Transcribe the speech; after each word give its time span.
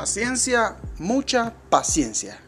Paciencia, 0.00 0.76
mucha 0.96 1.52
paciencia. 1.68 2.38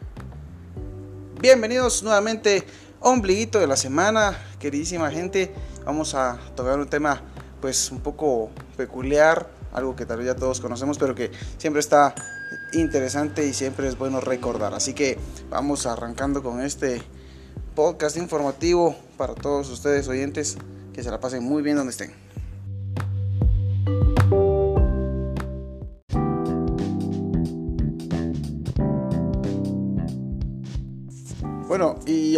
Bienvenidos 1.39 2.01
nuevamente 2.01 2.65
a 2.99 3.09
Ombliguito 3.09 3.59
de 3.59 3.67
la 3.67 3.77
Semana, 3.77 4.35
queridísima 4.57 5.11
gente. 5.11 5.53
Vamos 5.85 6.15
a 6.15 6.39
tocar 6.55 6.79
un 6.79 6.89
tema 6.89 7.21
pues 7.61 7.91
un 7.91 7.99
poco 7.99 8.49
peculiar, 8.75 9.47
algo 9.71 9.95
que 9.95 10.07
tal 10.07 10.17
vez 10.17 10.25
ya 10.25 10.35
todos 10.35 10.59
conocemos, 10.61 10.97
pero 10.97 11.13
que 11.13 11.29
siempre 11.59 11.79
está 11.81 12.15
interesante 12.73 13.45
y 13.45 13.53
siempre 13.53 13.87
es 13.87 13.99
bueno 13.99 14.19
recordar. 14.19 14.73
Así 14.73 14.95
que 14.95 15.19
vamos 15.51 15.85
arrancando 15.85 16.41
con 16.41 16.59
este 16.59 17.03
podcast 17.75 18.17
informativo 18.17 18.95
para 19.15 19.35
todos 19.35 19.69
ustedes 19.69 20.07
oyentes, 20.07 20.57
que 20.91 21.03
se 21.03 21.11
la 21.11 21.19
pasen 21.19 21.43
muy 21.43 21.61
bien 21.61 21.75
donde 21.75 21.91
estén. 21.91 22.22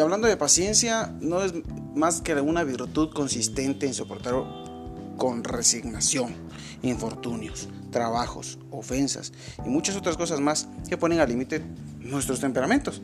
Hablando 0.06 0.28
de 0.28 0.38
paciencia, 0.38 1.14
no 1.20 1.44
es 1.44 1.54
más 1.96 2.22
que 2.22 2.34
una 2.36 2.64
virtud 2.64 3.10
consistente 3.14 3.86
en 3.86 3.94
soportar 3.94 4.36
con 5.18 5.44
resignación 5.44 6.36
infortunios, 6.82 7.70
trabajos, 7.92 8.60
ofensas 8.72 9.34
y 9.66 9.70
muchas 9.70 9.96
otras 9.96 10.18
cosas 10.18 10.40
más 10.40 10.68
que 10.88 10.98
ponen 10.98 11.20
al 11.20 11.30
límite 11.30 11.62
nuestros 12.00 12.40
temperamentos. 12.40 13.02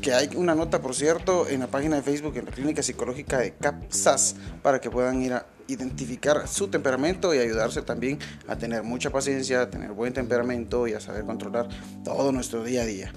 Que 0.00 0.12
hay 0.12 0.30
una 0.34 0.54
nota, 0.54 0.80
por 0.80 0.94
cierto, 0.94 1.48
en 1.48 1.60
la 1.60 1.68
página 1.68 1.96
de 1.96 2.02
Facebook 2.02 2.36
en 2.36 2.46
la 2.46 2.50
Clínica 2.50 2.82
Psicológica 2.82 3.38
de 3.38 3.54
CAPSAS 3.54 4.36
para 4.62 4.80
que 4.80 4.90
puedan 4.90 5.22
ir 5.22 5.32
a 5.32 5.46
identificar 5.68 6.48
su 6.48 6.68
temperamento 6.68 7.34
y 7.34 7.38
ayudarse 7.38 7.82
también 7.82 8.18
a 8.48 8.56
tener 8.56 8.82
mucha 8.82 9.10
paciencia, 9.10 9.62
a 9.62 9.70
tener 9.70 9.92
buen 9.92 10.12
temperamento 10.12 10.88
y 10.88 10.94
a 10.94 11.00
saber 11.00 11.24
controlar 11.24 11.68
todo 12.04 12.32
nuestro 12.32 12.64
día 12.64 12.82
a 12.82 12.86
día. 12.86 13.12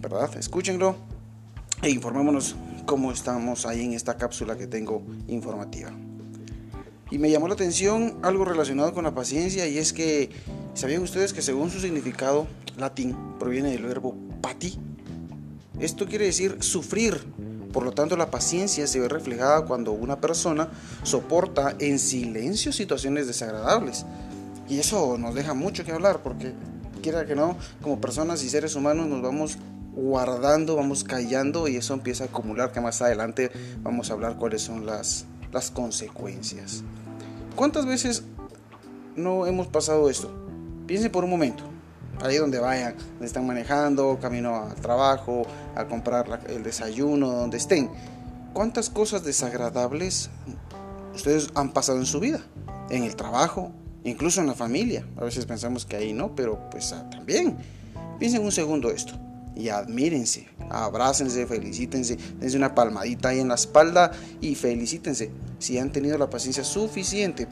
¿Verdad? 0.00 0.36
Escúchenlo 0.36 0.96
e 1.82 1.90
informémonos 1.90 2.54
cómo 2.86 3.10
estamos 3.12 3.66
ahí 3.66 3.84
en 3.84 3.92
esta 3.92 4.16
cápsula 4.16 4.56
que 4.56 4.68
tengo 4.68 5.02
informativa. 5.26 5.90
Y 7.10 7.18
me 7.18 7.30
llamó 7.30 7.48
la 7.48 7.54
atención 7.54 8.18
algo 8.22 8.44
relacionado 8.44 8.94
con 8.94 9.04
la 9.04 9.14
paciencia 9.14 9.66
y 9.66 9.76
es 9.76 9.92
que, 9.92 10.30
¿sabían 10.74 11.02
ustedes 11.02 11.32
que 11.32 11.42
según 11.42 11.70
su 11.70 11.80
significado 11.80 12.46
latín 12.78 13.16
proviene 13.38 13.70
del 13.70 13.82
verbo 13.82 14.14
pati? 14.40 14.78
Esto 15.78 16.06
quiere 16.06 16.26
decir 16.26 16.56
sufrir. 16.60 17.20
Por 17.72 17.84
lo 17.84 17.92
tanto, 17.92 18.16
la 18.16 18.30
paciencia 18.30 18.86
se 18.86 19.00
ve 19.00 19.08
reflejada 19.08 19.64
cuando 19.64 19.92
una 19.92 20.20
persona 20.20 20.70
soporta 21.02 21.74
en 21.80 21.98
silencio 21.98 22.72
situaciones 22.72 23.26
desagradables. 23.26 24.06
Y 24.68 24.78
eso 24.78 25.18
nos 25.18 25.34
deja 25.34 25.54
mucho 25.54 25.84
que 25.84 25.92
hablar 25.92 26.22
porque, 26.22 26.52
quiera 27.02 27.26
que 27.26 27.34
no, 27.34 27.56
como 27.82 28.00
personas 28.00 28.42
y 28.44 28.48
seres 28.48 28.74
humanos 28.74 29.06
nos 29.06 29.20
vamos 29.20 29.58
guardando, 29.94 30.76
vamos 30.76 31.04
callando 31.04 31.68
y 31.68 31.76
eso 31.76 31.94
empieza 31.94 32.24
a 32.24 32.26
acumular 32.28 32.72
que 32.72 32.80
más 32.80 33.02
adelante 33.02 33.50
vamos 33.82 34.10
a 34.10 34.14
hablar 34.14 34.36
cuáles 34.36 34.62
son 34.62 34.86
las, 34.86 35.26
las 35.52 35.70
consecuencias. 35.70 36.82
¿Cuántas 37.56 37.86
veces 37.86 38.24
no 39.16 39.46
hemos 39.46 39.66
pasado 39.66 40.08
esto? 40.08 40.30
Piensen 40.86 41.12
por 41.12 41.24
un 41.24 41.30
momento, 41.30 41.64
ahí 42.22 42.38
donde 42.38 42.58
vayan, 42.58 42.96
donde 42.96 43.26
están 43.26 43.46
manejando, 43.46 44.18
camino 44.20 44.64
al 44.64 44.74
trabajo, 44.76 45.42
a 45.74 45.84
comprar 45.86 46.40
el 46.48 46.62
desayuno, 46.62 47.30
donde 47.30 47.58
estén. 47.58 47.90
¿Cuántas 48.54 48.90
cosas 48.90 49.24
desagradables 49.24 50.30
ustedes 51.14 51.50
han 51.54 51.72
pasado 51.72 51.98
en 51.98 52.06
su 52.06 52.20
vida? 52.20 52.40
En 52.90 53.04
el 53.04 53.16
trabajo, 53.16 53.72
incluso 54.04 54.40
en 54.40 54.46
la 54.46 54.54
familia. 54.54 55.06
A 55.16 55.24
veces 55.24 55.46
pensamos 55.46 55.86
que 55.86 55.96
ahí 55.96 56.12
no, 56.12 56.34
pero 56.34 56.70
pues 56.70 56.92
ah, 56.92 57.08
también. 57.10 57.56
Piensen 58.18 58.42
un 58.42 58.52
segundo 58.52 58.90
esto 58.90 59.18
y 59.54 59.68
admírense, 59.68 60.48
abrácense, 60.70 61.46
felicítense, 61.46 62.16
dense 62.38 62.56
una 62.56 62.74
palmadita 62.74 63.30
ahí 63.30 63.40
en 63.40 63.48
la 63.48 63.54
espalda 63.54 64.12
y 64.40 64.54
felicítense 64.54 65.30
si 65.58 65.78
han 65.78 65.92
tenido 65.92 66.18
la 66.18 66.30
paciencia 66.30 66.64
suficiente 66.64 67.46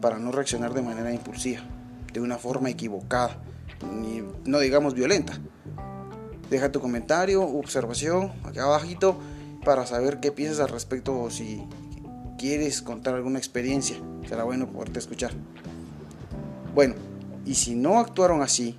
para 0.00 0.18
no 0.18 0.32
reaccionar 0.32 0.74
de 0.74 0.82
manera 0.82 1.12
impulsiva, 1.12 1.62
de 2.12 2.20
una 2.20 2.38
forma 2.38 2.70
equivocada, 2.70 3.38
no 4.44 4.58
digamos 4.58 4.94
violenta. 4.94 5.38
Deja 6.50 6.70
tu 6.70 6.80
comentario, 6.80 7.42
observación 7.42 8.32
acá 8.44 8.64
abajito 8.64 9.18
para 9.64 9.86
saber 9.86 10.20
qué 10.20 10.32
piensas 10.32 10.60
al 10.60 10.68
respecto 10.68 11.18
o 11.18 11.30
si 11.30 11.62
quieres 12.38 12.82
contar 12.82 13.14
alguna 13.14 13.38
experiencia. 13.38 13.96
Será 14.28 14.44
bueno 14.44 14.70
poderte 14.70 14.98
escuchar. 14.98 15.32
Bueno, 16.74 16.94
y 17.46 17.54
si 17.54 17.74
no 17.74 17.98
actuaron 17.98 18.42
así, 18.42 18.78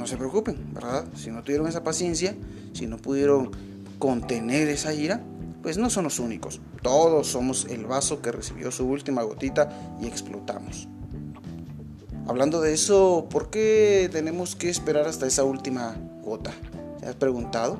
no 0.00 0.06
se 0.06 0.16
preocupen, 0.16 0.72
¿verdad? 0.72 1.04
Si 1.14 1.30
no 1.30 1.42
tuvieron 1.42 1.68
esa 1.68 1.84
paciencia, 1.84 2.34
si 2.72 2.86
no 2.86 2.96
pudieron 2.96 3.50
contener 3.98 4.68
esa 4.68 4.94
ira, 4.94 5.20
pues 5.62 5.76
no 5.76 5.90
son 5.90 6.04
los 6.04 6.18
únicos. 6.18 6.58
Todos 6.82 7.26
somos 7.26 7.66
el 7.68 7.84
vaso 7.84 8.22
que 8.22 8.32
recibió 8.32 8.72
su 8.72 8.86
última 8.86 9.22
gotita 9.22 9.68
y 10.00 10.06
explotamos. 10.06 10.88
Hablando 12.26 12.62
de 12.62 12.72
eso, 12.72 13.28
¿por 13.30 13.50
qué 13.50 14.08
tenemos 14.10 14.56
que 14.56 14.70
esperar 14.70 15.06
hasta 15.06 15.26
esa 15.26 15.44
última 15.44 15.94
gota? 16.22 16.52
¿Te 17.00 17.06
has 17.06 17.16
preguntado? 17.16 17.78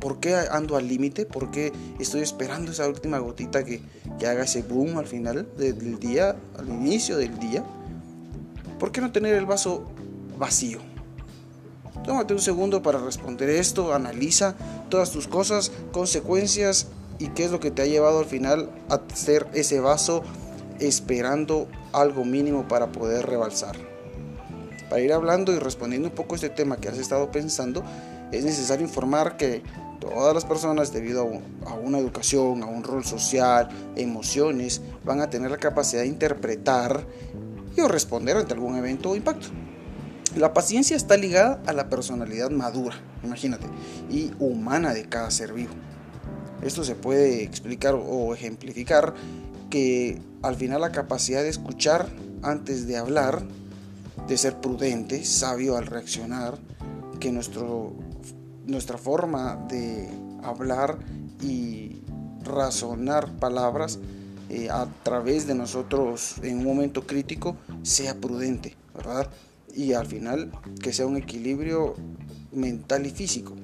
¿Por 0.00 0.18
qué 0.18 0.34
ando 0.34 0.76
al 0.76 0.88
límite? 0.88 1.24
¿Por 1.24 1.52
qué 1.52 1.72
estoy 2.00 2.22
esperando 2.22 2.72
esa 2.72 2.88
última 2.88 3.18
gotita 3.18 3.64
que, 3.64 3.80
que 4.18 4.26
haga 4.26 4.42
ese 4.42 4.62
boom 4.62 4.98
al 4.98 5.06
final 5.06 5.46
del 5.56 6.00
día, 6.00 6.34
al 6.58 6.68
inicio 6.68 7.16
del 7.16 7.38
día? 7.38 7.64
¿Por 8.80 8.90
qué 8.90 9.00
no 9.00 9.12
tener 9.12 9.36
el 9.36 9.46
vaso 9.46 9.84
vacío? 10.36 10.87
Tómate 12.08 12.32
un 12.32 12.40
segundo 12.40 12.80
para 12.80 12.98
responder 12.98 13.50
esto, 13.50 13.92
analiza 13.92 14.54
todas 14.88 15.10
tus 15.10 15.28
cosas, 15.28 15.70
consecuencias 15.92 16.86
y 17.18 17.28
qué 17.28 17.44
es 17.44 17.50
lo 17.50 17.60
que 17.60 17.70
te 17.70 17.82
ha 17.82 17.84
llevado 17.84 18.20
al 18.20 18.24
final 18.24 18.70
a 18.88 18.94
hacer 19.12 19.46
ese 19.52 19.78
vaso 19.80 20.22
esperando 20.80 21.68
algo 21.92 22.24
mínimo 22.24 22.66
para 22.66 22.92
poder 22.92 23.26
rebalsar. 23.26 23.76
Para 24.88 25.02
ir 25.02 25.12
hablando 25.12 25.52
y 25.52 25.58
respondiendo 25.58 26.08
un 26.08 26.14
poco 26.14 26.34
este 26.34 26.48
tema 26.48 26.78
que 26.78 26.88
has 26.88 26.96
estado 26.96 27.30
pensando, 27.30 27.84
es 28.32 28.42
necesario 28.42 28.86
informar 28.86 29.36
que 29.36 29.62
todas 30.00 30.32
las 30.32 30.46
personas, 30.46 30.94
debido 30.94 31.28
a, 31.66 31.74
una 31.74 31.98
educación, 31.98 32.62
a 32.62 32.66
un 32.68 32.84
rol 32.84 33.04
social, 33.04 33.68
emociones, 33.96 34.80
van 35.04 35.20
a 35.20 35.28
tener 35.28 35.50
la 35.50 35.58
capacidad 35.58 36.00
de 36.00 36.08
interpretar 36.08 37.04
y 37.76 37.82
o 37.82 37.86
responder 37.86 38.38
ante 38.38 38.54
algún 38.54 38.76
evento 38.78 39.10
o 39.10 39.14
impacto. 39.14 39.48
La 40.38 40.54
paciencia 40.54 40.96
está 40.96 41.16
ligada 41.16 41.60
a 41.66 41.72
la 41.72 41.88
personalidad 41.88 42.50
madura, 42.50 42.94
imagínate, 43.24 43.66
y 44.08 44.30
humana 44.38 44.94
de 44.94 45.08
cada 45.08 45.32
ser 45.32 45.52
vivo. 45.52 45.72
Esto 46.62 46.84
se 46.84 46.94
puede 46.94 47.42
explicar 47.42 47.96
o 48.00 48.32
ejemplificar 48.34 49.14
que 49.68 50.22
al 50.42 50.54
final 50.54 50.82
la 50.82 50.92
capacidad 50.92 51.42
de 51.42 51.48
escuchar 51.48 52.08
antes 52.42 52.86
de 52.86 52.96
hablar, 52.96 53.42
de 54.28 54.38
ser 54.38 54.60
prudente, 54.60 55.24
sabio 55.24 55.76
al 55.76 55.86
reaccionar, 55.86 56.56
que 57.18 57.32
nuestro, 57.32 57.94
nuestra 58.64 58.96
forma 58.96 59.56
de 59.68 60.08
hablar 60.44 60.98
y 61.42 62.00
razonar 62.44 63.32
palabras 63.38 63.98
eh, 64.50 64.70
a 64.70 64.86
través 65.02 65.48
de 65.48 65.56
nosotros 65.56 66.36
en 66.44 66.58
un 66.58 66.64
momento 66.64 67.08
crítico 67.08 67.56
sea 67.82 68.14
prudente, 68.14 68.76
¿verdad? 68.94 69.28
Y 69.78 69.92
al 69.92 70.06
final 70.06 70.50
que 70.82 70.92
sea 70.92 71.06
un 71.06 71.16
equilibrio 71.16 71.94
mental 72.50 73.06
y 73.06 73.10
físico. 73.10 73.54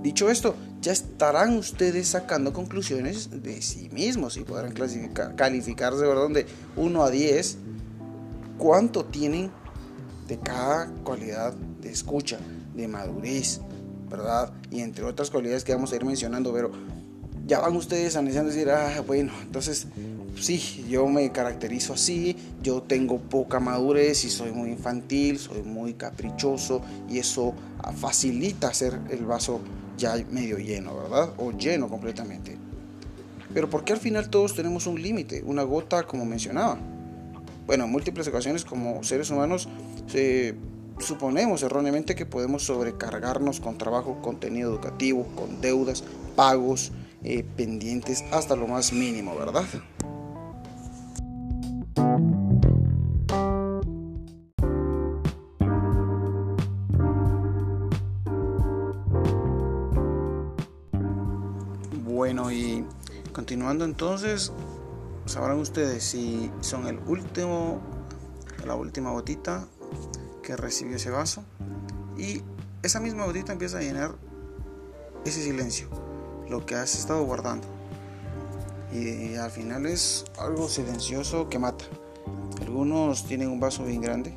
Dicho 0.00 0.30
esto, 0.30 0.54
ya 0.80 0.92
estarán 0.92 1.56
ustedes 1.56 2.06
sacando 2.06 2.52
conclusiones 2.52 3.42
de 3.42 3.60
sí 3.60 3.90
mismos 3.90 4.36
y 4.36 4.44
podrán 4.44 4.70
clasificar, 4.70 5.34
calificarse 5.34 6.06
¿verdad? 6.06 6.28
de 6.30 6.46
1 6.76 7.02
a 7.02 7.10
10 7.10 7.58
cuánto 8.58 9.04
tienen 9.04 9.50
de 10.28 10.38
cada 10.38 10.86
cualidad 11.02 11.54
de 11.80 11.90
escucha, 11.90 12.38
de 12.76 12.86
madurez, 12.86 13.60
¿verdad? 14.08 14.52
Y 14.70 14.82
entre 14.82 15.04
otras 15.04 15.30
cualidades 15.30 15.64
que 15.64 15.74
vamos 15.74 15.90
a 15.92 15.96
ir 15.96 16.04
mencionando, 16.04 16.52
pero 16.52 16.70
ya 17.44 17.58
van 17.58 17.74
ustedes 17.74 18.14
analizando 18.14 18.52
y 18.52 18.54
decir, 18.54 18.70
ah, 18.70 19.02
bueno, 19.04 19.32
entonces 19.42 19.88
sí, 20.36 20.84
yo 20.88 21.06
me 21.06 21.30
caracterizo 21.32 21.94
así, 21.94 22.36
yo 22.62 22.82
tengo 22.82 23.18
poca 23.18 23.60
madurez 23.60 24.24
y 24.24 24.30
soy 24.30 24.52
muy 24.52 24.70
infantil, 24.70 25.38
soy 25.38 25.62
muy 25.62 25.94
caprichoso 25.94 26.82
y 27.08 27.18
eso 27.18 27.54
facilita 27.96 28.68
hacer 28.68 28.98
el 29.10 29.24
vaso 29.24 29.60
ya 29.96 30.14
medio 30.30 30.58
lleno, 30.58 30.96
¿verdad? 30.96 31.32
O 31.38 31.52
lleno 31.52 31.88
completamente. 31.88 32.56
Pero 33.52 33.70
¿por 33.70 33.84
qué 33.84 33.94
al 33.94 33.98
final 33.98 34.30
todos 34.30 34.54
tenemos 34.54 34.86
un 34.86 35.00
límite, 35.00 35.42
una 35.44 35.62
gota 35.62 36.04
como 36.04 36.24
mencionaba? 36.24 36.78
Bueno, 37.66 37.84
en 37.84 37.90
múltiples 37.90 38.28
ocasiones 38.28 38.64
como 38.64 39.02
seres 39.02 39.30
humanos 39.30 39.68
suponemos 41.00 41.62
erróneamente 41.62 42.14
que 42.14 42.26
podemos 42.26 42.64
sobrecargarnos 42.64 43.60
con 43.60 43.78
trabajo, 43.78 44.20
contenido 44.22 44.70
educativo, 44.70 45.26
con 45.36 45.60
deudas, 45.60 46.02
pagos, 46.34 46.92
eh, 47.24 47.44
pendientes 47.56 48.24
hasta 48.30 48.56
lo 48.56 48.66
más 48.66 48.92
mínimo, 48.92 49.36
¿verdad? 49.36 49.64
Entonces, 63.84 64.52
sabrán 65.26 65.58
ustedes 65.58 66.04
si 66.04 66.50
son 66.60 66.86
el 66.86 66.98
último, 67.06 67.80
la 68.66 68.74
última 68.74 69.10
gotita 69.10 69.66
que 70.42 70.56
recibió 70.56 70.96
ese 70.96 71.10
vaso 71.10 71.42
y 72.16 72.42
esa 72.82 73.00
misma 73.00 73.24
gotita 73.24 73.52
empieza 73.52 73.78
a 73.78 73.80
llenar 73.80 74.14
ese 75.24 75.42
silencio, 75.42 75.88
lo 76.48 76.64
que 76.64 76.74
has 76.74 76.94
estado 76.94 77.22
guardando. 77.24 77.66
Y 78.92 79.34
al 79.34 79.50
final 79.50 79.84
es 79.86 80.24
algo 80.38 80.68
silencioso 80.68 81.48
que 81.48 81.58
mata. 81.58 81.84
Algunos 82.62 83.26
tienen 83.26 83.48
un 83.48 83.60
vaso 83.60 83.84
bien 83.84 84.00
grande, 84.00 84.34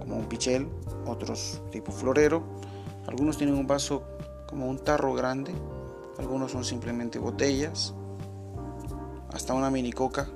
como 0.00 0.16
un 0.16 0.28
pichel, 0.28 0.68
otros 1.06 1.62
tipo 1.70 1.92
florero. 1.92 2.42
Algunos 3.06 3.38
tienen 3.38 3.56
un 3.56 3.66
vaso 3.66 4.02
como 4.46 4.66
un 4.66 4.78
tarro 4.78 5.14
grande, 5.14 5.54
algunos 6.18 6.52
son 6.52 6.64
simplemente 6.64 7.18
botellas, 7.18 7.94
hasta 9.32 9.54
una 9.54 9.70
mini 9.70 9.92
coca, 9.92 10.28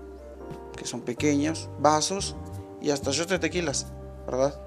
que 0.77 0.87
son 0.87 1.01
pequeños, 1.01 1.69
vasos 1.81 2.37
y 2.81 2.91
hasta 2.91 3.11
shots 3.13 3.31
de 3.31 3.39
tequilas, 3.39 3.87
¿verdad? 4.27 4.61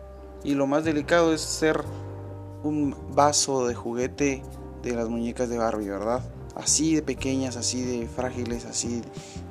Y 0.44 0.56
lo 0.56 0.68
más 0.68 0.84
delicado 0.84 1.34
es 1.34 1.42
ser 1.42 1.84
un 2.64 2.96
vaso 3.14 3.68
de 3.68 3.76
juguete 3.76 4.42
de 4.82 4.96
las 4.96 5.10
muñecas 5.10 5.50
de 5.50 5.58
Barbie, 5.58 5.90
¿verdad? 5.90 6.24
Así 6.56 6.96
de 6.96 7.02
pequeñas, 7.02 7.58
así 7.58 7.82
de 7.84 8.08
frágiles, 8.08 8.66
así 8.66 9.02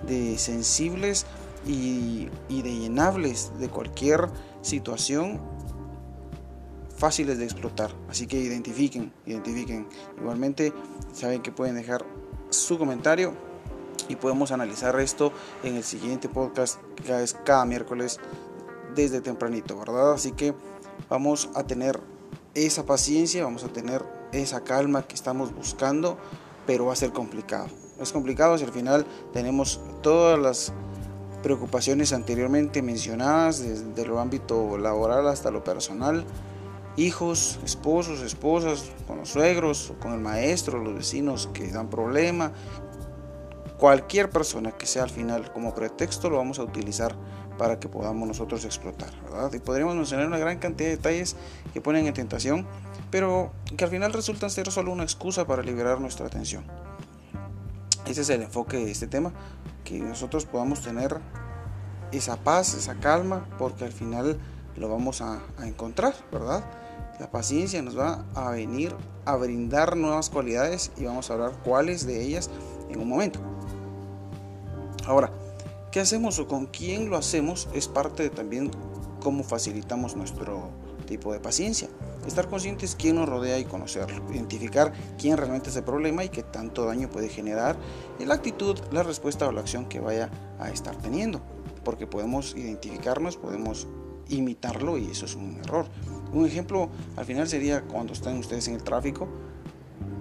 de 0.06 0.38
sensibles 0.38 1.26
y, 1.66 2.28
y 2.48 2.62
de 2.62 2.76
llenables 2.76 3.52
de 3.58 3.68
cualquier 3.68 4.28
situación 4.62 5.40
fáciles 7.02 7.36
de 7.36 7.44
explotar. 7.44 7.90
Así 8.08 8.28
que 8.28 8.38
identifiquen, 8.38 9.12
identifiquen. 9.26 9.88
Igualmente 10.20 10.72
saben 11.12 11.42
que 11.42 11.50
pueden 11.50 11.74
dejar 11.74 12.06
su 12.48 12.78
comentario 12.78 13.34
y 14.08 14.14
podemos 14.14 14.52
analizar 14.52 14.98
esto 15.00 15.32
en 15.64 15.74
el 15.74 15.82
siguiente 15.82 16.28
podcast 16.28 16.80
que 17.04 17.20
es 17.20 17.34
cada 17.44 17.64
miércoles 17.64 18.20
desde 18.94 19.20
tempranito, 19.20 19.76
¿verdad? 19.76 20.12
Así 20.12 20.30
que 20.30 20.54
vamos 21.08 21.50
a 21.56 21.64
tener 21.64 21.98
esa 22.54 22.86
paciencia, 22.86 23.42
vamos 23.42 23.64
a 23.64 23.68
tener 23.68 24.04
esa 24.30 24.60
calma 24.60 25.02
que 25.02 25.16
estamos 25.16 25.52
buscando, 25.52 26.18
pero 26.68 26.86
va 26.86 26.92
a 26.92 26.96
ser 26.96 27.10
complicado. 27.10 27.66
Es 27.98 28.12
complicado 28.12 28.56
si 28.58 28.62
al 28.62 28.72
final 28.72 29.06
tenemos 29.32 29.80
todas 30.02 30.38
las 30.38 30.72
preocupaciones 31.42 32.12
anteriormente 32.12 32.80
mencionadas, 32.80 33.58
desde 33.58 34.06
lo 34.06 34.20
ámbito 34.20 34.78
laboral 34.78 35.26
hasta 35.26 35.50
lo 35.50 35.64
personal, 35.64 36.24
hijos, 36.96 37.58
esposos, 37.64 38.20
esposas, 38.20 38.90
con 39.06 39.18
los 39.18 39.30
suegros, 39.30 39.92
con 40.00 40.12
el 40.12 40.20
maestro, 40.20 40.82
los 40.82 40.94
vecinos 40.94 41.48
que 41.52 41.68
dan 41.68 41.88
problema. 41.88 42.52
Cualquier 43.78 44.30
persona 44.30 44.72
que 44.72 44.86
sea 44.86 45.02
al 45.02 45.10
final 45.10 45.52
como 45.52 45.74
pretexto 45.74 46.30
lo 46.30 46.36
vamos 46.36 46.58
a 46.58 46.62
utilizar 46.62 47.16
para 47.58 47.78
que 47.78 47.88
podamos 47.88 48.26
nosotros 48.28 48.64
explotar, 48.64 49.10
¿verdad? 49.22 49.52
Y 49.52 49.58
podríamos 49.58 49.96
mencionar 49.96 50.26
una 50.26 50.38
gran 50.38 50.58
cantidad 50.58 50.90
de 50.90 50.96
detalles 50.96 51.36
que 51.72 51.80
ponen 51.80 52.06
en 52.06 52.14
tentación, 52.14 52.66
pero 53.10 53.52
que 53.76 53.84
al 53.84 53.90
final 53.90 54.12
resultan 54.12 54.50
ser 54.50 54.70
solo 54.70 54.92
una 54.92 55.02
excusa 55.02 55.46
para 55.46 55.62
liberar 55.62 56.00
nuestra 56.00 56.26
atención. 56.26 56.64
Ese 58.06 58.22
es 58.22 58.30
el 58.30 58.42
enfoque 58.42 58.78
de 58.78 58.90
este 58.90 59.06
tema, 59.06 59.32
que 59.84 59.98
nosotros 59.98 60.44
podamos 60.44 60.80
tener 60.82 61.20
esa 62.10 62.36
paz, 62.36 62.74
esa 62.74 62.96
calma, 62.96 63.46
porque 63.58 63.84
al 63.84 63.92
final 63.92 64.38
lo 64.76 64.88
vamos 64.88 65.20
a, 65.22 65.40
a 65.58 65.66
encontrar, 65.66 66.14
¿verdad? 66.32 66.64
La 67.22 67.30
paciencia 67.30 67.80
nos 67.82 67.96
va 67.96 68.26
a 68.34 68.50
venir 68.50 68.92
a 69.26 69.36
brindar 69.36 69.96
nuevas 69.96 70.28
cualidades 70.28 70.90
y 70.96 71.04
vamos 71.04 71.30
a 71.30 71.34
hablar 71.34 71.52
cuáles 71.62 72.04
de 72.04 72.20
ellas 72.20 72.50
en 72.90 72.98
un 72.98 73.08
momento. 73.08 73.38
Ahora, 75.06 75.30
¿Qué 75.92 76.00
hacemos 76.00 76.38
o 76.38 76.48
con 76.48 76.64
quién 76.68 77.10
lo 77.10 77.18
hacemos? 77.18 77.68
Es 77.74 77.86
parte 77.86 78.22
de 78.22 78.30
también 78.30 78.70
cómo 79.20 79.44
facilitamos 79.44 80.16
nuestro 80.16 80.70
tipo 81.06 81.34
de 81.34 81.38
paciencia. 81.38 81.90
Estar 82.26 82.48
conscientes 82.48 82.96
quién 82.98 83.16
nos 83.16 83.28
rodea 83.28 83.58
y 83.58 83.66
conocerlo. 83.66 84.24
Identificar 84.32 84.94
quién 85.18 85.36
realmente 85.36 85.68
es 85.68 85.76
el 85.76 85.84
problema 85.84 86.24
y 86.24 86.30
qué 86.30 86.42
tanto 86.42 86.86
daño 86.86 87.10
puede 87.10 87.28
generar 87.28 87.76
en 88.18 88.28
la 88.28 88.36
actitud, 88.36 88.78
la 88.90 89.02
respuesta 89.02 89.46
o 89.46 89.52
la 89.52 89.60
acción 89.60 89.84
que 89.84 90.00
vaya 90.00 90.30
a 90.58 90.70
estar 90.70 90.96
teniendo. 90.96 91.42
Porque 91.84 92.06
podemos 92.06 92.56
identificarnos, 92.56 93.36
podemos 93.36 93.86
imitarlo 94.30 94.96
y 94.96 95.10
eso 95.10 95.26
es 95.26 95.34
un 95.34 95.58
error. 95.62 95.84
Un 96.32 96.46
ejemplo 96.46 96.88
al 97.16 97.24
final 97.24 97.48
sería 97.48 97.82
cuando 97.82 98.12
están 98.12 98.38
ustedes 98.38 98.68
en 98.68 98.74
el 98.74 98.82
tráfico. 98.82 99.28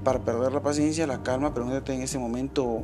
Para 0.03 0.19
perder 0.19 0.51
la 0.51 0.61
paciencia, 0.61 1.05
la 1.05 1.23
calma, 1.23 1.53
pregúntate 1.53 1.93
en 1.93 2.01
ese 2.01 2.17
momento 2.17 2.83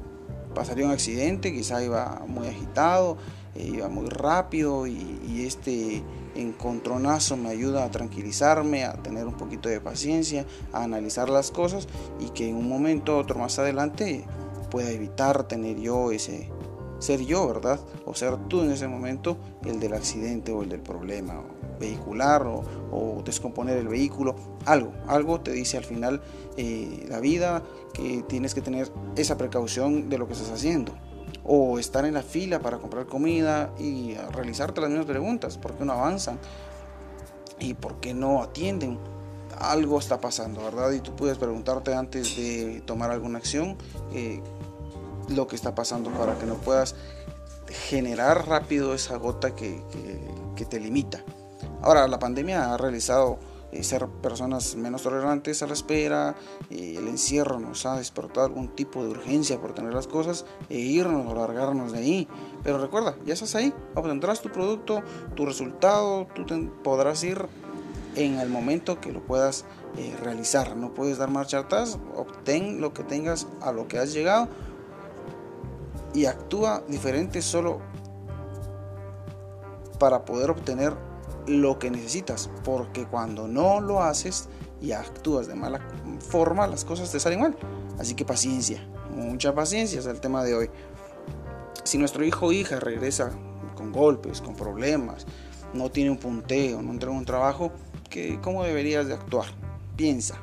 pasaría 0.58 0.86
un 0.86 0.92
accidente, 0.92 1.54
quizá 1.54 1.84
iba 1.84 2.24
muy 2.28 2.48
agitado, 2.48 3.18
eh, 3.54 3.72
iba 3.76 3.90
muy 3.90 4.10
rápido 4.10 4.88
y, 4.88 5.14
este 5.46 6.04
encontronazo 6.36 7.38
me 7.38 7.50
ayuda 7.50 7.86
a 7.86 7.92
tranquilizarme, 7.92 8.84
a 8.84 8.94
tener 9.02 9.28
un 9.28 9.36
poquito 9.36 9.70
de 9.70 9.80
paciencia, 9.80 10.46
a 10.74 10.84
analizar 10.84 11.30
las 11.30 11.52
cosas 11.52 11.88
y 12.20 12.30
que 12.32 12.50
en 12.50 12.56
un 12.56 12.68
momento 12.68 13.18
otro 13.18 13.40
más 13.40 13.60
adelante 13.60 14.26
pueda 14.70 14.90
evitar 14.90 15.48
tener 15.48 15.80
yo 15.80 16.12
ese 16.12 16.50
ser 17.00 17.22
yo, 17.22 17.48
¿verdad? 17.48 17.80
O 18.06 18.14
ser 18.14 18.36
tú 18.50 18.62
en 18.62 18.72
ese 18.72 18.88
momento 18.88 19.38
el 19.64 19.80
del 19.80 19.94
accidente 19.94 20.52
o 20.52 20.64
el 20.64 20.70
del 20.70 20.82
problema 20.82 21.44
vehicular 21.80 22.46
o, 22.46 23.22
descomponer 23.24 23.78
el 23.78 23.88
vehículo, 23.88 24.36
algo, 24.66 24.94
algo 25.08 25.42
te 25.42 25.52
dice 25.52 25.78
al 25.78 25.84
final 25.84 26.22
eh, 26.56 27.06
la 27.10 27.20
vida 27.20 27.64
que 27.94 28.24
tienes 28.28 28.54
que 28.54 28.62
tener 28.62 28.90
esa 29.16 29.38
precaución 29.38 30.10
de 30.10 30.18
lo 30.18 30.28
que 30.28 30.34
estás 30.34 30.52
haciendo. 30.52 30.94
O 31.44 31.80
estar 31.80 32.06
en 32.06 32.14
la 32.14 32.24
fila 32.24 32.60
para 32.60 32.78
comprar 32.78 33.06
comida 33.06 33.74
y 33.78 34.16
realizarte 34.32 34.82
las 34.82 34.90
mismas 34.90 35.08
preguntas, 35.08 35.58
¿por 35.58 35.76
qué 35.76 35.86
no 35.86 35.94
avanzan? 35.94 36.40
¿Y 37.60 37.74
por 37.74 38.00
qué 38.00 38.14
no 38.14 38.42
atienden? 38.42 38.98
Algo 39.60 40.00
está 40.00 40.20
pasando, 40.22 40.64
¿verdad? 40.64 40.92
Y 40.92 41.00
tú 41.00 41.16
puedes 41.16 41.38
preguntarte 41.38 41.94
antes 41.94 42.36
de 42.38 42.82
tomar 42.86 43.12
alguna 43.12 43.40
acción 43.40 43.78
eh, 44.14 44.42
lo 45.30 45.48
que 45.48 45.56
está 45.56 45.74
pasando 45.74 46.12
para 46.12 46.38
que 46.38 46.46
no 46.46 46.56
puedas 46.56 46.96
generar 47.90 48.48
rápido 48.48 48.94
esa 48.94 49.18
gota 49.18 49.56
que, 49.56 49.82
que 50.56 50.66
te 50.66 50.80
limita. 50.80 51.24
Ahora, 51.82 52.08
la 52.08 52.20
pandemia 52.20 52.74
ha 52.74 52.78
realizado 52.78 53.38
eh, 53.72 53.84
ser 53.84 54.08
personas 54.08 54.76
menos 54.76 55.04
tolerantes 55.04 55.62
a 55.62 55.68
la 55.68 55.74
espera, 55.74 56.36
el 56.70 57.08
encierro 57.08 57.60
nos 57.60 57.86
ha 57.86 57.98
despertado 57.98 58.46
algún 58.46 58.70
tipo 58.76 59.04
de 59.04 59.10
urgencia 59.10 59.60
por 59.60 59.74
tener 59.74 59.94
las 59.94 60.08
cosas 60.08 60.46
e 60.70 60.80
irnos 60.80 61.30
o 61.30 61.36
largarnos 61.36 61.92
de 61.92 62.00
ahí. 62.00 62.28
Pero 62.64 62.78
recuerda, 62.80 63.16
ya 63.26 63.34
estás 63.34 63.56
ahí, 63.56 63.74
obtendrás 63.94 64.42
tu 64.42 64.50
producto, 64.50 65.04
tu 65.36 65.46
resultado, 65.46 66.28
tú 66.34 66.46
podrás 66.84 67.24
ir 67.24 67.46
en 68.16 68.40
el 68.40 68.50
momento 68.50 69.00
que 69.00 69.12
lo 69.12 69.22
puedas 69.22 69.66
eh, 69.98 70.16
realizar. 70.22 70.76
No 70.76 70.94
puedes 70.94 71.18
dar 71.18 71.30
marcha 71.30 71.60
atrás, 71.60 72.00
obtén 72.16 72.82
lo 72.82 72.94
que 72.94 73.04
tengas 73.04 73.48
a 73.62 73.72
lo 73.72 73.88
que 73.88 74.00
has 74.00 74.14
llegado 74.14 74.48
y 76.14 76.26
actúa 76.26 76.84
diferente 76.88 77.42
solo 77.42 77.80
para 80.00 80.26
poder 80.26 80.50
obtener 80.50 80.94
lo 81.48 81.80
que 81.80 81.90
necesitas, 81.90 82.50
porque 82.64 83.06
cuando 83.06 83.48
no 83.48 83.80
lo 83.80 84.04
haces 84.04 84.50
y 84.82 84.92
actúas 84.92 85.48
de 85.48 85.56
mala 85.56 85.80
forma, 86.20 86.68
las 86.68 86.86
cosas 86.86 87.12
te 87.12 87.20
salen 87.20 87.42
mal. 87.42 87.58
Así 87.98 88.14
que 88.14 88.26
paciencia, 88.26 88.88
mucha 89.16 89.56
paciencia 89.56 90.00
es 90.00 90.06
el 90.06 90.20
tema 90.20 90.44
de 90.44 90.56
hoy. 90.56 90.70
Si 91.84 91.98
nuestro 91.98 92.24
hijo 92.24 92.48
o 92.48 92.52
hija 92.52 92.80
regresa 92.80 93.32
con 93.76 93.92
golpes, 93.92 94.42
con 94.42 94.56
problemas, 94.56 95.26
no 95.74 95.90
tiene 95.90 96.12
un 96.12 96.18
punteo, 96.18 96.82
no 96.82 96.92
entrega 96.92 97.16
un 97.16 97.26
trabajo, 97.26 97.72
¿qué, 98.10 98.40
¿cómo 98.42 98.64
deberías 98.64 99.08
de 99.08 99.14
actuar? 99.14 99.48
Piensa, 99.96 100.36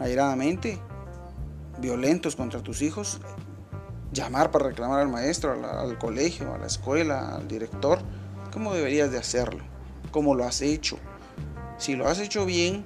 airadamente, 0.00 0.80
violentos 1.78 2.34
contra 2.34 2.62
tus 2.62 2.82
hijos, 2.82 3.20
llamar 4.12 4.50
para 4.50 4.68
reclamar 4.68 5.00
al 5.00 5.08
maestro, 5.08 5.52
al, 5.52 5.64
al 5.64 5.98
colegio, 5.98 6.54
a 6.54 6.58
la 6.58 6.66
escuela, 6.66 7.34
al 7.34 7.46
director, 7.46 7.98
¿cómo 8.52 8.72
deberías 8.72 9.10
de 9.10 9.18
hacerlo? 9.18 9.73
Como 10.14 10.36
lo 10.36 10.44
has 10.44 10.62
hecho. 10.62 10.96
Si 11.76 11.96
lo 11.96 12.06
has 12.06 12.20
hecho 12.20 12.46
bien, 12.46 12.84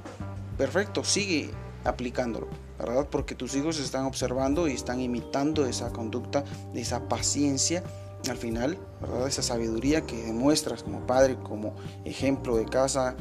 perfecto, 0.56 1.04
sigue 1.04 1.50
aplicándolo, 1.84 2.48
¿verdad? 2.78 3.06
Porque 3.10 3.34
tus 3.34 3.54
hijos 3.54 3.78
están 3.78 4.06
observando 4.06 4.66
y 4.66 4.72
están 4.72 4.98
imitando 4.98 5.66
esa 5.66 5.90
conducta, 5.90 6.42
esa 6.72 7.06
paciencia, 7.06 7.84
al 8.30 8.38
final, 8.38 8.78
¿verdad? 9.02 9.28
Esa 9.28 9.42
sabiduría 9.42 10.06
que 10.06 10.16
demuestras 10.24 10.82
como 10.82 11.06
padre, 11.06 11.36
como 11.36 11.74
ejemplo 12.06 12.56
de 12.56 12.64
casa, 12.64 13.14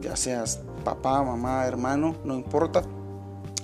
ya 0.00 0.16
seas 0.16 0.60
papá, 0.84 1.22
mamá, 1.22 1.64
hermano, 1.64 2.16
no 2.24 2.34
importa 2.34 2.82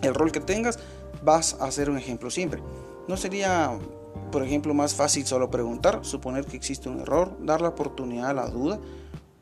el 0.02 0.14
rol 0.14 0.30
que 0.30 0.38
tengas, 0.38 0.78
vas 1.24 1.56
a 1.60 1.68
ser 1.72 1.90
un 1.90 1.98
ejemplo 1.98 2.30
siempre. 2.30 2.62
No 3.08 3.16
sería, 3.16 3.76
por 4.30 4.44
ejemplo, 4.44 4.72
más 4.72 4.94
fácil 4.94 5.26
solo 5.26 5.50
preguntar, 5.50 6.04
suponer 6.04 6.44
que 6.44 6.56
existe 6.56 6.88
un 6.88 7.00
error, 7.00 7.36
dar 7.40 7.60
la 7.60 7.70
oportunidad 7.70 8.30
a 8.30 8.34
la 8.34 8.46
duda, 8.46 8.78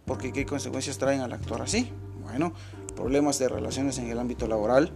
porque 0.08 0.32
¿qué 0.32 0.46
consecuencias 0.46 0.98
traen 0.98 1.20
al 1.20 1.32
actuar 1.32 1.62
así? 1.62 1.92
Bueno, 2.22 2.52
problemas 2.96 3.38
de 3.38 3.48
relaciones 3.48 3.98
en 3.98 4.08
el 4.08 4.18
ámbito 4.18 4.48
laboral. 4.48 4.90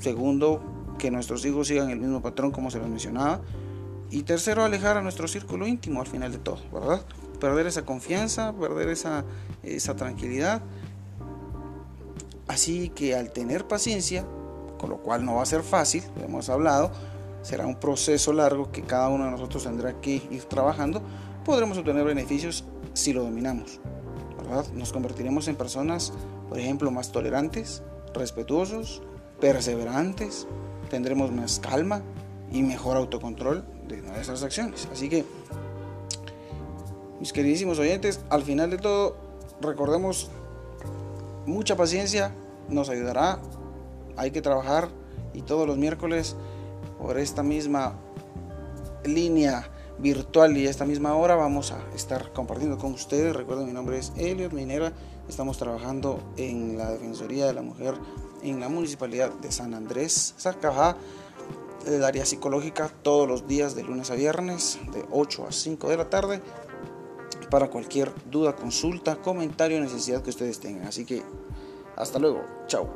Segundo, 0.00 0.60
que 0.98 1.10
nuestros 1.10 1.44
hijos 1.46 1.68
sigan 1.68 1.88
el 1.90 1.98
mismo 1.98 2.20
patrón 2.20 2.50
como 2.50 2.70
se 2.70 2.78
los 2.78 2.88
mencionaba. 2.88 3.40
Y 4.10 4.24
tercero, 4.24 4.64
alejar 4.64 4.96
a 4.96 5.02
nuestro 5.02 5.26
círculo 5.28 5.66
íntimo 5.66 6.00
al 6.00 6.06
final 6.06 6.32
de 6.32 6.38
todo, 6.38 6.58
¿verdad? 6.72 7.04
Perder 7.40 7.66
esa 7.66 7.84
confianza, 7.84 8.52
perder 8.52 8.88
esa, 8.88 9.24
esa 9.62 9.96
tranquilidad. 9.96 10.62
Así 12.48 12.90
que 12.90 13.14
al 13.16 13.32
tener 13.32 13.66
paciencia, 13.66 14.26
con 14.78 14.90
lo 14.90 14.98
cual 14.98 15.24
no 15.24 15.36
va 15.36 15.42
a 15.42 15.46
ser 15.46 15.62
fácil, 15.62 16.02
lo 16.16 16.24
hemos 16.24 16.48
hablado, 16.48 16.90
será 17.42 17.66
un 17.66 17.76
proceso 17.76 18.32
largo 18.32 18.70
que 18.70 18.82
cada 18.82 19.08
uno 19.08 19.24
de 19.24 19.30
nosotros 19.30 19.64
tendrá 19.64 20.00
que 20.00 20.22
ir 20.30 20.44
trabajando, 20.44 21.02
podremos 21.44 21.78
obtener 21.78 22.04
beneficios 22.04 22.64
si 22.96 23.12
lo 23.12 23.22
dominamos. 23.22 23.80
¿verdad? 24.38 24.66
Nos 24.72 24.92
convertiremos 24.92 25.48
en 25.48 25.56
personas, 25.56 26.12
por 26.48 26.58
ejemplo, 26.58 26.90
más 26.90 27.12
tolerantes, 27.12 27.82
respetuosos, 28.14 29.02
perseverantes, 29.40 30.46
tendremos 30.88 31.30
más 31.30 31.60
calma 31.60 32.02
y 32.50 32.62
mejor 32.62 32.96
autocontrol 32.96 33.64
de 33.88 34.02
nuestras 34.02 34.42
acciones. 34.42 34.88
Así 34.92 35.08
que, 35.08 35.24
mis 37.20 37.32
queridísimos 37.32 37.78
oyentes, 37.78 38.20
al 38.30 38.42
final 38.42 38.70
de 38.70 38.78
todo, 38.78 39.16
recordemos, 39.60 40.30
mucha 41.44 41.76
paciencia 41.76 42.32
nos 42.68 42.88
ayudará, 42.88 43.40
hay 44.16 44.30
que 44.30 44.42
trabajar 44.42 44.88
y 45.34 45.42
todos 45.42 45.66
los 45.66 45.76
miércoles 45.76 46.36
por 46.98 47.18
esta 47.18 47.42
misma 47.42 47.94
línea 49.04 49.70
virtual 49.98 50.56
y 50.56 50.66
esta 50.66 50.84
misma 50.84 51.14
hora 51.16 51.34
vamos 51.36 51.72
a 51.72 51.78
estar 51.94 52.32
compartiendo 52.32 52.78
con 52.78 52.92
ustedes. 52.92 53.34
Recuerden, 53.34 53.66
mi 53.66 53.72
nombre 53.72 53.98
es 53.98 54.12
Eliot 54.16 54.52
Minera. 54.52 54.92
Estamos 55.28 55.58
trabajando 55.58 56.20
en 56.36 56.78
la 56.78 56.90
Defensoría 56.90 57.46
de 57.46 57.52
la 57.52 57.62
Mujer 57.62 57.94
en 58.42 58.60
la 58.60 58.68
Municipalidad 58.68 59.32
de 59.32 59.50
San 59.50 59.74
Andrés, 59.74 60.34
Zacajá, 60.38 60.96
el 61.86 62.04
área 62.04 62.24
psicológica, 62.24 62.90
todos 63.02 63.28
los 63.28 63.46
días 63.46 63.74
de 63.74 63.82
lunes 63.82 64.10
a 64.10 64.14
viernes, 64.14 64.78
de 64.92 65.04
8 65.10 65.46
a 65.48 65.52
5 65.52 65.88
de 65.88 65.96
la 65.96 66.10
tarde, 66.10 66.40
para 67.50 67.68
cualquier 67.68 68.12
duda, 68.30 68.56
consulta, 68.56 69.16
comentario, 69.16 69.80
necesidad 69.80 70.22
que 70.22 70.30
ustedes 70.30 70.60
tengan. 70.60 70.86
Así 70.86 71.04
que, 71.04 71.22
hasta 71.96 72.18
luego. 72.18 72.44
Chao. 72.66 72.88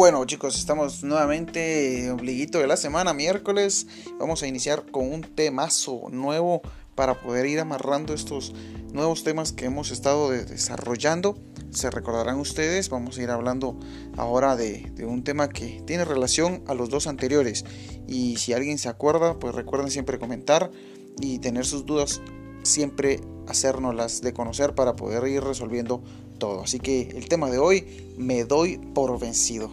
Bueno 0.00 0.24
chicos, 0.24 0.56
estamos 0.56 1.04
nuevamente 1.04 2.10
obliguito 2.10 2.58
de 2.58 2.66
la 2.66 2.78
semana, 2.78 3.12
miércoles. 3.12 3.86
Vamos 4.18 4.42
a 4.42 4.46
iniciar 4.46 4.90
con 4.90 5.12
un 5.12 5.20
temazo 5.20 6.04
nuevo 6.10 6.62
para 6.94 7.20
poder 7.20 7.44
ir 7.44 7.60
amarrando 7.60 8.14
estos 8.14 8.54
nuevos 8.94 9.24
temas 9.24 9.52
que 9.52 9.66
hemos 9.66 9.90
estado 9.90 10.30
desarrollando. 10.30 11.36
Se 11.70 11.90
recordarán 11.90 12.40
ustedes, 12.40 12.88
vamos 12.88 13.18
a 13.18 13.22
ir 13.22 13.28
hablando 13.28 13.78
ahora 14.16 14.56
de, 14.56 14.90
de, 14.94 15.04
un 15.04 15.22
tema 15.22 15.50
que 15.50 15.82
tiene 15.86 16.06
relación 16.06 16.64
a 16.66 16.72
los 16.72 16.88
dos 16.88 17.06
anteriores. 17.06 17.66
Y 18.08 18.38
si 18.38 18.54
alguien 18.54 18.78
se 18.78 18.88
acuerda, 18.88 19.38
pues 19.38 19.54
recuerden 19.54 19.90
siempre 19.90 20.18
comentar 20.18 20.70
y 21.20 21.40
tener 21.40 21.66
sus 21.66 21.84
dudas, 21.84 22.22
siempre 22.62 23.20
hacérnoslas 23.48 24.22
de 24.22 24.32
conocer 24.32 24.74
para 24.74 24.96
poder 24.96 25.28
ir 25.28 25.44
resolviendo 25.44 26.02
todo. 26.40 26.62
Así 26.62 26.80
que 26.80 27.02
el 27.14 27.28
tema 27.28 27.48
de 27.48 27.58
hoy, 27.58 28.14
me 28.18 28.42
doy 28.44 28.78
por 28.78 29.16
vencido. 29.20 29.70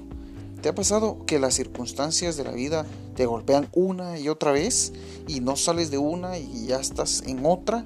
¿Te 0.62 0.69
ha 0.69 0.75
pasado 0.75 1.25
que 1.25 1.39
las 1.39 1.55
circunstancias 1.55 2.38
de 2.38 2.43
la 2.43 2.51
vida 2.51 2.86
te 3.15 3.25
golpean 3.25 3.69
una 3.74 4.19
y 4.19 4.29
otra 4.29 4.51
vez 4.51 4.93
y 5.27 5.39
no 5.39 5.55
sales 5.55 5.89
de 5.89 5.97
una 5.97 6.38
y 6.38 6.67
ya 6.67 6.79
estás 6.79 7.24
en 7.25 7.43
otra? 7.45 7.83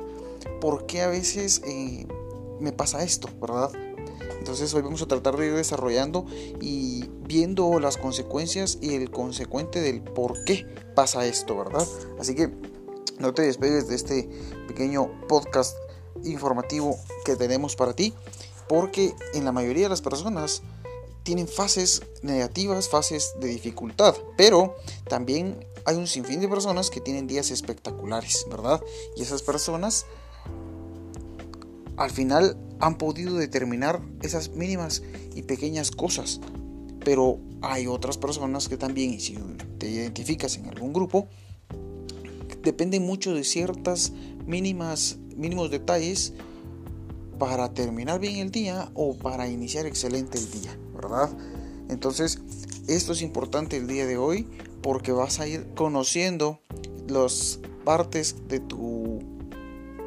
¿Por 0.59 0.85
qué 0.85 1.01
a 1.01 1.07
veces 1.07 1.61
eh, 1.65 2.05
me 2.59 2.73
pasa 2.73 3.03
esto, 3.03 3.29
verdad? 3.39 3.71
Entonces 4.39 4.73
hoy 4.73 4.81
vamos 4.81 5.01
a 5.01 5.07
tratar 5.07 5.38
de 5.38 5.47
ir 5.47 5.53
desarrollando 5.53 6.25
y 6.59 7.05
viendo 7.27 7.79
las 7.79 7.97
consecuencias 7.97 8.79
y 8.81 8.95
el 8.95 9.11
consecuente 9.11 9.81
del 9.81 10.01
por 10.01 10.43
qué 10.45 10.65
pasa 10.95 11.25
esto, 11.25 11.57
¿verdad? 11.57 11.88
Así 12.19 12.33
que 12.35 12.50
no 13.19 13.33
te 13.33 13.43
despegues 13.43 13.88
de 13.88 13.95
este 13.95 14.27
pequeño 14.67 15.11
podcast 15.27 15.77
informativo 16.23 16.97
que 17.23 17.35
tenemos 17.35 17.75
para 17.75 17.93
ti, 17.93 18.13
porque 18.71 19.13
en 19.33 19.43
la 19.43 19.51
mayoría 19.51 19.83
de 19.83 19.89
las 19.89 20.01
personas 20.01 20.61
tienen 21.23 21.49
fases 21.49 22.03
negativas, 22.21 22.87
fases 22.87 23.33
de 23.41 23.49
dificultad, 23.49 24.15
pero 24.37 24.77
también 25.09 25.67
hay 25.83 25.97
un 25.97 26.07
sinfín 26.07 26.39
de 26.39 26.47
personas 26.47 26.89
que 26.89 27.01
tienen 27.01 27.27
días 27.27 27.51
espectaculares, 27.51 28.45
¿verdad? 28.49 28.81
Y 29.17 29.23
esas 29.23 29.41
personas 29.41 30.05
al 31.97 32.11
final 32.11 32.57
han 32.79 32.97
podido 32.97 33.35
determinar 33.35 34.01
esas 34.21 34.51
mínimas 34.51 35.03
y 35.35 35.41
pequeñas 35.41 35.91
cosas, 35.91 36.39
pero 37.03 37.39
hay 37.61 37.87
otras 37.87 38.17
personas 38.17 38.69
que 38.69 38.77
también, 38.77 39.15
y 39.15 39.19
si 39.19 39.37
te 39.79 39.89
identificas 39.89 40.55
en 40.55 40.69
algún 40.69 40.93
grupo, 40.93 41.27
dependen 42.63 43.05
mucho 43.05 43.33
de 43.33 43.43
ciertas 43.43 44.13
mínimas, 44.45 45.17
mínimos 45.35 45.71
detalles 45.71 46.31
para 47.41 47.74
terminar 47.74 48.19
bien 48.19 48.36
el 48.36 48.51
día 48.51 48.91
o 48.93 49.15
para 49.15 49.48
iniciar 49.48 49.88
excelente 49.88 50.38
el 50.38 50.51
día. 50.51 50.77
¿verdad? 50.93 51.27
Entonces, 51.89 52.39
esto 52.88 53.13
es 53.13 53.24
importante 53.24 53.77
el 53.77 53.88
día 53.88 54.05
de 54.05 54.15
hoy 54.15 54.48
porque 54.83 55.12
vas 55.12 55.39
a 55.39 55.48
ir 55.48 55.65
conociendo 55.74 56.60
las 57.07 57.60
partes 57.83 58.48
de 58.48 58.60
tu 58.60 59.24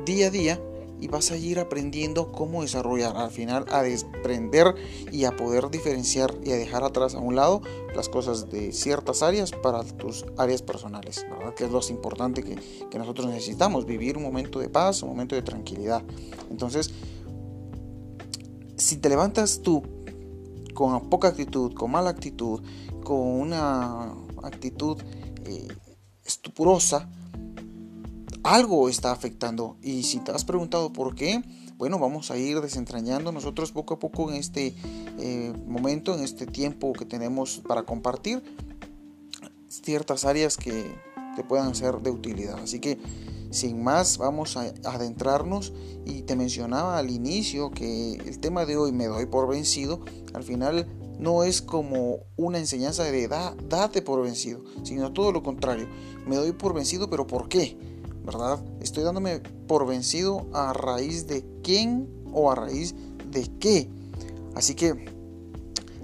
día 0.05 0.29
a 0.29 0.31
día 0.31 0.61
y 1.01 1.09
vas 1.09 1.33
a 1.33 1.37
ir 1.37 1.59
aprendiendo 1.59 2.31
cómo 2.31 2.63
desarrollar 2.63 3.17
al 3.17 3.33
final 3.33 3.65
a 3.73 3.83
desprender 3.83 4.77
y 5.11 5.25
a 5.25 5.35
poder 5.37 5.71
diferenciar 5.71 6.33
y 6.45 6.53
a 6.53 6.57
dejar 6.57 6.85
atrás 6.85 7.17
a 7.17 7.19
un 7.19 7.35
lado 7.35 7.63
las 7.97 8.09
cosas 8.09 8.49
de 8.49 8.71
ciertas 8.71 9.25
áreas 9.25 9.51
para 9.51 9.83
tus 9.83 10.25
áreas 10.39 10.63
personales, 10.63 11.27
¿verdad? 11.29 11.53
Que 11.55 11.65
es 11.65 11.73
lo 11.73 11.81
importante 11.91 12.45
que, 12.45 12.57
que 12.89 12.97
nosotros 12.97 13.27
necesitamos, 13.27 13.87
vivir 13.87 14.17
un 14.17 14.23
momento 14.23 14.61
de 14.61 14.69
paz, 14.69 15.03
un 15.03 15.09
momento 15.09 15.35
de 15.35 15.43
tranquilidad. 15.43 16.05
Entonces, 16.49 16.93
si 18.85 18.99
te 18.99 19.09
levantas 19.09 19.63
tú 19.63 19.83
con 20.75 21.09
poca 21.09 21.29
actitud, 21.29 21.73
con 21.73 21.91
mala 21.91 22.11
actitud, 22.11 22.61
con 23.03 23.19
una 23.19 24.13
actitud 24.43 24.99
eh, 25.47 25.69
estupurosa, 26.23 27.09
algo 28.43 28.91
está 28.91 29.11
afectando. 29.11 29.79
Y 29.81 30.03
si 30.03 30.19
te 30.19 30.33
has 30.33 30.45
preguntado 30.45 30.93
por 30.93 31.15
qué, 31.15 31.43
bueno, 31.79 31.99
vamos 31.99 32.31
a 32.31 32.37
ir 32.37 32.61
desentrañando 32.61 33.33
nosotros 33.33 33.73
poco 33.73 33.95
a 33.95 33.99
poco 33.99 34.31
en 34.31 34.37
este 34.37 34.75
eh, 35.19 35.55
momento, 35.67 36.15
en 36.15 36.23
este 36.23 36.47
tiempo 36.47 36.93
que 36.93 37.07
tenemos 37.07 37.63
para 37.67 37.85
compartir 37.85 38.43
ciertas 39.69 40.27
áreas 40.27 40.59
que 40.59 40.95
te 41.37 41.43
puedan 41.43 41.75
ser 41.75 42.01
de 42.03 42.11
utilidad. 42.11 42.59
Así 42.59 42.81
que 42.81 42.99
sin 43.55 43.83
más, 43.83 44.19
vamos 44.19 44.57
a 44.57 44.73
adentrarnos 44.85 45.73
y 46.05 46.23
te 46.23 46.35
mencionaba 46.35 46.99
al 46.99 47.09
inicio 47.09 47.71
que 47.71 48.15
el 48.15 48.41
tema 48.41 48.67
de 48.67 48.77
hoy 48.77 48.91
me 48.91 49.07
doy 49.07 49.27
por 49.27 49.49
vencido, 49.49 50.01
al 50.33 50.43
final 50.43 50.89
no 51.21 51.45
es 51.45 51.63
como 51.63 52.19
una 52.37 52.59
enseñanza 52.59 53.05
de 53.05 53.29
da, 53.29 53.55
date 53.69 54.03
por 54.03 54.21
vencido, 54.23 54.61
sino 54.83 55.13
todo 55.13 55.31
lo 55.31 55.45
contrario, 55.45 55.87
me 56.27 56.35
doy 56.35 56.51
por 56.51 56.75
vencido, 56.75 57.09
pero 57.09 57.27
¿por 57.27 57.49
qué? 57.49 57.79
¿Verdad? 58.25 58.61
Estoy 58.81 59.05
dándome 59.05 59.41
por 59.69 59.87
vencido 59.87 60.47
a 60.53 60.73
raíz 60.73 61.29
de 61.29 61.45
quién 61.63 62.09
o 62.33 62.51
a 62.51 62.55
raíz 62.57 62.95
de 63.31 63.49
qué. 63.61 63.89
Así 64.57 64.75
que 64.75 65.15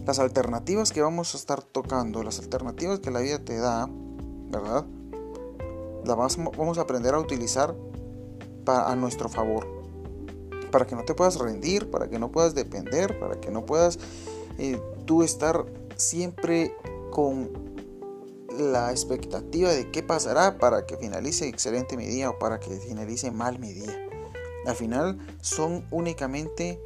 las 0.06 0.18
alternativas 0.20 0.92
que 0.92 1.02
vamos 1.02 1.34
a 1.34 1.38
estar 1.38 1.62
tocando, 1.62 2.22
las 2.22 2.38
alternativas 2.38 3.00
que 3.00 3.10
la 3.10 3.20
vida 3.20 3.38
te 3.38 3.56
da, 3.56 3.88
¿verdad? 4.50 4.86
La 6.04 6.14
vamos 6.14 6.78
a 6.78 6.82
aprender 6.82 7.14
a 7.14 7.18
utilizar 7.18 7.74
a 8.66 8.94
nuestro 8.96 9.28
favor. 9.28 9.66
Para 10.70 10.86
que 10.86 10.94
no 10.94 11.04
te 11.04 11.14
puedas 11.14 11.38
rendir, 11.38 11.90
para 11.90 12.08
que 12.08 12.18
no 12.18 12.30
puedas 12.30 12.54
depender, 12.54 13.18
para 13.18 13.40
que 13.40 13.50
no 13.50 13.66
puedas 13.66 13.98
eh, 14.58 14.80
tú 15.04 15.22
estar 15.22 15.66
siempre 15.96 16.74
con 17.10 17.50
la 18.56 18.90
expectativa 18.90 19.70
de 19.70 19.90
qué 19.90 20.02
pasará 20.02 20.58
para 20.58 20.86
que 20.86 20.96
finalice 20.96 21.48
excelente 21.48 21.96
mi 21.96 22.06
día 22.06 22.30
o 22.30 22.38
para 22.38 22.60
que 22.60 22.70
finalice 22.78 23.30
mal 23.30 23.58
mi 23.58 23.72
día. 23.72 24.08
Al 24.66 24.76
final 24.76 25.18
son 25.40 25.86
únicamente 25.90 26.80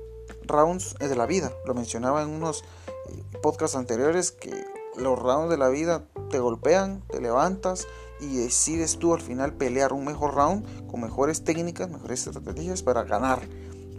rounds 0.47 0.95
de 0.99 1.15
la 1.15 1.27
vida. 1.27 1.53
Lo 1.67 1.75
mencionaba 1.75 2.23
en 2.23 2.31
unos 2.31 2.63
eh, 3.09 3.23
podcasts 3.43 3.77
anteriores 3.77 4.31
que 4.31 4.65
los 4.97 5.19
rounds 5.19 5.51
de 5.51 5.59
la 5.59 5.69
vida 5.69 6.07
te 6.31 6.39
golpean, 6.39 7.03
te 7.11 7.21
levantas, 7.21 7.87
y 8.25 8.37
decides 8.39 8.99
tú 8.99 9.15
al 9.15 9.21
final 9.21 9.55
pelear 9.55 9.93
un 9.93 10.05
mejor 10.05 10.35
round 10.35 10.87
con 10.87 11.01
mejores 11.01 11.45
técnicas, 11.45 11.91
mejores 11.91 12.27
estrategias 12.27 12.83
para 12.83 13.05
ganar. 13.05 13.41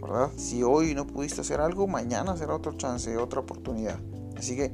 ¿verdad? 0.00 0.30
Si 0.36 0.62
hoy 0.62 0.94
no 0.94 1.06
pudiste 1.06 1.40
hacer 1.40 1.60
algo, 1.60 1.86
mañana 1.86 2.36
será 2.36 2.54
otra 2.54 2.76
chance, 2.76 3.16
otra 3.16 3.40
oportunidad. 3.40 3.98
Así 4.36 4.56
que 4.56 4.72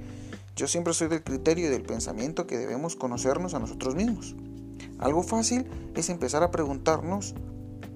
Yo 0.55 0.69
siempre 0.69 0.93
soy 0.93 1.09
del 1.09 1.25
criterio 1.25 1.67
y 1.67 1.71
del 1.71 1.83
pensamiento 1.83 2.47
que 2.47 2.59
debemos 2.59 2.95
conocernos 2.95 3.55
a 3.55 3.59
nosotros 3.59 3.95
mismos. 3.95 4.37
Algo 4.99 5.23
fácil 5.23 5.67
es 5.95 6.11
empezar 6.11 6.43
a 6.43 6.51
preguntarnos 6.51 7.35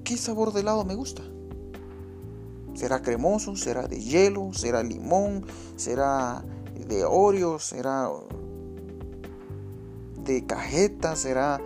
qué 0.05 0.17
sabor 0.17 0.55
de 0.55 0.61
helado 0.61 0.85
me 0.85 0.95
gusta. 0.95 1.23
¿Será 2.75 3.03
cremoso? 3.03 3.57
¿Será 3.57 3.89
de 3.89 4.01
hielo? 4.01 4.53
¿Será 4.55 4.83
limón? 4.83 5.45
¿Será 5.77 6.45
de 6.89 7.05
Oreo? 7.05 7.59
¿Será 7.59 8.09
de 10.27 10.45
cajeta? 10.45 11.17
¿Será 11.17 11.61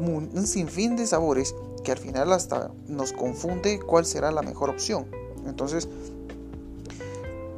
un 0.00 0.46
sinfín 0.46 0.96
de 0.96 1.06
sabores 1.06 1.54
que 1.82 1.92
al 1.92 1.98
final 1.98 2.32
hasta 2.32 2.72
nos 2.88 3.12
confunde 3.12 3.78
cuál 3.80 4.04
será 4.04 4.30
la 4.30 4.42
mejor 4.42 4.70
opción? 4.70 5.06
Entonces, 5.46 5.88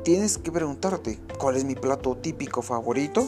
tienes 0.04 0.38
que 0.38 0.52
preguntarte, 0.52 1.18
¿cuál 1.38 1.56
es 1.56 1.64
mi 1.64 1.74
plato 1.74 2.16
típico 2.16 2.62
favorito? 2.62 3.26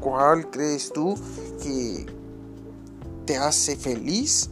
¿Cuál 0.00 0.50
crees 0.50 0.92
tú 0.92 1.14
que 1.62 2.06
te 3.26 3.36
hace 3.36 3.76
feliz? 3.76 4.50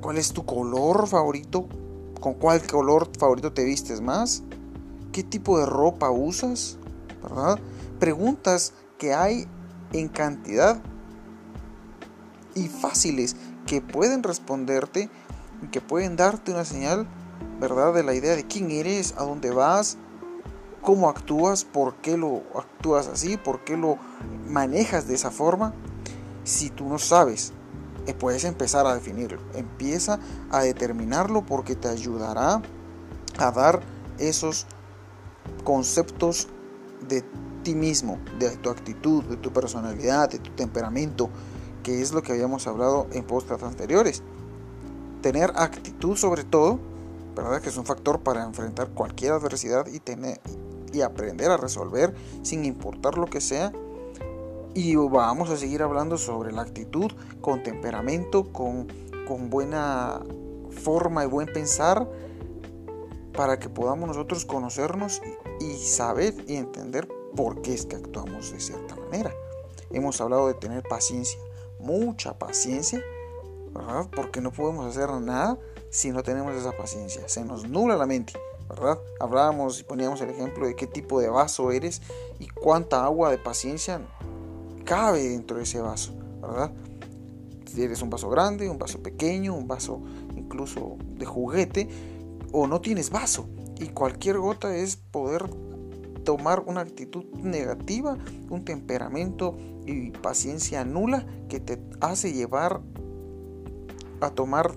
¿Cuál 0.00 0.18
es 0.18 0.32
tu 0.32 0.44
color 0.44 1.06
favorito? 1.06 1.68
¿Con 2.20 2.34
cuál 2.34 2.66
color 2.66 3.08
favorito 3.18 3.52
te 3.52 3.64
vistes 3.64 4.00
más? 4.00 4.42
¿Qué 5.12 5.22
tipo 5.22 5.58
de 5.58 5.66
ropa 5.66 6.10
usas? 6.10 6.78
¿Verdad? 7.22 7.58
Preguntas 7.98 8.72
que 8.98 9.14
hay 9.14 9.46
en 9.92 10.08
cantidad 10.08 10.82
y 12.56 12.68
fáciles 12.68 13.36
que 13.66 13.80
pueden 13.80 14.24
responderte 14.24 15.08
que 15.70 15.80
pueden 15.80 16.16
darte 16.16 16.52
una 16.52 16.64
señal, 16.64 17.06
¿verdad? 17.60 17.94
De 17.94 18.02
la 18.02 18.14
idea 18.14 18.36
de 18.36 18.46
quién 18.46 18.70
eres, 18.70 19.14
a 19.16 19.24
dónde 19.24 19.50
vas, 19.50 19.96
cómo 20.82 21.08
actúas, 21.08 21.64
por 21.64 21.96
qué 21.96 22.16
lo 22.16 22.42
actúas 22.54 23.08
así, 23.08 23.36
por 23.36 23.64
qué 23.64 23.76
lo 23.76 23.98
manejas 24.48 25.08
de 25.08 25.14
esa 25.14 25.30
forma. 25.30 25.72
Si 26.44 26.70
tú 26.70 26.88
no 26.88 26.98
sabes, 26.98 27.52
eh, 28.06 28.14
puedes 28.14 28.44
empezar 28.44 28.86
a 28.86 28.94
definirlo. 28.94 29.40
Empieza 29.54 30.20
a 30.50 30.60
determinarlo 30.60 31.44
porque 31.44 31.74
te 31.74 31.88
ayudará 31.88 32.62
a 33.38 33.50
dar 33.50 33.80
esos 34.18 34.66
conceptos 35.64 36.48
de 37.08 37.24
ti 37.62 37.74
mismo, 37.74 38.18
de 38.38 38.50
tu 38.58 38.70
actitud, 38.70 39.24
de 39.24 39.36
tu 39.36 39.52
personalidad, 39.52 40.30
de 40.30 40.38
tu 40.38 40.50
temperamento, 40.52 41.30
que 41.86 42.02
es 42.02 42.12
lo 42.12 42.20
que 42.20 42.32
habíamos 42.32 42.66
hablado 42.66 43.06
en 43.12 43.22
postas 43.22 43.62
anteriores. 43.62 44.24
Tener 45.22 45.52
actitud 45.54 46.16
sobre 46.16 46.42
todo, 46.42 46.80
¿verdad? 47.36 47.62
Que 47.62 47.68
es 47.68 47.76
un 47.76 47.84
factor 47.86 48.18
para 48.18 48.42
enfrentar 48.42 48.88
cualquier 48.88 49.34
adversidad 49.34 49.86
y 49.86 50.00
tener 50.00 50.40
y 50.92 51.02
aprender 51.02 51.48
a 51.52 51.56
resolver 51.56 52.12
sin 52.42 52.64
importar 52.64 53.16
lo 53.16 53.26
que 53.26 53.40
sea. 53.40 53.72
Y 54.74 54.96
vamos 54.96 55.48
a 55.50 55.56
seguir 55.56 55.80
hablando 55.84 56.18
sobre 56.18 56.50
la 56.50 56.62
actitud 56.62 57.12
con 57.40 57.62
temperamento, 57.62 58.52
con, 58.52 58.88
con 59.28 59.48
buena 59.48 60.22
forma 60.70 61.22
y 61.22 61.28
buen 61.28 61.46
pensar, 61.46 62.10
para 63.32 63.60
que 63.60 63.68
podamos 63.68 64.08
nosotros 64.08 64.44
conocernos 64.44 65.22
y 65.60 65.76
saber 65.76 66.34
y 66.48 66.56
entender 66.56 67.06
por 67.36 67.62
qué 67.62 67.74
es 67.74 67.86
que 67.86 67.94
actuamos 67.94 68.50
de 68.50 68.58
cierta 68.58 68.96
manera. 68.96 69.32
Hemos 69.92 70.20
hablado 70.20 70.48
de 70.48 70.54
tener 70.54 70.82
paciencia, 70.82 71.38
mucha 71.78 72.38
paciencia, 72.38 73.02
¿verdad? 73.72 74.06
Porque 74.14 74.40
no 74.40 74.52
podemos 74.52 74.86
hacer 74.86 75.10
nada 75.20 75.58
si 75.90 76.10
no 76.10 76.22
tenemos 76.22 76.54
esa 76.54 76.76
paciencia. 76.76 77.28
Se 77.28 77.44
nos 77.44 77.68
nula 77.68 77.96
la 77.96 78.06
mente. 78.06 78.34
¿verdad? 78.68 78.98
Hablábamos 79.20 79.80
y 79.80 79.84
poníamos 79.84 80.20
el 80.20 80.30
ejemplo 80.30 80.66
de 80.66 80.74
qué 80.74 80.86
tipo 80.86 81.20
de 81.20 81.28
vaso 81.28 81.70
eres 81.70 82.02
y 82.38 82.48
cuánta 82.48 83.04
agua 83.04 83.30
de 83.30 83.38
paciencia 83.38 84.00
cabe 84.84 85.22
dentro 85.22 85.56
de 85.58 85.64
ese 85.64 85.80
vaso, 85.80 86.12
¿verdad? 86.40 86.72
Si 87.66 87.82
eres 87.82 88.02
un 88.02 88.10
vaso 88.10 88.28
grande, 88.28 88.68
un 88.68 88.78
vaso 88.78 89.02
pequeño, 89.02 89.54
un 89.54 89.68
vaso 89.68 90.00
incluso 90.36 90.96
de 91.00 91.26
juguete 91.26 91.88
o 92.52 92.66
no 92.66 92.80
tienes 92.80 93.10
vaso 93.10 93.48
y 93.78 93.88
cualquier 93.88 94.38
gota 94.38 94.74
es 94.74 94.96
poder 94.96 95.48
tomar 96.26 96.64
una 96.66 96.80
actitud 96.80 97.24
negativa, 97.36 98.18
un 98.50 98.64
temperamento 98.64 99.56
y 99.86 100.10
paciencia 100.10 100.84
nula 100.84 101.24
que 101.48 101.60
te 101.60 101.80
hace 102.00 102.32
llevar 102.32 102.82
a 104.20 104.30
tomar 104.30 104.76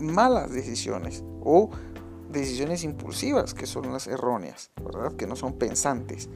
malas 0.00 0.52
decisiones 0.52 1.22
o 1.42 1.70
decisiones 2.28 2.82
impulsivas, 2.82 3.54
que 3.54 3.66
son 3.66 3.92
las 3.92 4.08
erróneas, 4.08 4.72
¿verdad? 4.84 5.12
Que 5.12 5.28
no 5.28 5.36
son 5.36 5.52
pensantes. 5.54 6.28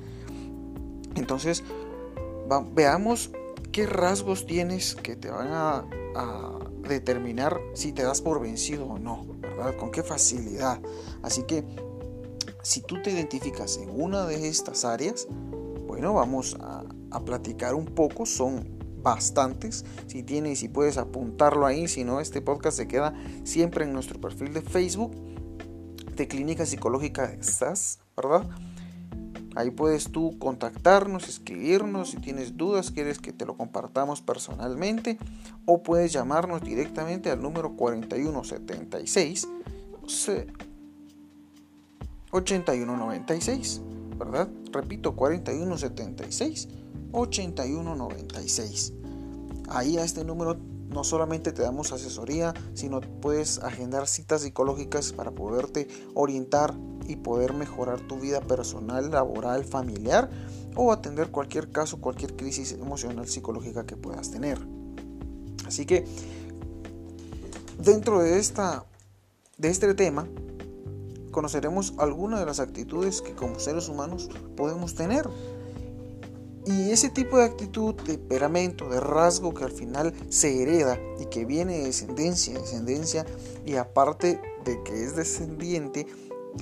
Entonces, 1.16 1.64
veamos 2.74 3.32
qué 3.72 3.86
rasgos 3.86 4.46
tienes 4.46 4.94
que 4.94 5.16
te 5.16 5.30
van 5.30 5.48
a, 5.48 5.84
a, 6.14 6.58
determinar 6.88 7.60
si 7.74 7.92
te 7.92 8.02
das 8.02 8.20
por 8.20 8.40
vencido 8.40 8.86
o 8.86 8.98
no, 8.98 9.26
¿verdad? 9.40 9.76
Con 9.76 9.90
qué 9.90 10.04
facilidad. 10.04 10.80
Así 11.22 11.42
que, 11.42 11.64
si 12.62 12.80
tú 12.80 13.02
te 13.02 13.10
identificas 13.10 13.76
en 13.76 13.90
una 13.90 14.26
de 14.26 14.48
estas 14.48 14.84
áreas, 14.84 15.26
bueno, 15.86 16.14
vamos 16.14 16.56
a, 16.60 16.84
platicar 17.26 17.74
un 17.74 17.84
poco, 17.84 18.24
son 18.24 18.64
bastantes. 19.02 19.84
Si 20.06 20.22
tienes, 20.22 20.60
si 20.60 20.68
puedes 20.68 20.96
apuntarlo 20.96 21.66
ahí, 21.66 21.86
si 21.86 22.04
no, 22.04 22.20
este 22.20 22.40
podcast 22.40 22.78
se 22.78 22.88
queda 22.88 23.14
siempre 23.44 23.84
en 23.84 23.92
nuestro 23.92 24.18
perfil 24.18 24.54
de 24.54 24.62
Facebook 24.62 25.14
de 26.16 26.26
Clínica 26.26 26.64
Psicológica 26.64 27.36
SAS, 27.42 27.98
¿verdad? 28.16 28.48
Ahí 29.54 29.70
puedes 29.70 30.10
tú 30.10 30.38
contactarnos, 30.38 31.28
escribirnos 31.28 32.10
si 32.10 32.16
tienes 32.16 32.56
dudas, 32.56 32.90
quieres 32.90 33.18
que 33.18 33.34
te 33.34 33.44
lo 33.44 33.56
compartamos 33.56 34.22
personalmente 34.22 35.18
o 35.66 35.82
puedes 35.82 36.12
llamarnos 36.12 36.62
directamente 36.62 37.30
al 37.30 37.42
número 37.42 37.76
4176 37.76 39.48
8196, 42.32 43.80
¿verdad? 44.18 44.48
Repito, 44.72 45.14
4176 45.14 46.68
8196. 47.12 48.92
Ahí 49.68 49.98
a 49.98 50.04
este 50.04 50.24
número 50.24 50.58
no 50.88 51.04
solamente 51.04 51.52
te 51.52 51.62
damos 51.62 51.92
asesoría, 51.92 52.52
sino 52.74 53.00
puedes 53.00 53.58
agendar 53.58 54.06
citas 54.08 54.42
psicológicas 54.42 55.12
para 55.12 55.30
poderte 55.30 55.88
orientar 56.14 56.74
y 57.06 57.16
poder 57.16 57.54
mejorar 57.54 58.00
tu 58.00 58.18
vida 58.18 58.40
personal, 58.40 59.10
laboral, 59.10 59.64
familiar 59.64 60.30
o 60.74 60.92
atender 60.92 61.30
cualquier 61.30 61.70
caso, 61.70 62.00
cualquier 62.00 62.36
crisis 62.36 62.72
emocional 62.72 63.26
psicológica 63.26 63.86
que 63.86 63.96
puedas 63.96 64.30
tener. 64.30 64.58
Así 65.66 65.86
que 65.86 66.04
dentro 67.78 68.20
de 68.20 68.38
esta 68.38 68.84
de 69.58 69.68
este 69.68 69.92
tema 69.94 70.26
conoceremos 71.32 71.94
algunas 71.98 72.38
de 72.38 72.46
las 72.46 72.60
actitudes 72.60 73.20
que 73.20 73.34
como 73.34 73.58
seres 73.58 73.88
humanos 73.88 74.28
podemos 74.56 74.94
tener 74.94 75.28
y 76.64 76.92
ese 76.92 77.10
tipo 77.10 77.38
de 77.38 77.44
actitud, 77.44 77.94
de 77.94 78.16
temperamento, 78.16 78.88
de 78.88 79.00
rasgo 79.00 79.52
que 79.52 79.64
al 79.64 79.72
final 79.72 80.14
se 80.28 80.62
hereda 80.62 80.96
y 81.18 81.26
que 81.26 81.44
viene 81.44 81.78
de 81.78 81.84
descendencia, 81.86 82.58
descendencia, 82.58 83.26
y 83.66 83.74
aparte 83.76 84.40
de 84.64 84.80
que 84.84 85.02
es 85.02 85.16
descendiente, 85.16 86.06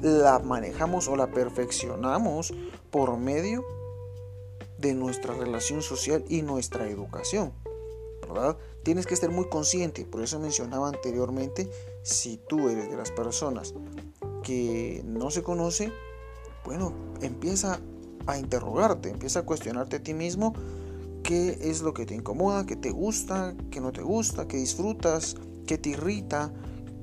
la 0.00 0.38
manejamos 0.38 1.06
o 1.08 1.16
la 1.16 1.30
perfeccionamos 1.30 2.54
por 2.90 3.18
medio 3.18 3.62
de 4.78 4.94
nuestra 4.94 5.34
relación 5.34 5.82
social 5.82 6.24
y 6.28 6.40
nuestra 6.40 6.88
educación. 6.88 7.52
¿verdad? 8.26 8.56
Tienes 8.82 9.06
que 9.06 9.12
estar 9.12 9.30
muy 9.30 9.48
consciente, 9.50 10.06
por 10.06 10.22
eso 10.22 10.38
mencionaba 10.38 10.88
anteriormente, 10.88 11.68
si 12.02 12.38
tú 12.38 12.70
eres 12.70 12.88
de 12.88 12.96
las 12.96 13.10
personas 13.10 13.74
que 14.50 15.04
no 15.06 15.30
se 15.30 15.44
conoce, 15.44 15.92
bueno, 16.64 16.92
empieza 17.22 17.78
a 18.26 18.36
interrogarte, 18.36 19.08
empieza 19.08 19.38
a 19.38 19.42
cuestionarte 19.44 19.96
a 19.96 20.02
ti 20.02 20.12
mismo 20.12 20.54
qué 21.22 21.56
es 21.60 21.82
lo 21.82 21.94
que 21.94 22.04
te 22.04 22.16
incomoda, 22.16 22.66
qué 22.66 22.74
te 22.74 22.90
gusta, 22.90 23.54
qué 23.70 23.80
no 23.80 23.92
te 23.92 24.02
gusta, 24.02 24.48
qué 24.48 24.56
disfrutas, 24.56 25.36
qué 25.68 25.78
te 25.78 25.90
irrita, 25.90 26.52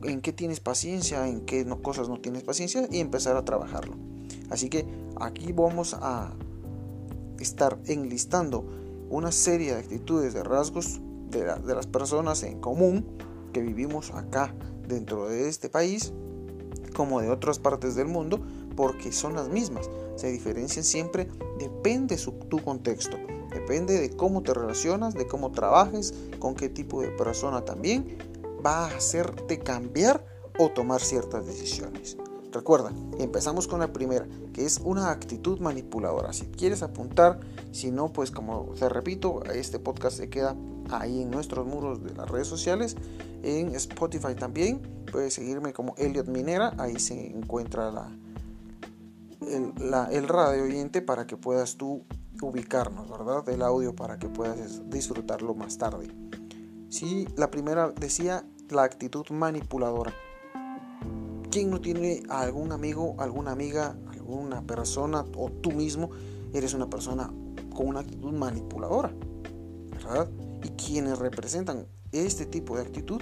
en 0.04 0.20
qué 0.20 0.34
tienes 0.34 0.60
paciencia, 0.60 1.26
en 1.30 1.46
qué 1.46 1.64
no, 1.64 1.82
cosas 1.82 2.10
no 2.10 2.20
tienes 2.20 2.44
paciencia 2.44 2.86
y 2.92 3.00
empezar 3.00 3.38
a 3.38 3.46
trabajarlo. 3.46 3.96
Así 4.50 4.68
que 4.68 4.86
aquí 5.18 5.54
vamos 5.54 5.94
a 5.94 6.34
estar 7.40 7.80
enlistando 7.86 8.66
una 9.10 9.32
serie 9.32 9.72
de 9.72 9.80
actitudes, 9.80 10.34
de 10.34 10.44
rasgos 10.44 11.00
de, 11.30 11.46
de 11.46 11.76
las 11.76 11.88
personas 11.88 12.44
en 12.44 12.60
común 12.60 13.06
que 13.54 13.62
vivimos 13.62 14.12
acá 14.12 14.54
dentro 14.86 15.30
de 15.30 15.48
este 15.48 15.70
país 15.70 16.12
como 16.98 17.22
de 17.22 17.30
otras 17.30 17.60
partes 17.60 17.96
del 17.96 18.08
mundo 18.08 18.42
porque 18.76 19.14
son 19.14 19.36
las 19.36 19.48
mismas 19.48 19.88
se 20.18 20.32
diferencian 20.32 20.84
siempre, 20.84 21.28
depende 21.60 22.16
de 22.16 22.32
tu 22.50 22.60
contexto, 22.60 23.18
depende 23.52 24.00
de 24.00 24.10
cómo 24.10 24.42
te 24.42 24.54
relacionas, 24.54 25.14
de 25.14 25.28
cómo 25.28 25.52
trabajes, 25.52 26.14
con 26.40 26.56
qué 26.56 26.70
tipo 26.70 27.02
de 27.02 27.10
persona 27.10 27.64
también, 27.64 28.18
va 28.66 28.86
a 28.86 28.96
hacerte 28.98 29.60
cambiar 29.60 30.26
o 30.58 30.70
tomar 30.70 31.02
ciertas 31.02 31.46
decisiones. 31.46 32.18
Recuerda, 32.52 32.92
empezamos 33.20 33.68
con 33.68 33.80
la 33.80 33.94
primera, 33.94 34.28
que 34.54 34.66
es 34.66 34.82
una 34.84 35.12
actitud 35.12 35.60
manipuladora. 35.60 36.34
Si 36.34 36.48
quieres 36.48 36.82
apuntar, 36.82 37.40
si 37.72 37.92
no, 37.92 38.12
pues 38.12 38.32
como 38.32 38.74
te 38.80 38.90
repito, 38.90 39.44
este 39.44 39.78
podcast 39.78 40.18
se 40.18 40.30
queda 40.30 40.56
ahí 40.92 41.22
en 41.22 41.32
nuestros 41.32 41.66
muros 41.66 42.04
de 42.04 42.14
las 42.14 42.30
redes 42.30 42.48
sociales, 42.48 42.96
en 43.44 43.76
Spotify 43.76 44.36
también. 44.36 44.82
Puedes 45.12 45.34
seguirme 45.34 45.74
como 45.74 45.96
Elliot 45.98 46.28
Minera, 46.28 46.74
ahí 46.78 47.00
se 47.00 47.28
encuentra 47.28 47.92
la, 47.92 48.12
el, 50.12 50.28
radio 50.28 50.64
oyente 50.64 51.02
para 51.02 51.28
que 51.28 51.38
puedas 51.38 51.78
tú 51.78 52.04
ubicarnos, 52.42 53.10
¿verdad? 53.10 53.48
El 53.50 53.62
audio 53.62 53.96
para 53.96 54.20
que 54.20 54.28
puedas 54.28 54.90
disfrutarlo 54.90 55.56
más 55.56 55.78
tarde. 55.78 56.08
Si 56.90 57.28
la 57.36 57.50
primera 57.50 57.92
decía 57.92 58.46
la 58.70 58.84
actitud 58.84 59.26
manipuladora. 59.30 60.14
¿Quién 61.50 61.70
no 61.70 61.80
tiene 61.80 62.24
algún 62.30 62.72
amigo, 62.72 63.16
alguna 63.20 63.52
amiga, 63.52 63.96
alguna 64.12 64.62
persona 64.62 65.26
o 65.36 65.50
tú 65.50 65.72
mismo 65.72 66.10
eres 66.54 66.74
una 66.74 66.90
persona 66.90 67.32
con 67.74 67.88
una 67.88 68.02
actitud 68.02 68.34
manipuladora? 68.34 69.14
¿Verdad? 69.92 70.30
Y 70.64 70.70
quienes 70.70 71.20
representan 71.20 71.88
este 72.12 72.46
tipo 72.46 72.76
de 72.76 72.84
actitud 72.84 73.22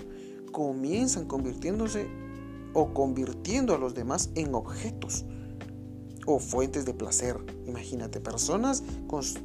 comienzan 0.51 1.25
convirtiéndose 1.25 2.07
o 2.73 2.93
convirtiendo 2.93 3.73
a 3.73 3.77
los 3.77 3.93
demás 3.93 4.29
en 4.35 4.53
objetos 4.53 5.25
o 6.25 6.39
fuentes 6.39 6.85
de 6.85 6.93
placer. 6.93 7.37
Imagínate, 7.67 8.19
personas 8.19 8.83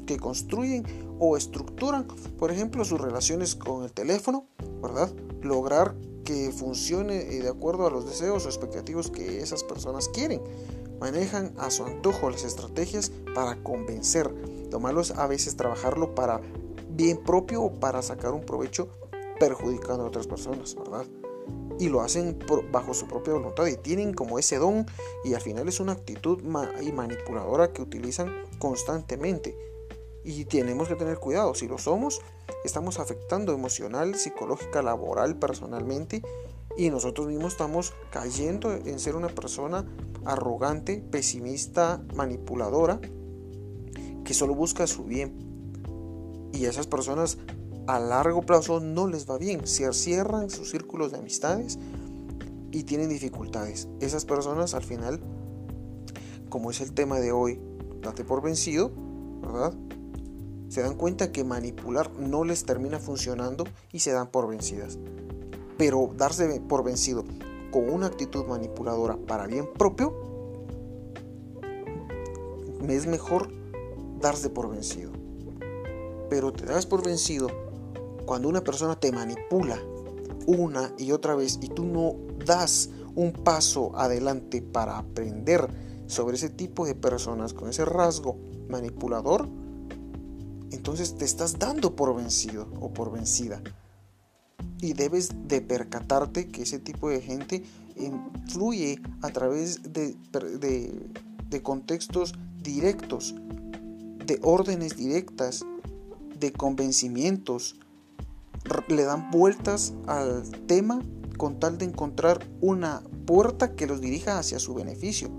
que 0.07 0.19
construyen 0.19 0.85
o 1.19 1.37
estructuran, 1.37 2.07
por 2.39 2.51
ejemplo, 2.51 2.85
sus 2.85 3.01
relaciones 3.01 3.55
con 3.55 3.85
el 3.85 3.93
teléfono, 3.93 4.47
¿verdad? 4.83 5.13
Lograr 5.43 5.95
que 6.25 6.53
funcione 6.53 7.25
de 7.25 7.49
acuerdo 7.49 7.87
a 7.87 7.91
los 7.91 8.07
deseos 8.07 8.47
o 8.47 8.49
expectativos 8.49 9.11
que 9.11 9.41
esas 9.41 9.65
personas 9.65 10.09
quieren. 10.09 10.41
Manejan 11.01 11.55
a 11.59 11.71
su 11.71 11.85
antojo 11.85 12.31
las 12.31 12.45
estrategias 12.45 13.11
para 13.35 13.63
convencer. 13.63 14.33
Lo 14.71 14.81
malo 14.81 15.01
es 15.01 15.13
a 15.13 15.27
veces 15.27 15.57
trabajarlo 15.57 16.15
para 16.15 16.41
bien 17.01 17.19
propio 17.19 17.63
o 17.63 17.73
para 17.73 18.03
sacar 18.03 18.33
un 18.33 18.43
provecho 18.43 18.89
perjudicando 19.39 20.05
a 20.05 20.09
otras 20.09 20.27
personas, 20.27 20.75
¿verdad? 20.75 21.07
y 21.79 21.89
lo 21.89 22.03
hacen 22.03 22.39
bajo 22.71 22.93
su 22.93 23.07
propia 23.07 23.33
voluntad 23.33 23.67
y 23.67 23.77
tienen 23.77 24.13
como 24.13 24.39
ese 24.39 24.59
don 24.59 24.85
y 25.25 25.33
al 25.33 25.41
final 25.41 25.67
es 25.67 25.81
una 25.81 25.93
actitud 25.93 26.43
y 26.83 26.93
manipuladora 26.93 27.73
que 27.73 27.81
utilizan 27.81 28.31
constantemente 28.59 29.57
y 30.23 30.45
tenemos 30.45 30.89
que 30.89 30.97
tener 30.97 31.19
cuidado 31.19 31.55
si 31.55 31.67
lo 31.67 31.79
somos 31.79 32.21
estamos 32.67 32.99
afectando 32.99 33.55
emocional 33.55 34.15
psicológica 34.15 34.83
laboral 34.83 35.39
personalmente 35.39 36.21
y 36.77 36.91
nosotros 36.91 37.29
mismos 37.29 37.53
estamos 37.53 37.95
cayendo 38.11 38.75
en 38.75 38.99
ser 38.99 39.17
una 39.17 39.29
persona 39.29 39.87
arrogante 40.27 41.03
pesimista 41.11 42.05
manipuladora 42.15 43.01
que 44.23 44.35
solo 44.35 44.55
busca 44.55 44.87
su 44.87 45.05
bien 45.05 45.50
y 46.53 46.65
esas 46.65 46.87
personas 46.87 47.39
a 47.87 47.99
largo 47.99 48.43
plazo 48.43 48.81
no 48.81 49.07
les 49.07 49.29
va 49.29 49.39
bien, 49.39 49.67
se 49.67 49.93
cierran 49.93 50.51
sus 50.51 50.71
círculos 50.71 51.13
de 51.13 51.19
amistades 51.19 51.79
y 52.71 52.85
tienen 52.85 53.09
dificultades. 53.09 53.89
Esas 54.01 54.25
personas 54.25 54.75
al 54.75 54.83
final, 54.83 55.21
como 56.49 56.71
es 56.71 56.81
el 56.81 56.93
tema 56.93 57.19
de 57.19 57.33
hoy, 57.33 57.61
date 58.01 58.25
por 58.25 58.43
vencido, 58.43 58.91
¿verdad? 59.43 59.75
Se 60.69 60.83
dan 60.83 60.97
cuenta 60.97 61.33
que 61.33 61.43
manipular 61.43 62.13
no 62.19 62.45
les 62.45 62.65
termina 62.65 63.01
funcionando 63.01 63.65
y 63.93 64.01
se 64.01 64.13
dan 64.13 64.31
por 64.31 64.49
vencidas. 64.49 64.99
Pero 65.77 66.11
darse 66.17 66.61
por 66.61 66.85
vencido 66.85 67.25
con 67.73 67.91
una 67.91 68.07
actitud 68.07 68.45
manipuladora 68.47 69.17
para 69.17 69.47
bien 69.47 69.69
propio, 69.73 70.15
es 72.89 73.07
mejor 73.07 73.51
darse 74.21 74.51
por 74.51 74.71
vencido. 74.71 75.13
Pero 76.31 76.53
te 76.53 76.65
das 76.65 76.87
por 76.87 77.05
vencido 77.05 77.49
cuando 78.25 78.49
una 78.49 78.63
persona 78.63 78.99
te 78.99 79.13
manipula 79.13 79.79
una 80.47 80.93
y 80.97 81.13
otra 81.13 81.35
vez 81.35 81.59
y 81.61 81.69
tú 81.69 81.85
no 81.85 82.15
das 82.47 82.89
un 83.15 83.33
paso 83.33 83.97
adelante 83.97 84.63
para 84.63 84.99
aprender 84.99 85.69
sobre 86.07 86.37
ese 86.37 86.49
tipo 86.49 86.87
de 86.87 86.95
personas 86.95 87.53
con 87.53 87.69
ese 87.69 87.85
rasgo 87.85 88.37
manipulador, 88.69 89.49
entonces 90.71 91.17
te 91.17 91.25
estás 91.25 91.59
dando 91.59 91.95
por 91.97 92.15
vencido 92.15 92.69
o 92.81 92.93
por 92.93 93.13
vencida. 93.13 93.63
Y 94.81 94.95
debes 94.95 95.31
de 95.47 95.61
percatarte 95.61 96.49
que 96.49 96.63
ese 96.63 96.79
tipo 96.79 97.11
de 97.11 97.21
gente 97.21 97.63
influye 97.97 99.01
a 99.23 99.31
través 99.31 99.93
de, 99.93 100.17
de 100.31 101.63
contextos 101.63 102.33
directos, 102.63 103.35
de 104.25 104.39
órdenes 104.43 104.97
directas, 104.97 105.65
de 106.41 106.53
convencimientos, 106.53 107.77
le 108.89 109.05
dan 109.05 109.31
vueltas 109.31 109.95
al 110.07 110.51
tema 110.67 111.01
con 111.37 111.61
tal 111.61 111.79
de 111.79 111.87
encontrar 111.87 112.47
una 112.61 113.03
puerta 113.27 113.75
que 113.75 113.87
los 113.87 114.01
dirija 114.01 114.39
hacia 114.39 114.59
su 114.59 114.75
beneficio. 114.75 115.31